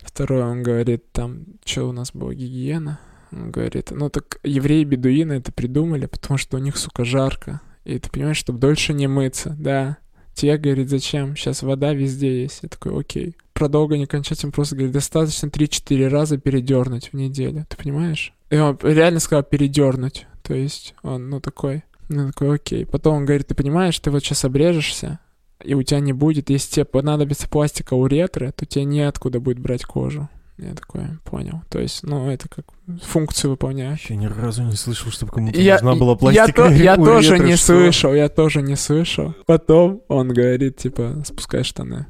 Второе, 0.00 0.46
он 0.46 0.64
говорит, 0.64 1.12
там, 1.12 1.44
что 1.64 1.88
у 1.88 1.92
нас 1.92 2.10
было, 2.12 2.34
гигиена? 2.34 2.98
Он 3.30 3.52
говорит, 3.52 3.92
ну 3.92 4.10
так 4.10 4.40
евреи-бедуины 4.42 5.34
это 5.34 5.52
придумали, 5.52 6.06
потому 6.06 6.38
что 6.38 6.56
у 6.56 6.60
них, 6.60 6.76
сука, 6.76 7.04
жарко. 7.04 7.60
И 7.84 7.98
ты 7.98 8.10
понимаешь, 8.10 8.36
чтобы 8.36 8.58
дольше 8.58 8.94
не 8.94 9.06
мыться, 9.06 9.54
да. 9.58 9.98
Тебе 10.34 10.56
говорит, 10.56 10.88
зачем? 10.88 11.36
Сейчас 11.36 11.62
вода 11.62 11.92
везде 11.92 12.42
есть. 12.42 12.60
Я 12.62 12.68
такой, 12.68 12.98
окей. 12.98 13.36
Про 13.52 13.68
долго 13.68 13.98
не 13.98 14.06
кончать, 14.06 14.44
он 14.44 14.52
просто 14.52 14.74
говорит, 14.74 14.94
достаточно 14.94 15.46
3-4 15.46 16.08
раза 16.08 16.38
передернуть 16.38 17.10
в 17.12 17.16
неделю. 17.16 17.66
Ты 17.68 17.76
понимаешь? 17.76 18.32
И 18.50 18.56
он 18.56 18.78
реально 18.82 19.20
сказал 19.20 19.42
передернуть. 19.42 20.26
То 20.42 20.54
есть 20.54 20.94
он, 21.02 21.30
ну, 21.30 21.40
такой, 21.40 21.84
ну, 22.08 22.28
такой, 22.28 22.56
окей. 22.56 22.86
Потом 22.86 23.16
он 23.16 23.24
говорит, 23.24 23.46
ты 23.46 23.54
понимаешь, 23.54 23.98
ты 23.98 24.10
вот 24.10 24.24
сейчас 24.24 24.44
обрежешься, 24.44 25.20
и 25.62 25.74
у 25.74 25.82
тебя 25.82 26.00
не 26.00 26.12
будет, 26.12 26.50
если 26.50 26.72
тебе 26.72 26.84
понадобится 26.84 27.48
пластика 27.48 27.94
уретры, 27.94 28.52
то 28.52 28.66
тебе 28.66 28.84
неоткуда 28.84 29.38
будет 29.38 29.58
брать 29.58 29.84
кожу. 29.84 30.28
Я 30.62 30.74
такой, 30.74 31.02
понял. 31.24 31.62
То 31.68 31.80
есть, 31.80 32.04
ну, 32.04 32.30
это 32.30 32.48
как 32.48 32.66
функцию 33.02 33.50
выполняешь. 33.50 34.00
Вообще 34.00 34.16
ни 34.16 34.26
разу 34.26 34.62
не 34.62 34.76
слышал, 34.76 35.10
чтобы 35.10 35.32
кому-то 35.32 35.60
Я, 35.60 35.74
нужна 35.74 35.94
была 35.96 36.12
я, 36.12 36.16
пластика. 36.18 36.52
то- 36.68 36.72
я 36.72 36.96
тоже 36.96 37.38
не 37.40 37.56
что? 37.56 37.66
слышал, 37.66 38.14
я 38.14 38.28
тоже 38.28 38.62
не 38.62 38.76
слышал. 38.76 39.34
Потом 39.46 40.02
он 40.08 40.28
говорит, 40.28 40.76
типа, 40.76 41.22
спускай 41.26 41.64
штаны. 41.64 42.06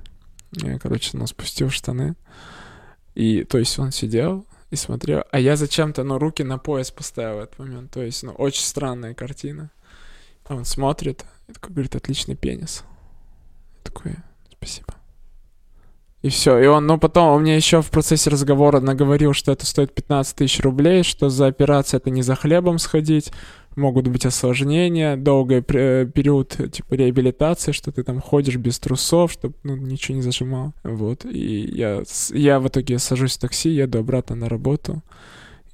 Я, 0.52 0.78
короче, 0.78 1.16
ну, 1.16 1.26
спустил 1.26 1.70
штаны. 1.70 2.14
И, 3.14 3.44
то 3.44 3.58
есть, 3.58 3.78
он 3.78 3.90
сидел 3.90 4.46
и 4.70 4.76
смотрел. 4.76 5.24
А 5.30 5.38
я 5.38 5.56
зачем-то, 5.56 6.04
ну, 6.04 6.18
руки 6.18 6.42
на 6.42 6.58
пояс 6.58 6.90
поставил 6.90 7.38
в 7.38 7.40
этот 7.44 7.58
момент. 7.58 7.90
То 7.90 8.02
есть, 8.02 8.22
ну, 8.22 8.32
очень 8.32 8.64
странная 8.64 9.14
картина. 9.14 9.70
Он 10.48 10.64
смотрит 10.66 11.24
и 11.48 11.52
такой 11.54 11.70
говорит, 11.72 11.96
отличный 11.96 12.34
пенис. 12.36 12.84
Я 13.78 13.80
такой, 13.84 14.16
спасибо. 14.50 14.94
И 16.22 16.28
все. 16.28 16.58
И 16.58 16.66
он, 16.66 16.86
ну, 16.86 16.98
потом 16.98 17.30
он 17.30 17.42
мне 17.42 17.56
еще 17.56 17.82
в 17.82 17.90
процессе 17.90 18.30
разговора 18.30 18.80
наговорил, 18.80 19.32
что 19.32 19.50
это 19.52 19.66
стоит 19.66 19.92
15 19.92 20.36
тысяч 20.36 20.60
рублей, 20.60 21.02
что 21.02 21.28
за 21.28 21.46
операцию 21.46 21.98
это 21.98 22.10
не 22.10 22.22
за 22.22 22.36
хлебом 22.36 22.78
сходить, 22.78 23.32
могут 23.74 24.06
быть 24.06 24.24
осложнения, 24.24 25.16
долгий 25.16 25.58
пре- 25.58 26.06
период, 26.06 26.58
э, 26.60 26.68
типа, 26.68 26.94
реабилитации, 26.94 27.72
что 27.72 27.90
ты 27.90 28.04
там 28.04 28.20
ходишь 28.20 28.56
без 28.56 28.78
трусов, 28.78 29.32
чтобы, 29.32 29.54
ну, 29.64 29.76
ничего 29.76 30.16
не 30.16 30.22
зажимал. 30.22 30.74
Вот. 30.84 31.24
И 31.24 31.70
я, 31.74 32.02
я 32.30 32.60
в 32.60 32.68
итоге 32.68 32.98
сажусь 32.98 33.36
в 33.36 33.40
такси, 33.40 33.70
еду 33.70 33.98
обратно 33.98 34.36
на 34.36 34.48
работу. 34.48 35.02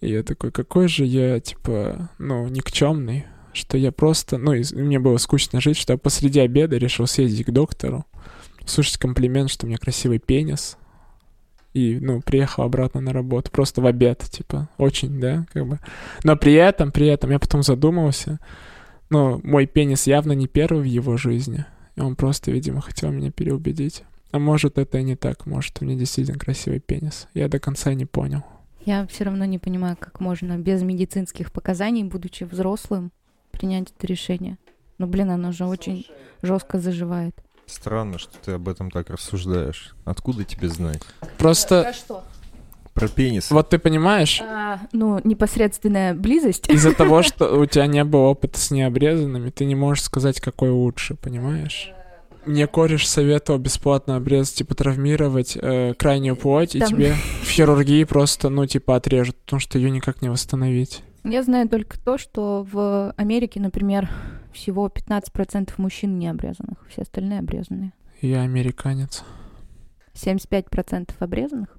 И 0.01 0.11
я 0.11 0.23
такой, 0.23 0.53
какой 0.53 0.89
же 0.89 1.05
я, 1.05 1.41
типа, 1.41 2.11
ну, 2.19 2.47
никчемный, 2.49 3.27
что 3.53 3.77
я 3.77 3.91
просто, 3.93 4.39
ну, 4.39 4.53
и 4.55 4.63
мне 4.75 4.99
было 4.99 5.19
скучно 5.19 5.61
жить, 5.61 5.77
что 5.77 5.95
я 5.95 5.99
посреди 5.99 6.41
обеда 6.41 6.77
решил 6.79 7.07
съездить 7.07 7.47
к 7.47 7.51
доктору, 7.51 8.07
слушать 8.69 8.97
комплимент, 8.99 9.51
что 9.51 9.67
у 9.67 9.69
меня 9.69 9.79
красивый 9.79 10.19
пенис, 10.19 10.77
и, 11.75 11.99
ну, 12.01 12.21
приехал 12.21 12.65
обратно 12.65 13.01
на 13.01 13.13
работу, 13.13 13.51
просто 13.51 13.81
в 13.81 13.87
обед, 13.87 14.21
типа, 14.31 14.69
очень, 14.79 15.21
да, 15.21 15.47
как 15.53 15.67
бы. 15.67 15.79
Но 16.25 16.37
при 16.37 16.55
этом, 16.55 16.93
при 16.93 17.07
этом 17.07 17.31
я 17.31 17.39
потом 17.39 17.63
задумался, 17.63 18.41
ну, 19.11 19.41
мой 19.45 19.67
пенис 19.67 20.07
явно 20.07 20.33
не 20.33 20.47
первый 20.47 20.83
в 20.83 20.87
его 20.87 21.17
жизни, 21.17 21.65
и 21.97 22.01
он 22.01 22.17
просто, 22.17 22.51
видимо, 22.51 22.81
хотел 22.81 23.11
меня 23.11 23.31
переубедить. 23.31 24.05
А 24.31 24.39
может, 24.39 24.79
это 24.79 24.99
и 24.99 25.03
не 25.03 25.17
так. 25.17 25.47
Может, 25.47 25.81
у 25.81 25.85
меня 25.85 25.99
действительно 25.99 26.39
красивый 26.39 26.81
пенис. 26.81 27.29
Я 27.33 27.49
до 27.49 27.59
конца 27.59 27.95
не 27.95 28.05
понял. 28.05 28.43
Я 28.85 29.07
все 29.07 29.25
равно 29.25 29.45
не 29.45 29.59
понимаю, 29.59 29.97
как 29.99 30.21
можно 30.21 30.59
без 30.59 30.83
медицинских 30.83 31.51
показаний, 31.51 32.05
будучи 32.05 32.45
взрослым, 32.45 33.11
принять 33.51 33.93
это 33.97 34.07
решение. 34.07 34.59
Ну, 34.99 35.07
блин, 35.07 35.31
оно 35.31 35.53
же 35.53 35.65
очень 35.65 36.07
жестко 36.43 36.79
заживает. 36.79 37.35
Странно, 37.69 38.19
что 38.19 38.33
ты 38.45 38.53
об 38.53 38.69
этом 38.69 38.91
так 38.91 39.11
рассуждаешь. 39.11 39.95
Откуда 40.05 40.45
тебе 40.45 40.69
знать? 40.69 41.03
Просто, 41.37 41.93
что? 41.93 42.25
Про 42.95 43.07
пенис. 43.09 43.51
вот 43.53 43.69
ты 43.69 43.79
понимаешь, 43.79 44.41
А, 44.43 44.81
ну, 44.93 45.21
непосредственная 45.23 46.15
близость. 46.15 46.69
из-за 46.69 46.93
того, 46.95 47.23
что 47.23 47.57
у 47.57 47.65
тебя 47.67 47.87
не 47.87 48.03
было 48.03 48.23
опыта 48.29 48.59
с 48.59 48.71
необрезанными, 48.73 49.51
ты 49.51 49.65
не 49.67 49.77
можешь 49.77 50.03
сказать, 50.05 50.41
какой 50.41 50.71
лучше, 50.71 51.15
понимаешь? 51.15 51.93
Мне 52.47 52.67
кореш 52.67 53.07
советовал 53.07 53.59
бесплатно 53.61 54.17
обрезать, 54.17 54.55
типа, 54.55 54.75
травмировать 54.75 55.57
э, 55.61 55.93
крайнюю 55.95 56.35
плоть, 56.35 56.75
и 56.75 56.81
Там- 56.81 56.89
тебе 56.89 57.15
в 57.43 57.49
хирургии 57.51 58.03
просто, 58.05 58.49
ну, 58.49 58.65
типа, 58.67 58.97
отрежут, 58.97 59.37
потому 59.37 59.61
что 59.61 59.79
ее 59.79 59.91
никак 59.91 60.23
не 60.23 60.31
восстановить. 60.31 61.03
Я 61.25 61.43
знаю 61.43 61.69
только 61.69 62.01
то, 62.01 62.17
что 62.17 62.67
в 62.73 63.13
Америке, 63.17 63.61
например, 63.61 64.09
всего 64.53 64.89
15% 64.89 65.73
мужчин 65.79 66.19
не 66.19 66.29
обрезанных, 66.29 66.79
все 66.89 67.03
остальные 67.03 67.41
обрезанные. 67.41 67.93
Я 68.21 68.43
американец. 68.43 69.23
75% 70.15 71.11
обрезанных, 71.21 71.79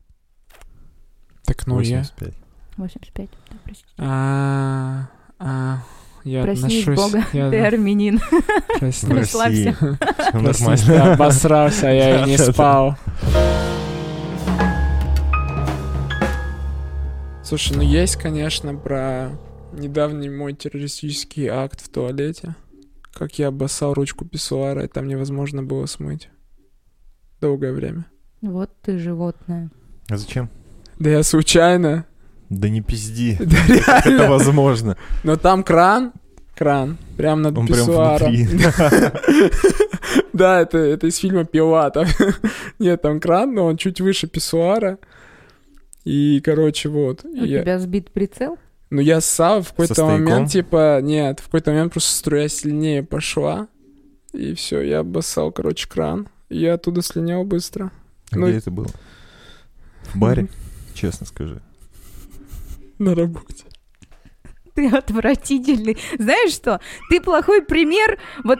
Так, 1.43 1.67
ну, 1.67 1.79
я... 1.81 1.99
85. 1.99 2.33
85, 2.77 3.29
да, 3.29 3.57
простите. 3.65 3.93
А, 3.97 5.09
а, 5.37 5.83
я 6.23 6.43
Проснись, 6.43 6.83
отношусь... 6.83 6.97
Бога, 6.97 7.25
я 7.33 7.49
ты 7.49 7.59
армянин. 7.59 8.19
России. 8.79 9.11
Расслабься. 9.13 9.75
Проснись, 10.31 10.87
нормально. 10.87 11.07
я 11.07 11.13
обосрался, 11.13 11.87
я 11.87 12.23
и 12.23 12.29
не 12.29 12.37
спал. 12.37 12.95
Слушай, 17.43 17.77
ну 17.77 17.81
есть, 17.81 18.15
конечно, 18.15 18.75
про 18.75 19.31
недавний 19.73 20.29
мой 20.29 20.53
террористический 20.53 21.47
акт 21.47 21.81
в 21.81 21.89
туалете. 21.89 22.55
Как 23.13 23.37
я 23.39 23.47
обоссал 23.47 23.93
ручку 23.93 24.25
писсуара, 24.25 24.85
и 24.85 24.87
там 24.87 25.07
невозможно 25.07 25.63
было 25.63 25.85
смыть. 25.85 26.29
Долгое 27.41 27.71
время. 27.73 28.05
Вот 28.41 28.71
ты 28.81 28.97
животное. 28.97 29.69
А 30.09 30.17
зачем? 30.17 30.49
Да 30.99 31.09
я 31.09 31.23
случайно. 31.23 32.05
Да 32.49 32.69
не 32.69 32.81
пизди. 32.81 33.37
Да 33.39 33.55
Как 33.85 33.99
это 34.05 34.09
реально. 34.09 34.29
возможно? 34.29 34.97
Но 35.23 35.35
там 35.35 35.63
кран, 35.63 36.13
кран, 36.55 36.97
прям 37.17 37.41
над 37.41 37.57
Он 37.57 37.67
прям 37.67 37.77
писсуаром. 37.79 38.33
внутри. 38.33 38.59
Да, 40.33 40.61
это, 40.61 40.77
это 40.77 41.07
из 41.07 41.17
фильма 41.17 41.43
«Пила». 41.45 41.89
Там... 41.89 42.05
Нет, 42.79 43.01
там 43.01 43.19
кран, 43.19 43.53
но 43.53 43.65
он 43.65 43.77
чуть 43.77 43.99
выше 44.01 44.27
писсуара. 44.27 44.97
И, 46.05 46.41
короче, 46.43 46.87
вот. 46.89 47.25
У 47.25 47.43
я- 47.43 47.61
тебя 47.61 47.77
сбит 47.79 48.09
прицел? 48.11 48.57
Ну, 48.89 49.01
я 49.01 49.21
ссал 49.21 49.61
в 49.61 49.69
какой-то 49.69 50.05
момент, 50.05 50.49
типа, 50.51 50.99
нет, 51.01 51.39
в 51.39 51.45
какой-то 51.45 51.71
момент 51.71 51.93
просто 51.93 52.15
струя 52.15 52.47
сильнее 52.47 53.03
пошла. 53.03 53.67
И 54.33 54.53
все, 54.55 54.81
я 54.81 54.99
обоссал, 54.99 55.51
короче, 55.51 55.87
кран. 55.87 56.27
И 56.49 56.59
я 56.59 56.73
оттуда 56.73 57.01
слинял 57.01 57.43
быстро. 57.43 57.91
Ну, 58.31 58.47
Где 58.47 58.57
это 58.57 58.71
было? 58.71 58.87
В 60.13 60.15
баре? 60.15 60.47
Честно 60.93 61.25
скажи. 61.25 61.61
На 62.97 63.15
работе. 63.15 63.65
Ты 64.73 64.87
отвратительный. 64.87 65.97
Знаешь 66.17 66.53
что? 66.53 66.79
Ты 67.09 67.21
плохой 67.21 67.61
пример. 67.61 68.19
Вот 68.43 68.59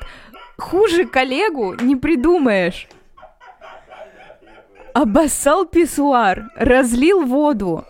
хуже 0.57 1.05
коллегу 1.05 1.75
не 1.81 1.95
придумаешь. 1.95 2.87
Обоссал 4.93 5.65
писсуар, 5.65 6.49
разлил 6.55 7.25
воду. 7.25 7.85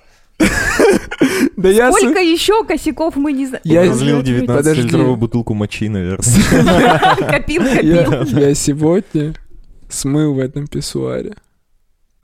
Да 1.57 1.69
я... 1.69 1.91
с- 1.91 1.97
Сколько 1.97 2.19
еще 2.19 2.63
косяков 2.63 3.15
мы 3.15 3.33
не 3.33 3.45
знаем? 3.47 3.61
Я 3.65 3.81
разлил 3.85 4.17
Подожди. 4.45 4.45
19-литровую 4.83 5.15
бутылку 5.17 5.53
мочи, 5.53 5.89
наверное. 5.89 6.25
Копил, 7.29 7.63
Я, 7.63 8.03
копил. 8.05 8.37
я 8.39 8.53
сегодня 8.53 9.33
смыл 9.89 10.33
в 10.33 10.39
этом 10.39 10.67
писсуаре. 10.67 11.35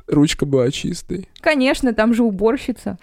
Ручка 0.08 0.46
была 0.46 0.70
чистой. 0.72 1.28
Конечно, 1.42 1.94
там 1.94 2.14
же 2.14 2.24
уборщица. 2.24 2.98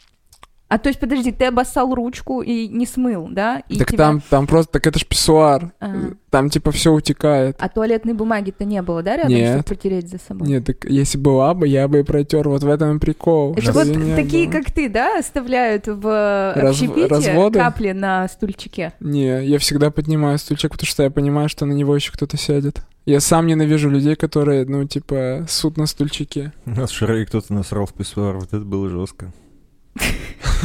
А 0.72 0.78
то 0.78 0.88
есть, 0.88 0.98
подожди, 0.98 1.32
ты 1.32 1.44
обоссал 1.44 1.94
ручку 1.94 2.40
и 2.40 2.66
не 2.66 2.86
смыл, 2.86 3.28
да? 3.30 3.62
И 3.68 3.78
так 3.78 3.88
тебя- 3.88 3.98
там, 3.98 4.22
там 4.30 4.46
просто, 4.46 4.72
так 4.72 4.86
это 4.86 4.98
ж 4.98 5.04
писсуар. 5.04 5.70
А. 5.80 5.92
Там 6.30 6.48
типа 6.48 6.70
все 6.70 6.92
утекает. 6.94 7.56
А 7.58 7.68
туалетной 7.68 8.14
бумаги-то 8.14 8.64
не 8.64 8.80
было, 8.80 9.02
да, 9.02 9.18
рядом, 9.18 9.32
Нет. 9.32 9.50
чтобы 9.50 9.64
протереть 9.64 10.08
за 10.08 10.16
собой? 10.18 10.48
Нет, 10.48 10.64
так 10.64 10.86
если 10.86 11.18
была 11.18 11.52
бы, 11.52 11.68
я 11.68 11.88
бы 11.88 12.00
и 12.00 12.02
протер. 12.02 12.48
Вот 12.48 12.62
в 12.62 12.68
этом 12.70 12.96
и 12.96 12.98
прикол. 12.98 13.52
Это 13.52 13.60
что 13.60 13.72
вот 13.72 14.16
такие, 14.16 14.48
было. 14.48 14.52
как 14.62 14.72
ты, 14.72 14.88
да, 14.88 15.18
оставляют 15.18 15.88
в 15.88 16.52
Раз- 16.56 16.70
общепите 16.70 17.06
разводы? 17.06 17.58
капли 17.58 17.92
на 17.92 18.26
стульчике? 18.28 18.94
Не, 19.00 19.44
я 19.44 19.58
всегда 19.58 19.90
поднимаю 19.90 20.38
стульчик, 20.38 20.72
потому 20.72 20.86
что 20.86 21.02
я 21.02 21.10
понимаю, 21.10 21.50
что 21.50 21.66
на 21.66 21.72
него 21.74 21.94
еще 21.94 22.12
кто-то 22.12 22.38
сядет. 22.38 22.80
Я 23.04 23.20
сам 23.20 23.46
ненавижу 23.46 23.90
людей, 23.90 24.16
которые, 24.16 24.64
ну, 24.64 24.86
типа, 24.86 25.44
суд 25.50 25.76
на 25.76 25.84
стульчике. 25.86 26.52
У 26.64 26.70
нас 26.70 26.90
вчера 26.92 27.22
кто-то 27.26 27.52
насрал 27.52 27.84
в 27.84 27.92
писсуар. 27.92 28.36
Вот 28.36 28.54
это 28.54 28.64
было 28.64 28.88
жестко. 28.88 29.32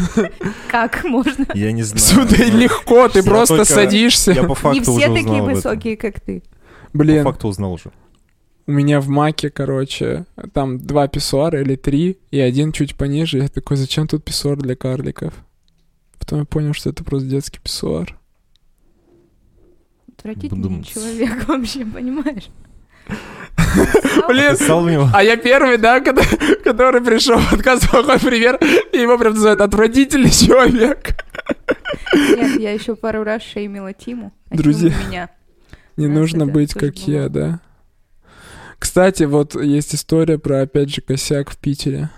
Как 0.69 1.03
можно? 1.03 1.45
Я 1.53 1.71
не 1.71 1.83
знаю. 1.83 2.27
Сюда 2.27 2.43
легко, 2.45 3.07
ты 3.09 3.23
просто 3.23 3.65
садишься. 3.65 4.31
Я 4.31 4.43
по 4.43 4.55
факту 4.55 4.79
Не 4.79 4.99
все 4.99 5.13
такие 5.13 5.41
высокие, 5.41 5.97
как 5.97 6.19
ты. 6.19 6.43
По 6.91 6.99
Блин, 6.99 7.23
факту 7.23 7.47
узнал 7.47 7.73
уже. 7.73 7.91
у 8.65 8.71
меня 8.71 8.99
в 9.01 9.07
маке, 9.09 9.49
короче, 9.49 10.25
там 10.53 10.77
два 10.79 11.07
писсуара 11.07 11.61
или 11.61 11.75
три, 11.75 12.17
и 12.31 12.39
один 12.39 12.71
чуть 12.71 12.95
пониже. 12.95 13.37
Я 13.39 13.47
такой, 13.49 13.77
зачем 13.77 14.07
тут 14.07 14.23
писсуар 14.23 14.57
для 14.57 14.75
карликов? 14.75 15.33
Потом 16.19 16.39
я 16.39 16.45
понял, 16.45 16.73
что 16.73 16.89
это 16.89 17.03
просто 17.03 17.27
детский 17.27 17.59
писсуар. 17.59 18.17
Отвратительный 20.17 20.59
Бдумц. 20.59 20.87
человек 20.87 21.47
вообще, 21.47 21.85
понимаешь? 21.85 22.49
Блин? 24.27 25.09
А 25.13 25.23
я 25.23 25.37
первый, 25.37 25.77
да, 25.77 25.99
который 25.99 27.01
пришел 27.01 27.37
в 27.37 27.51
подкаст 27.51 27.89
плохой 27.89 28.19
пример, 28.19 28.59
и 28.91 28.97
его 28.97 29.17
прям 29.17 29.33
называют 29.33 29.61
отвратительный 29.61 30.31
человек. 30.31 31.15
Нет, 32.13 32.59
я 32.59 32.71
еще 32.71 32.95
пару 32.95 33.23
раз 33.23 33.43
шеймила 33.43 33.93
Тиму. 33.93 34.33
а 34.49 34.57
Друзья. 34.57 34.93
Меня. 35.07 35.29
Не 35.95 36.07
нужно 36.07 36.45
быть 36.45 36.73
как 36.73 36.95
я, 37.07 37.29
да. 37.29 37.59
Кстати, 38.79 39.23
вот 39.23 39.55
есть 39.55 39.95
история 39.95 40.37
про, 40.37 40.61
опять 40.61 40.93
же, 40.93 41.01
косяк 41.01 41.49
в 41.49 41.57
Питере. 41.57 42.09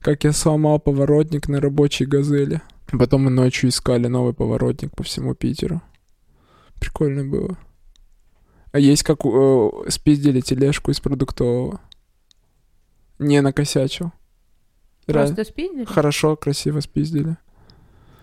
Как 0.00 0.24
я 0.24 0.32
сломал 0.32 0.78
поворотник 0.78 1.48
на 1.48 1.60
рабочей 1.60 2.06
газели. 2.06 2.60
Потом 2.92 3.24
мы 3.24 3.30
ночью 3.30 3.70
искали 3.70 4.06
новый 4.06 4.34
поворотник 4.34 4.94
по 4.94 5.02
всему 5.02 5.34
Питеру. 5.34 5.82
Прикольно 6.78 7.24
было. 7.24 7.56
А 8.74 8.80
есть 8.80 9.04
как 9.04 9.24
э, 9.24 9.70
спиздили 9.88 10.40
тележку 10.40 10.90
из 10.90 10.98
продуктового. 10.98 11.80
Не 13.20 13.40
накосячил. 13.40 14.06
Ра- 15.06 15.12
Просто 15.12 15.44
спиздили? 15.44 15.84
Хорошо, 15.84 16.34
красиво 16.34 16.80
спиздили. 16.80 17.36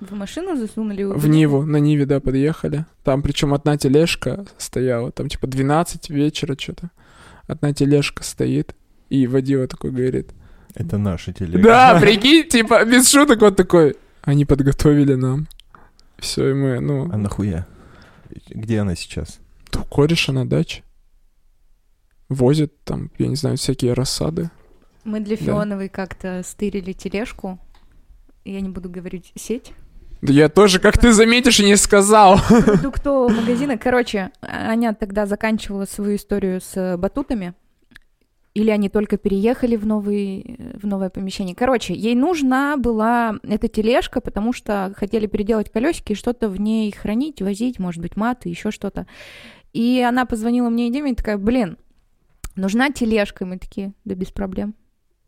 В 0.01 0.13
машину 0.13 0.57
засунули? 0.57 1.03
В 1.05 1.25
Ниву, 1.25 1.65
на 1.65 1.77
Ниве, 1.77 2.05
да, 2.05 2.19
подъехали. 2.19 2.85
Там 3.05 3.21
причем 3.21 3.53
одна 3.53 3.77
тележка 3.77 4.45
стояла, 4.57 5.13
там 5.13 5.29
типа 5.29 5.47
12 5.47 6.09
вечера 6.09 6.57
что-то. 6.59 6.91
Одна 7.47 7.71
тележка 7.73 8.21
стоит, 8.25 8.75
и 9.07 9.27
водила 9.27 9.67
такой 9.67 9.91
говорит. 9.91 10.31
Это 10.75 10.97
наша 10.97 11.31
телега. 11.31 11.63
Да, 11.63 11.97
прикинь, 12.01 12.49
типа, 12.49 12.83
без 12.83 13.09
шуток 13.09 13.39
вот 13.39 13.55
такой. 13.55 13.95
Они 14.21 14.43
подготовили 14.43 15.13
нам. 15.13 15.47
Все, 16.17 16.49
и 16.49 16.53
мы, 16.53 16.75
А 16.75 16.81
ну, 16.81 17.05
нахуя? 17.05 17.65
Где 18.49 18.79
она 18.79 18.95
сейчас? 18.95 19.39
У 19.77 19.83
кореша 19.83 20.31
на 20.31 20.47
даче. 20.47 20.83
Возят 22.29 22.71
там, 22.83 23.11
я 23.17 23.27
не 23.27 23.35
знаю, 23.35 23.57
всякие 23.57 23.93
рассады. 23.93 24.49
Мы 25.03 25.19
для 25.19 25.35
Да. 25.35 25.43
Фионовой 25.43 25.89
как-то 25.89 26.41
стырили 26.43 26.93
тележку. 26.93 27.59
Я 28.45 28.61
не 28.61 28.69
буду 28.69 28.89
говорить 28.89 29.31
сеть. 29.35 29.73
Да 30.21 30.31
я 30.31 30.49
тоже, 30.49 30.79
как 30.79 30.99
ты 30.99 31.13
заметишь, 31.13 31.59
и 31.59 31.65
не 31.65 31.75
сказал. 31.75 32.39
продуктового 32.47 33.29
магазина. 33.29 33.77
Короче, 33.77 34.31
Аня 34.41 34.93
тогда 34.93 35.25
заканчивала 35.25 35.85
свою 35.85 36.15
историю 36.15 36.61
с 36.61 36.95
батутами. 36.97 37.55
Или 38.53 38.69
они 38.69 38.89
только 38.89 39.17
переехали 39.17 39.77
в, 39.77 39.85
новый, 39.85 40.57
в 40.75 40.85
новое 40.85 41.09
помещение. 41.09 41.55
Короче, 41.55 41.93
ей 41.93 42.15
нужна 42.15 42.75
была 42.75 43.35
эта 43.43 43.69
тележка, 43.69 44.19
потому 44.19 44.51
что 44.51 44.93
хотели 44.97 45.25
переделать 45.25 45.71
колесики 45.71 46.11
и 46.11 46.15
что-то 46.15 46.49
в 46.49 46.59
ней 46.59 46.91
хранить, 46.91 47.41
возить, 47.41 47.79
может 47.79 48.01
быть, 48.01 48.17
маты, 48.17 48.49
еще 48.49 48.69
что-то. 48.69 49.07
И 49.73 50.01
она 50.01 50.25
позвонила 50.25 50.69
мне 50.69 50.87
и 50.87 50.91
Диме 50.91 51.11
и 51.11 51.15
такая, 51.15 51.37
блин, 51.37 51.77
нужна 52.55 52.89
тележка. 52.91 53.45
И 53.45 53.47
мы 53.47 53.57
такие, 53.57 53.93
да 54.05 54.15
без 54.15 54.31
проблем. 54.31 54.75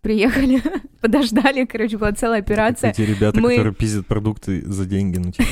Приехали, 0.01 0.61
подождали, 1.01 1.65
короче, 1.65 1.97
была 1.97 2.11
целая 2.11 2.39
операция. 2.39 2.91
Эти 2.91 3.01
ребята, 3.03 3.39
Мы- 3.39 3.51
которые 3.55 3.73
пиздят 3.73 4.05
продукты 4.05 4.61
за 4.65 4.85
деньги, 4.85 5.17
ну 5.17 5.31
типа 5.31 5.47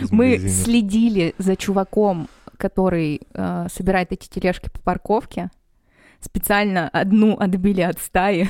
Мы 0.10 0.38
следили 0.38 1.34
за 1.38 1.56
чуваком, 1.56 2.28
который 2.58 3.22
э, 3.32 3.66
собирает 3.72 4.12
эти 4.12 4.28
тележки 4.28 4.68
по 4.70 4.80
парковке, 4.80 5.50
специально 6.20 6.90
одну 6.90 7.38
отбили 7.38 7.80
от 7.80 7.98
стаи, 8.00 8.48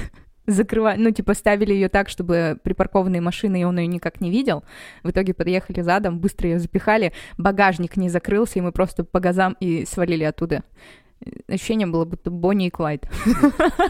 закрывали, 0.50 1.00
ну, 1.00 1.10
типа, 1.10 1.34
ставили 1.34 1.72
ее 1.72 1.88
так, 1.88 2.08
чтобы 2.08 2.58
припаркованные 2.62 3.20
машины, 3.20 3.60
и 3.60 3.64
он 3.64 3.78
ее 3.78 3.86
никак 3.86 4.20
не 4.20 4.30
видел. 4.30 4.64
В 5.02 5.10
итоге 5.10 5.34
подъехали 5.34 5.80
задом, 5.80 6.18
быстро 6.18 6.48
ее 6.48 6.58
запихали, 6.58 7.12
багажник 7.38 7.96
не 7.96 8.08
закрылся, 8.08 8.58
и 8.58 8.62
мы 8.62 8.72
просто 8.72 9.04
по 9.04 9.20
газам 9.20 9.56
и 9.60 9.84
свалили 9.86 10.24
оттуда. 10.24 10.62
Ощущение 11.48 11.86
было, 11.86 12.06
будто 12.06 12.30
Бонни 12.30 12.68
и 12.68 12.70
Клайд. 12.70 13.06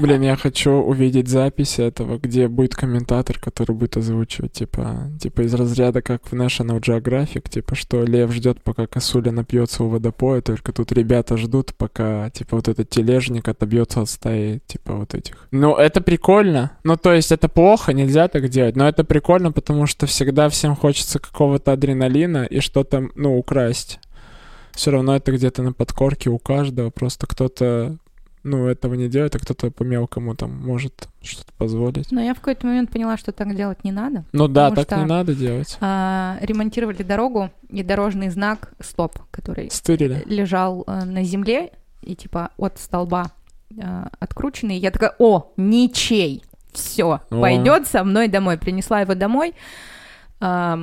Блин, 0.00 0.22
я 0.22 0.36
хочу 0.42 0.72
увидеть 0.72 1.28
запись 1.28 1.78
этого, 1.78 2.18
где 2.18 2.48
будет 2.48 2.74
комментатор, 2.74 3.38
который 3.38 3.76
будет 3.76 3.96
озвучивать, 3.96 4.52
типа, 4.52 5.10
типа 5.20 5.42
из 5.42 5.54
разряда, 5.54 6.02
как 6.02 6.26
в 6.26 6.32
National 6.34 6.80
Geographic, 6.80 7.48
типа, 7.48 7.76
что 7.76 8.02
лев 8.04 8.32
ждет, 8.32 8.62
пока 8.62 8.86
косуля 8.86 9.30
напьется 9.30 9.84
у 9.84 9.88
водопоя, 9.88 10.40
только 10.40 10.72
тут 10.72 10.90
ребята 10.90 11.36
ждут, 11.36 11.74
пока, 11.74 12.30
типа, 12.30 12.56
вот 12.56 12.66
этот 12.66 12.90
тележник 12.90 13.46
отобьется 13.46 14.00
от 14.00 14.08
стаи, 14.08 14.60
типа, 14.66 14.94
вот 14.94 15.14
этих. 15.14 15.46
Ну, 15.52 15.76
это 15.76 16.00
прикольно. 16.00 16.72
Ну, 16.82 16.96
то 16.96 17.12
есть, 17.12 17.30
это 17.30 17.48
плохо, 17.48 17.92
нельзя 17.92 18.26
так 18.26 18.48
делать, 18.48 18.74
но 18.74 18.88
это 18.88 19.04
прикольно, 19.04 19.52
потому 19.52 19.86
что 19.86 20.06
всегда 20.06 20.48
всем 20.48 20.74
хочется 20.74 21.20
какого-то 21.20 21.72
адреналина 21.72 22.44
и 22.44 22.58
что-то, 22.58 23.08
ну, 23.14 23.38
украсть 23.38 24.00
все 24.72 24.90
равно 24.90 25.16
это 25.16 25.32
где-то 25.32 25.62
на 25.62 25.72
подкорке 25.72 26.30
у 26.30 26.38
каждого. 26.38 26.90
Просто 26.90 27.26
кто-то 27.26 27.98
ну, 28.42 28.66
этого 28.66 28.94
не 28.94 29.08
делает, 29.08 29.34
а 29.34 29.38
кто-то 29.38 29.70
по 29.70 29.82
мелкому 29.82 30.34
там 30.34 30.54
может 30.54 31.08
что-то 31.20 31.52
позволить. 31.58 32.10
Но 32.10 32.20
я 32.20 32.34
в 32.34 32.38
какой-то 32.38 32.66
момент 32.66 32.90
поняла, 32.90 33.16
что 33.16 33.32
так 33.32 33.54
делать 33.54 33.84
не 33.84 33.92
надо. 33.92 34.24
Ну 34.32 34.48
да, 34.48 34.70
так 34.70 34.96
не 34.96 35.04
надо 35.04 35.34
делать. 35.34 35.76
А, 35.80 36.38
ремонтировали 36.40 37.02
дорогу, 37.02 37.50
и 37.68 37.82
дорожный 37.82 38.30
знак 38.30 38.72
«Стоп», 38.80 39.18
который 39.30 39.70
Стырили. 39.70 40.22
лежал 40.26 40.84
а, 40.86 41.04
на 41.04 41.22
земле, 41.22 41.72
и 42.02 42.14
типа 42.14 42.50
от 42.56 42.78
столба 42.78 43.32
а, 43.78 44.10
открученный. 44.18 44.78
Я 44.78 44.90
такая, 44.90 45.14
о, 45.18 45.52
ничей, 45.56 46.42
все, 46.72 47.20
пойдет 47.28 47.86
со 47.86 48.04
мной 48.04 48.28
домой. 48.28 48.56
Принесла 48.56 49.00
его 49.00 49.14
домой, 49.14 49.54
а, 50.40 50.78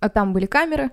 а 0.00 0.08
там 0.08 0.32
были 0.32 0.46
камеры. 0.46 0.90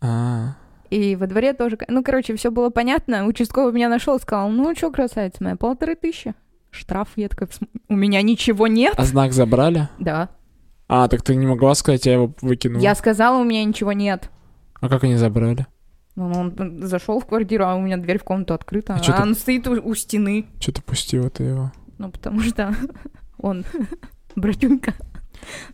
А-а-а. 0.00 0.65
И 0.90 1.16
во 1.16 1.26
дворе 1.26 1.52
тоже... 1.52 1.78
Ну, 1.88 2.02
короче, 2.02 2.36
все 2.36 2.50
было 2.50 2.70
понятно. 2.70 3.26
Участковый 3.26 3.72
меня 3.72 3.88
нашел, 3.88 4.18
сказал, 4.18 4.50
ну, 4.50 4.74
что, 4.76 4.90
красавица 4.90 5.42
моя, 5.42 5.56
полторы 5.56 5.96
тысячи. 5.96 6.34
Штраф, 6.70 7.08
я 7.16 7.28
такая, 7.28 7.48
у 7.88 7.96
меня 7.96 8.22
ничего 8.22 8.66
нет. 8.66 8.94
А 8.96 9.04
знак 9.04 9.32
забрали? 9.32 9.88
Да. 9.98 10.28
А, 10.88 11.08
так 11.08 11.22
ты 11.22 11.34
не 11.34 11.46
могла 11.46 11.74
сказать, 11.74 12.06
я 12.06 12.14
его 12.14 12.34
выкинула? 12.42 12.80
Я 12.80 12.94
сказала, 12.94 13.40
у 13.40 13.44
меня 13.44 13.64
ничего 13.64 13.92
нет. 13.92 14.30
А 14.80 14.88
как 14.88 15.04
они 15.04 15.16
забрали? 15.16 15.66
Ну, 16.14 16.32
он 16.32 16.82
зашел 16.82 17.20
в 17.20 17.26
квартиру, 17.26 17.64
а 17.66 17.74
у 17.74 17.80
меня 17.80 17.96
дверь 17.96 18.18
в 18.18 18.24
комнату 18.24 18.54
открыта. 18.54 18.94
А, 18.94 19.12
а 19.12 19.22
он 19.22 19.34
ты... 19.34 19.40
стоит 19.40 19.66
у, 19.68 19.72
у 19.72 19.94
стены. 19.94 20.46
Что 20.60 20.72
ты 20.72 20.82
пустила 20.82 21.28
ты 21.28 21.44
его? 21.44 21.72
Ну, 21.98 22.10
потому 22.10 22.40
что 22.40 22.74
он 23.38 23.64
братюнька 24.34 24.94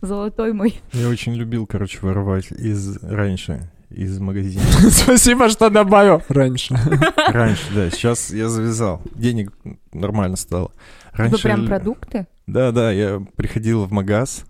золотой 0.01 0.53
мой. 0.53 0.81
Я 0.91 1.09
очень 1.09 1.33
любил, 1.33 1.65
короче, 1.65 1.99
воровать 2.01 2.51
из 2.51 3.01
раньше 3.03 3.69
из 3.93 4.19
магазина. 4.19 4.63
Спасибо, 4.89 5.49
что 5.49 5.69
добавил. 5.69 6.21
Раньше. 6.27 6.75
Раньше, 7.29 7.63
да. 7.73 7.89
Сейчас 7.89 8.31
я 8.31 8.49
завязал. 8.49 9.01
Денег 9.15 9.53
нормально 9.93 10.35
стало. 10.35 10.71
Раньше... 11.11 11.35
Это 11.35 11.43
прям 11.43 11.67
продукты? 11.67 12.27
Да, 12.47 12.71
да. 12.71 12.91
Я 12.91 13.25
приходил 13.35 13.85
в 13.85 13.91
магаз. 13.91 14.45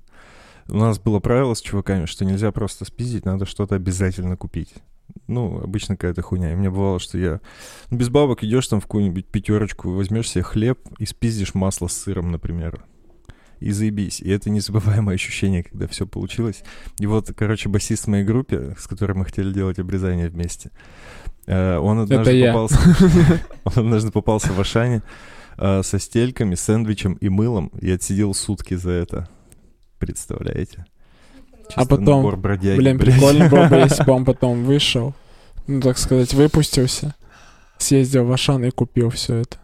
У 0.67 0.77
нас 0.77 0.99
было 0.99 1.19
правило 1.19 1.53
с 1.53 1.61
чуваками, 1.61 2.05
что 2.05 2.25
нельзя 2.25 2.51
просто 2.51 2.85
спиздить, 2.85 3.25
надо 3.25 3.45
что-то 3.45 3.75
обязательно 3.75 4.37
купить. 4.37 4.73
Ну, 5.27 5.61
обычно 5.61 5.95
какая-то 5.95 6.21
хуйня. 6.21 6.53
И 6.53 6.55
мне 6.55 6.69
бывало, 6.69 6.99
что 6.99 7.17
я 7.17 7.41
ну, 7.89 7.97
без 7.97 8.09
бабок 8.09 8.43
идешь 8.43 8.67
там 8.67 8.79
в 8.79 8.83
какую-нибудь 8.83 9.27
пятерочку, 9.27 9.91
возьмешь 9.91 10.29
себе 10.29 10.43
хлеб 10.43 10.79
и 10.99 11.05
спиздишь 11.05 11.53
масло 11.53 11.87
с 11.87 11.93
сыром, 11.93 12.31
например 12.31 12.85
и 13.63 13.71
заебись. 13.71 14.21
И 14.21 14.29
это 14.29 14.49
незабываемое 14.49 15.15
ощущение, 15.15 15.63
когда 15.63 15.87
все 15.87 16.05
получилось. 16.05 16.63
И 16.99 17.07
вот, 17.07 17.31
короче, 17.35 17.69
басист 17.69 18.05
в 18.05 18.07
моей 18.07 18.23
группе, 18.23 18.75
с 18.77 18.87
которой 18.87 19.13
мы 19.13 19.25
хотели 19.25 19.51
делать 19.51 19.79
обрезание 19.79 20.29
вместе, 20.29 20.71
э, 21.47 21.77
он 21.77 21.99
однажды 21.99 22.45
попался... 22.47 22.79
Он 23.63 23.73
однажды 23.75 24.11
попался 24.11 24.51
в 24.51 24.59
Ашане 24.59 25.01
э, 25.57 25.81
со 25.83 25.99
стельками, 25.99 26.55
сэндвичем 26.55 27.13
и 27.13 27.29
мылом 27.29 27.71
и 27.79 27.89
отсидел 27.89 28.33
сутки 28.33 28.73
за 28.73 28.91
это. 28.91 29.29
Представляете? 29.99 30.85
Чисто 31.67 31.81
а 31.81 31.85
потом, 31.85 32.41
бродяги, 32.41 32.77
блин, 32.77 32.97
блядь. 32.97 33.15
прикольно 33.15 33.49
было 33.49 33.67
бы, 33.67 33.75
если 33.77 34.03
бы 34.03 34.11
он 34.11 34.25
потом 34.25 34.65
вышел, 34.65 35.13
ну, 35.65 35.79
так 35.79 35.97
сказать, 35.97 36.33
выпустился, 36.33 37.15
съездил 37.77 38.25
в 38.25 38.31
Ашан 38.33 38.65
и 38.65 38.69
купил 38.71 39.09
все 39.09 39.37
это. 39.37 39.57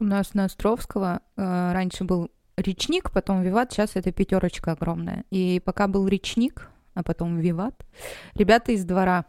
У 0.00 0.04
нас 0.04 0.34
на 0.34 0.46
Островского 0.46 1.20
э, 1.36 1.72
раньше 1.72 2.02
был 2.02 2.30
речник, 2.56 3.10
потом 3.10 3.42
Виват, 3.42 3.72
сейчас 3.72 3.92
это 3.94 4.12
пятерочка 4.12 4.72
огромная. 4.72 5.24
И 5.30 5.60
пока 5.64 5.88
был 5.88 6.06
речник, 6.08 6.70
а 6.94 7.02
потом 7.02 7.38
Виват, 7.38 7.84
ребята 8.34 8.72
из 8.72 8.84
двора 8.84 9.26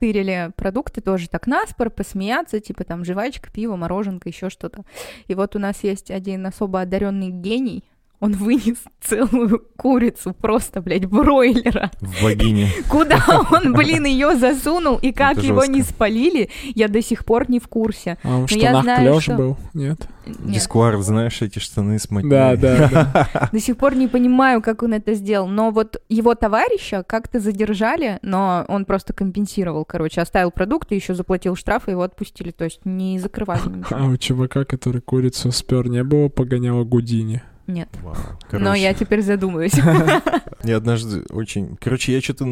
тырили 0.00 0.52
продукты 0.56 1.00
тоже 1.00 1.28
так 1.28 1.46
наспор, 1.46 1.90
посмеяться, 1.90 2.60
типа 2.60 2.84
там 2.84 3.04
жвачка, 3.04 3.50
пиво, 3.50 3.76
мороженка, 3.76 4.28
еще 4.28 4.50
что-то. 4.50 4.84
И 5.28 5.34
вот 5.34 5.56
у 5.56 5.58
нас 5.58 5.82
есть 5.82 6.10
один 6.10 6.46
особо 6.46 6.80
одаренный 6.80 7.30
гений, 7.30 7.84
он 8.20 8.32
вынес 8.32 8.78
целую 9.02 9.66
курицу 9.76 10.32
просто, 10.32 10.80
блядь, 10.80 11.06
бройлера. 11.06 11.90
В 12.00 12.22
вагине. 12.22 12.70
Куда 12.88 13.18
он, 13.50 13.72
блин, 13.74 14.04
ее 14.06 14.36
засунул 14.36 14.96
и 14.96 15.12
как 15.12 15.42
его 15.42 15.64
не 15.64 15.82
спалили, 15.82 16.48
я 16.74 16.88
до 16.88 17.02
сих 17.02 17.24
пор 17.24 17.50
не 17.50 17.60
в 17.60 17.68
курсе. 17.68 18.18
А 18.22 18.38
он 18.38 18.46
в 18.46 18.50
штанах 18.50 18.98
клеш 18.98 19.28
был? 19.28 19.58
Нет? 19.74 20.08
Дисквар, 20.26 20.96
знаешь, 21.02 21.42
эти 21.42 21.58
штаны 21.58 21.98
с 21.98 22.10
мотней. 22.10 22.30
Да, 22.30 22.56
да, 22.56 23.48
До 23.52 23.60
сих 23.60 23.76
пор 23.76 23.94
не 23.94 24.08
понимаю, 24.08 24.62
как 24.62 24.82
он 24.82 24.94
это 24.94 25.14
сделал. 25.14 25.46
Но 25.46 25.70
вот 25.70 26.00
его 26.08 26.34
товарища 26.34 27.04
как-то 27.06 27.40
задержали, 27.40 28.18
но 28.22 28.64
он 28.68 28.86
просто 28.86 29.12
компенсировал, 29.12 29.84
короче, 29.84 30.22
оставил 30.22 30.50
продукты, 30.50 30.94
еще 30.94 31.14
заплатил 31.14 31.56
штраф, 31.56 31.88
и 31.88 31.90
его 31.90 32.02
отпустили. 32.02 32.52
То 32.52 32.64
есть 32.64 32.80
не 32.84 33.18
закрывали 33.18 33.68
ничего. 33.68 34.00
А 34.00 34.06
у 34.06 34.16
чувака, 34.16 34.64
который 34.64 35.02
курицу 35.02 35.52
спер, 35.52 35.88
не 35.88 36.02
было 36.02 36.28
погоняло 36.28 36.84
Гудини? 36.84 37.42
Нет. 37.66 37.88
Вау. 38.02 38.16
Но 38.52 38.74
я 38.74 38.94
теперь 38.94 39.22
задумаюсь. 39.22 39.74
Я 40.64 40.76
однажды 40.76 41.24
очень... 41.30 41.76
Короче, 41.76 42.12
я 42.14 42.22
что-то 42.22 42.46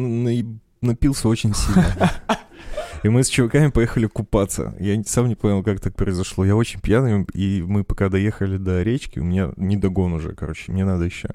напился 0.81 1.27
очень 1.27 1.53
сильно. 1.55 2.11
И 3.03 3.09
мы 3.09 3.23
с 3.23 3.27
чуваками 3.27 3.69
поехали 3.69 4.05
купаться. 4.05 4.75
Я 4.79 5.01
сам 5.03 5.27
не 5.27 5.35
понял, 5.35 5.61
как 5.61 5.81
так 5.81 5.95
произошло. 5.95 6.45
Я 6.45 6.55
очень 6.55 6.79
пьяный, 6.79 7.25
и 7.33 7.61
мы 7.61 7.83
пока 7.83 8.07
доехали 8.07 8.57
до 8.57 8.81
речки, 8.81 9.19
у 9.19 9.23
меня 9.23 9.51
не 9.57 9.75
догон 9.75 10.13
уже, 10.13 10.33
короче, 10.33 10.71
мне 10.71 10.85
надо 10.85 11.03
еще. 11.03 11.29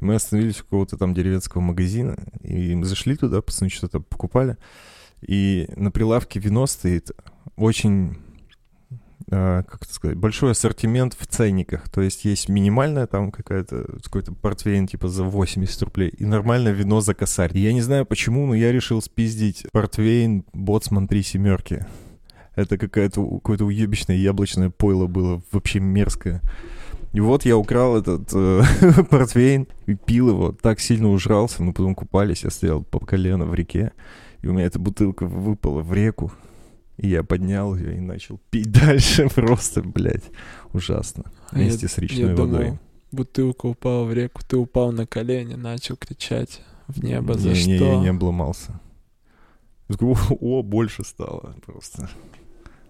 И 0.00 0.04
мы 0.04 0.14
остановились 0.14 0.60
у 0.60 0.64
какого-то 0.64 0.96
там 0.96 1.14
деревенского 1.14 1.60
магазина, 1.60 2.16
и 2.42 2.74
мы 2.76 2.84
зашли 2.84 3.16
туда, 3.16 3.42
пацаны 3.42 3.68
что-то 3.68 3.98
покупали. 4.00 4.56
И 5.20 5.68
на 5.74 5.90
прилавке 5.90 6.38
вино 6.38 6.66
стоит 6.66 7.10
очень 7.56 8.18
как 9.30 9.82
это 9.82 9.92
сказать, 9.92 10.16
большой 10.16 10.52
ассортимент 10.52 11.14
в 11.18 11.26
ценниках. 11.26 11.88
То 11.90 12.00
есть 12.00 12.24
есть 12.24 12.48
минимальная 12.48 13.06
там 13.06 13.30
какая-то, 13.30 13.86
какой-то 14.02 14.32
портвейн 14.32 14.86
типа 14.86 15.08
за 15.08 15.24
80 15.24 15.82
рублей 15.82 16.08
и 16.08 16.24
нормальное 16.24 16.72
вино 16.72 17.00
за 17.00 17.14
косарь. 17.14 17.56
И 17.56 17.60
я 17.60 17.72
не 17.72 17.82
знаю 17.82 18.06
почему, 18.06 18.46
но 18.46 18.54
я 18.54 18.72
решил 18.72 19.02
спиздить 19.02 19.66
портвейн 19.72 20.44
Боцман 20.52 21.08
3 21.08 21.22
семерки. 21.22 21.86
Это 22.54 22.78
какая-то, 22.78 23.24
какое-то 23.24 23.66
уебищное 23.66 24.16
яблочное 24.16 24.70
пойло 24.70 25.06
было, 25.06 25.42
вообще 25.52 25.78
мерзкое. 25.78 26.42
И 27.12 27.20
вот 27.20 27.44
я 27.44 27.56
украл 27.56 27.96
этот 27.96 28.30
э, 28.34 28.62
портвейн 29.10 29.66
и 29.86 29.94
пил 29.94 30.30
его, 30.30 30.52
так 30.52 30.80
сильно 30.80 31.08
ужрался, 31.10 31.62
мы 31.62 31.72
потом 31.72 31.94
купались, 31.94 32.44
я 32.44 32.50
стоял 32.50 32.82
по 32.82 32.98
колено 32.98 33.46
в 33.46 33.54
реке, 33.54 33.92
и 34.42 34.46
у 34.46 34.52
меня 34.52 34.66
эта 34.66 34.78
бутылка 34.78 35.24
выпала 35.24 35.80
в 35.80 35.92
реку, 35.94 36.32
и 36.98 37.08
я 37.08 37.22
поднял 37.22 37.74
ее 37.74 37.96
и 37.96 38.00
начал 38.00 38.38
пить 38.50 38.70
дальше. 38.72 39.28
Просто, 39.28 39.82
блядь, 39.82 40.30
ужасно. 40.72 41.24
Вместе 41.50 41.86
я, 41.86 41.88
с 41.88 41.98
речной 41.98 42.30
я 42.30 42.36
водой. 42.36 42.64
Думал, 42.66 42.78
бутылка 43.12 43.66
упала 43.66 44.04
в 44.04 44.12
реку, 44.12 44.42
ты 44.46 44.56
упал 44.56 44.92
на 44.92 45.06
колени, 45.06 45.54
начал 45.54 45.96
кричать 45.96 46.60
в 46.88 47.02
небо. 47.02 47.34
Не, 47.34 47.40
За 47.40 47.48
не, 47.50 47.54
что? 47.54 47.70
Не, 47.70 47.76
я 47.78 47.96
не 48.00 48.08
обломался. 48.08 48.80
О, 49.88 50.62
больше 50.62 51.04
стало 51.04 51.54
просто. 51.64 52.10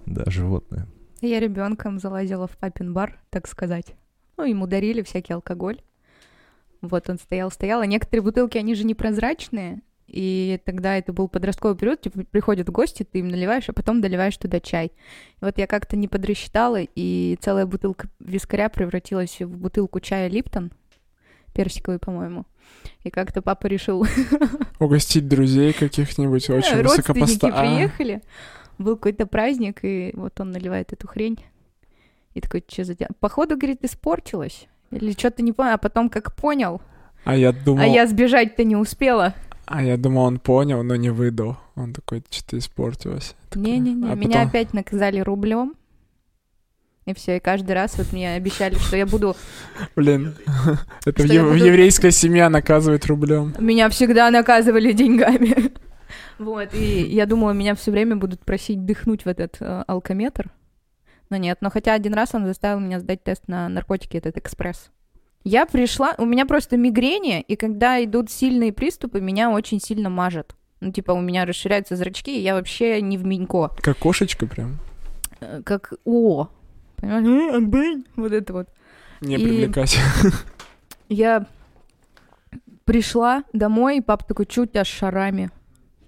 Да, 0.07 0.25
животное. 0.27 0.89
Я 1.21 1.39
ребенком 1.39 1.99
залазила 1.99 2.49
в 2.49 2.57
папин 2.57 2.93
бар, 2.93 3.21
так 3.31 3.47
сказать. 3.47 3.95
Ну, 4.37 4.45
ему 4.45 4.67
дарили 4.67 5.03
всякий 5.03 5.33
алкоголь. 5.33 5.81
Вот 6.81 7.11
он 7.11 7.19
стоял, 7.19 7.51
стоял. 7.51 7.81
А 7.81 7.87
некоторые 7.87 8.23
бутылки, 8.23 8.57
они 8.57 8.75
же 8.75 8.85
непрозрачные. 8.85 9.83
И 10.09 10.59
тогда 10.65 10.97
это 10.97 11.13
был 11.13 11.29
подростковый 11.29 11.77
период, 11.77 12.01
типа 12.01 12.25
приходят 12.31 12.71
гости, 12.71 13.05
ты 13.05 13.19
им 13.19 13.29
наливаешь, 13.29 13.69
а 13.69 13.75
потом 13.75 14.01
доливаешь 14.01 14.37
туда 14.39 14.59
чай. 14.59 14.87
И 14.87 15.45
вот 15.45 15.59
я 15.59 15.67
как-то 15.67 15.97
не 15.97 16.09
подрасчитала, 16.09 16.81
и 16.81 17.37
целая 17.43 17.67
бутылка 17.67 18.09
вискаря 18.19 18.71
превратилась 18.71 19.39
в 19.39 19.49
бутылку 19.49 20.01
чая 20.01 20.29
Липтон, 20.29 20.73
персиковый, 21.53 21.99
по-моему. 21.99 22.47
И 23.05 23.11
как-то 23.11 23.43
папа 23.43 23.67
решил... 23.67 24.07
Угостить 24.79 25.29
друзей 25.29 25.75
каких-нибудь 25.75 26.49
очень 26.49 26.83
высокопоставленных. 26.83 27.95
приехали, 27.95 28.23
был 28.79 28.97
какой-то 28.97 29.27
праздник, 29.27 29.81
и 29.83 30.13
вот 30.15 30.41
он 30.41 30.53
наливает 30.53 30.95
эту 30.95 31.07
хрень. 31.07 31.39
И 32.33 32.41
такой, 32.41 32.65
что 32.67 32.85
за 32.85 32.95
дела? 32.95 33.11
Походу, 33.21 33.59
говорит, 33.59 33.85
испортилась. 33.85 34.69
Или 34.91 35.13
что-то 35.13 35.43
не 35.43 35.53
понял, 35.53 35.73
а 35.73 35.79
потом 35.79 36.09
как 36.09 36.35
понял. 36.35 36.81
А 37.25 37.37
я 37.37 37.53
думал... 37.53 37.83
А 37.83 37.87
я 37.87 38.07
сбежать-то 38.07 38.65
не 38.65 38.77
успела. 38.77 39.35
А 39.71 39.83
я 39.83 39.99
думал, 39.99 40.25
он 40.25 40.39
понял, 40.39 40.83
но 40.83 40.97
не 40.97 41.11
выдал. 41.11 41.59
Он 41.77 41.93
такой, 41.93 42.23
что-то 42.31 42.57
испортилось. 42.59 43.35
Не-не-не, 43.55 44.11
а 44.11 44.14
меня 44.14 44.37
потом- 44.39 44.49
опять 44.49 44.73
наказали 44.73 45.21
рублем. 45.21 45.75
И 47.05 47.14
все, 47.14 47.37
и 47.37 47.41
каждый 47.41 47.73
раз 47.73 47.97
вот 47.99 48.12
мне 48.12 48.33
обещали, 48.33 48.75
что 48.77 48.97
я 48.97 49.05
буду... 49.07 49.37
Блин, 49.97 50.35
это 51.05 51.23
в, 51.23 51.27
ев- 51.27 51.53
буду- 51.53 51.64
еврейской 51.64 52.11
семье 52.12 52.49
наказывают 52.49 53.05
рублем. 53.07 53.55
Меня 53.59 53.89
всегда 53.91 54.31
наказывали 54.31 54.93
деньгами. 54.93 55.73
Вот, 56.39 56.73
и 56.73 57.03
я 57.03 57.27
думала, 57.27 57.51
меня 57.51 57.75
все 57.75 57.91
время 57.91 58.14
будут 58.16 58.45
просить 58.45 58.85
дыхнуть 58.87 59.25
в 59.25 59.29
этот 59.29 59.57
э, 59.61 59.83
алкометр. 59.89 60.51
Но 61.31 61.37
нет, 61.37 61.59
но 61.61 61.69
хотя 61.69 61.93
один 61.95 62.14
раз 62.14 62.33
он 62.33 62.47
заставил 62.47 62.79
меня 62.81 63.01
сдать 63.01 63.25
тест 63.25 63.43
на 63.49 63.69
наркотики, 63.69 64.16
этот 64.16 64.37
экспресс. 64.39 64.91
Я 65.49 65.64
пришла, 65.64 66.14
у 66.18 66.26
меня 66.26 66.44
просто 66.44 66.76
мигрени, 66.76 67.40
и 67.40 67.57
когда 67.57 68.05
идут 68.05 68.30
сильные 68.30 68.70
приступы, 68.70 69.18
меня 69.22 69.49
очень 69.51 69.80
сильно 69.80 70.11
мажет. 70.11 70.55
Ну, 70.80 70.92
типа, 70.92 71.12
у 71.12 71.22
меня 71.22 71.46
расширяются 71.46 71.96
зрачки, 71.96 72.36
и 72.38 72.42
я 72.42 72.53
вообще 72.55 73.01
не 73.01 73.16
в 73.16 73.24
Минько. 73.24 73.70
Как 73.80 73.96
кошечка 73.96 74.46
прям. 74.46 74.78
Э, 75.40 75.62
Как 75.64 75.94
О. 76.05 76.49
Понимаешь? 76.96 77.26
Э, 77.26 77.57
Альбень. 77.57 78.05
Вот 78.16 78.32
это 78.32 78.53
вот. 78.53 78.68
Не 79.22 79.36
И- 79.36 79.42
привлекать. 79.42 79.99
Я 81.09 81.46
пришла 82.84 83.42
домой, 83.55 83.96
и 83.96 84.01
папа 84.03 84.26
такой, 84.26 84.44
тебя 84.66 84.84
с 84.84 84.88
шарами? 84.88 85.51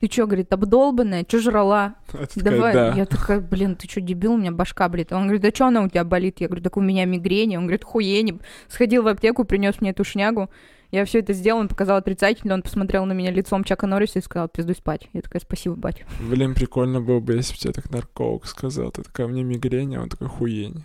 Ты 0.00 0.10
что, 0.10 0.26
говорит, 0.26 0.50
обдолбанная? 0.52 1.24
Что 1.28 1.40
жрала? 1.40 1.94
А 2.12 2.26
ты 2.26 2.40
такая, 2.40 2.56
Давай. 2.56 2.74
да. 2.74 2.94
Я 2.94 3.06
такая, 3.06 3.40
блин, 3.40 3.76
ты 3.76 3.86
что, 3.88 4.00
дебил, 4.00 4.32
у 4.32 4.38
меня 4.38 4.50
башка 4.50 4.88
болит. 4.88 5.12
Он 5.12 5.24
говорит, 5.24 5.42
да 5.42 5.50
что 5.50 5.66
она 5.66 5.82
у 5.82 5.88
тебя 5.88 6.04
болит? 6.04 6.40
Я 6.40 6.48
говорю, 6.48 6.62
так 6.62 6.76
у 6.76 6.80
меня 6.80 7.04
мигрень. 7.04 7.56
Он 7.56 7.64
говорит, 7.64 7.84
хуени. 7.84 8.38
Сходил 8.68 9.02
в 9.02 9.08
аптеку, 9.08 9.44
принес 9.44 9.80
мне 9.80 9.90
эту 9.90 10.04
шнягу. 10.04 10.48
Я 10.90 11.04
все 11.04 11.20
это 11.20 11.34
сделал, 11.34 11.60
он 11.60 11.68
показал 11.68 11.98
отрицательно, 11.98 12.54
он 12.54 12.62
посмотрел 12.62 13.04
на 13.06 13.12
меня 13.12 13.30
лицом 13.30 13.62
Чака 13.62 13.86
Норриса 13.86 14.18
и 14.18 14.22
сказал, 14.22 14.48
пиздуй 14.48 14.74
спать. 14.74 15.08
Я 15.12 15.22
такая, 15.22 15.40
спасибо, 15.40 15.76
бать. 15.76 16.04
Блин, 16.20 16.54
прикольно 16.54 17.00
было 17.00 17.20
бы, 17.20 17.34
если 17.34 17.52
бы 17.52 17.58
тебе 17.58 17.72
так 17.72 17.90
нарколог 17.90 18.46
сказал. 18.46 18.90
Ты 18.90 19.02
такая, 19.02 19.28
мне 19.28 19.44
мигрень, 19.44 19.94
а 19.96 20.02
он 20.02 20.08
такой, 20.08 20.26
хуень. 20.26 20.84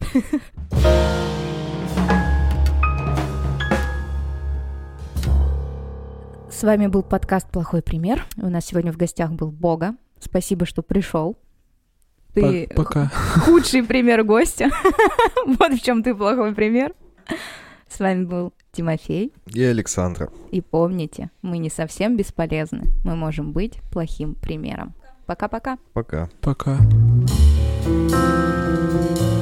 С 6.56 6.62
вами 6.62 6.86
был 6.86 7.02
подкаст 7.02 7.50
«Плохой 7.50 7.82
пример». 7.82 8.24
У 8.38 8.48
нас 8.48 8.64
сегодня 8.64 8.90
в 8.90 8.96
гостях 8.96 9.30
был 9.30 9.50
Бога. 9.50 9.94
Спасибо, 10.18 10.64
что 10.64 10.80
пришел. 10.80 11.36
Ты 12.32 12.66
По- 12.68 12.76
Пока. 12.76 13.12
худший 13.44 13.82
пример 13.82 14.24
гостя. 14.24 14.70
Вот 15.46 15.74
в 15.74 15.82
чем 15.82 16.02
ты 16.02 16.14
плохой 16.14 16.54
пример. 16.54 16.94
С 17.90 18.00
вами 18.00 18.24
был 18.24 18.54
Тимофей. 18.72 19.34
И 19.52 19.62
Александра. 19.62 20.30
И 20.50 20.62
помните, 20.62 21.28
мы 21.42 21.58
не 21.58 21.68
совсем 21.68 22.16
бесполезны. 22.16 22.84
Мы 23.04 23.16
можем 23.16 23.52
быть 23.52 23.82
плохим 23.92 24.34
примером. 24.34 24.94
Пока-пока. 25.26 25.76
Пока. 25.92 26.30
Пока. 26.40 26.78
Пока. 27.98 29.35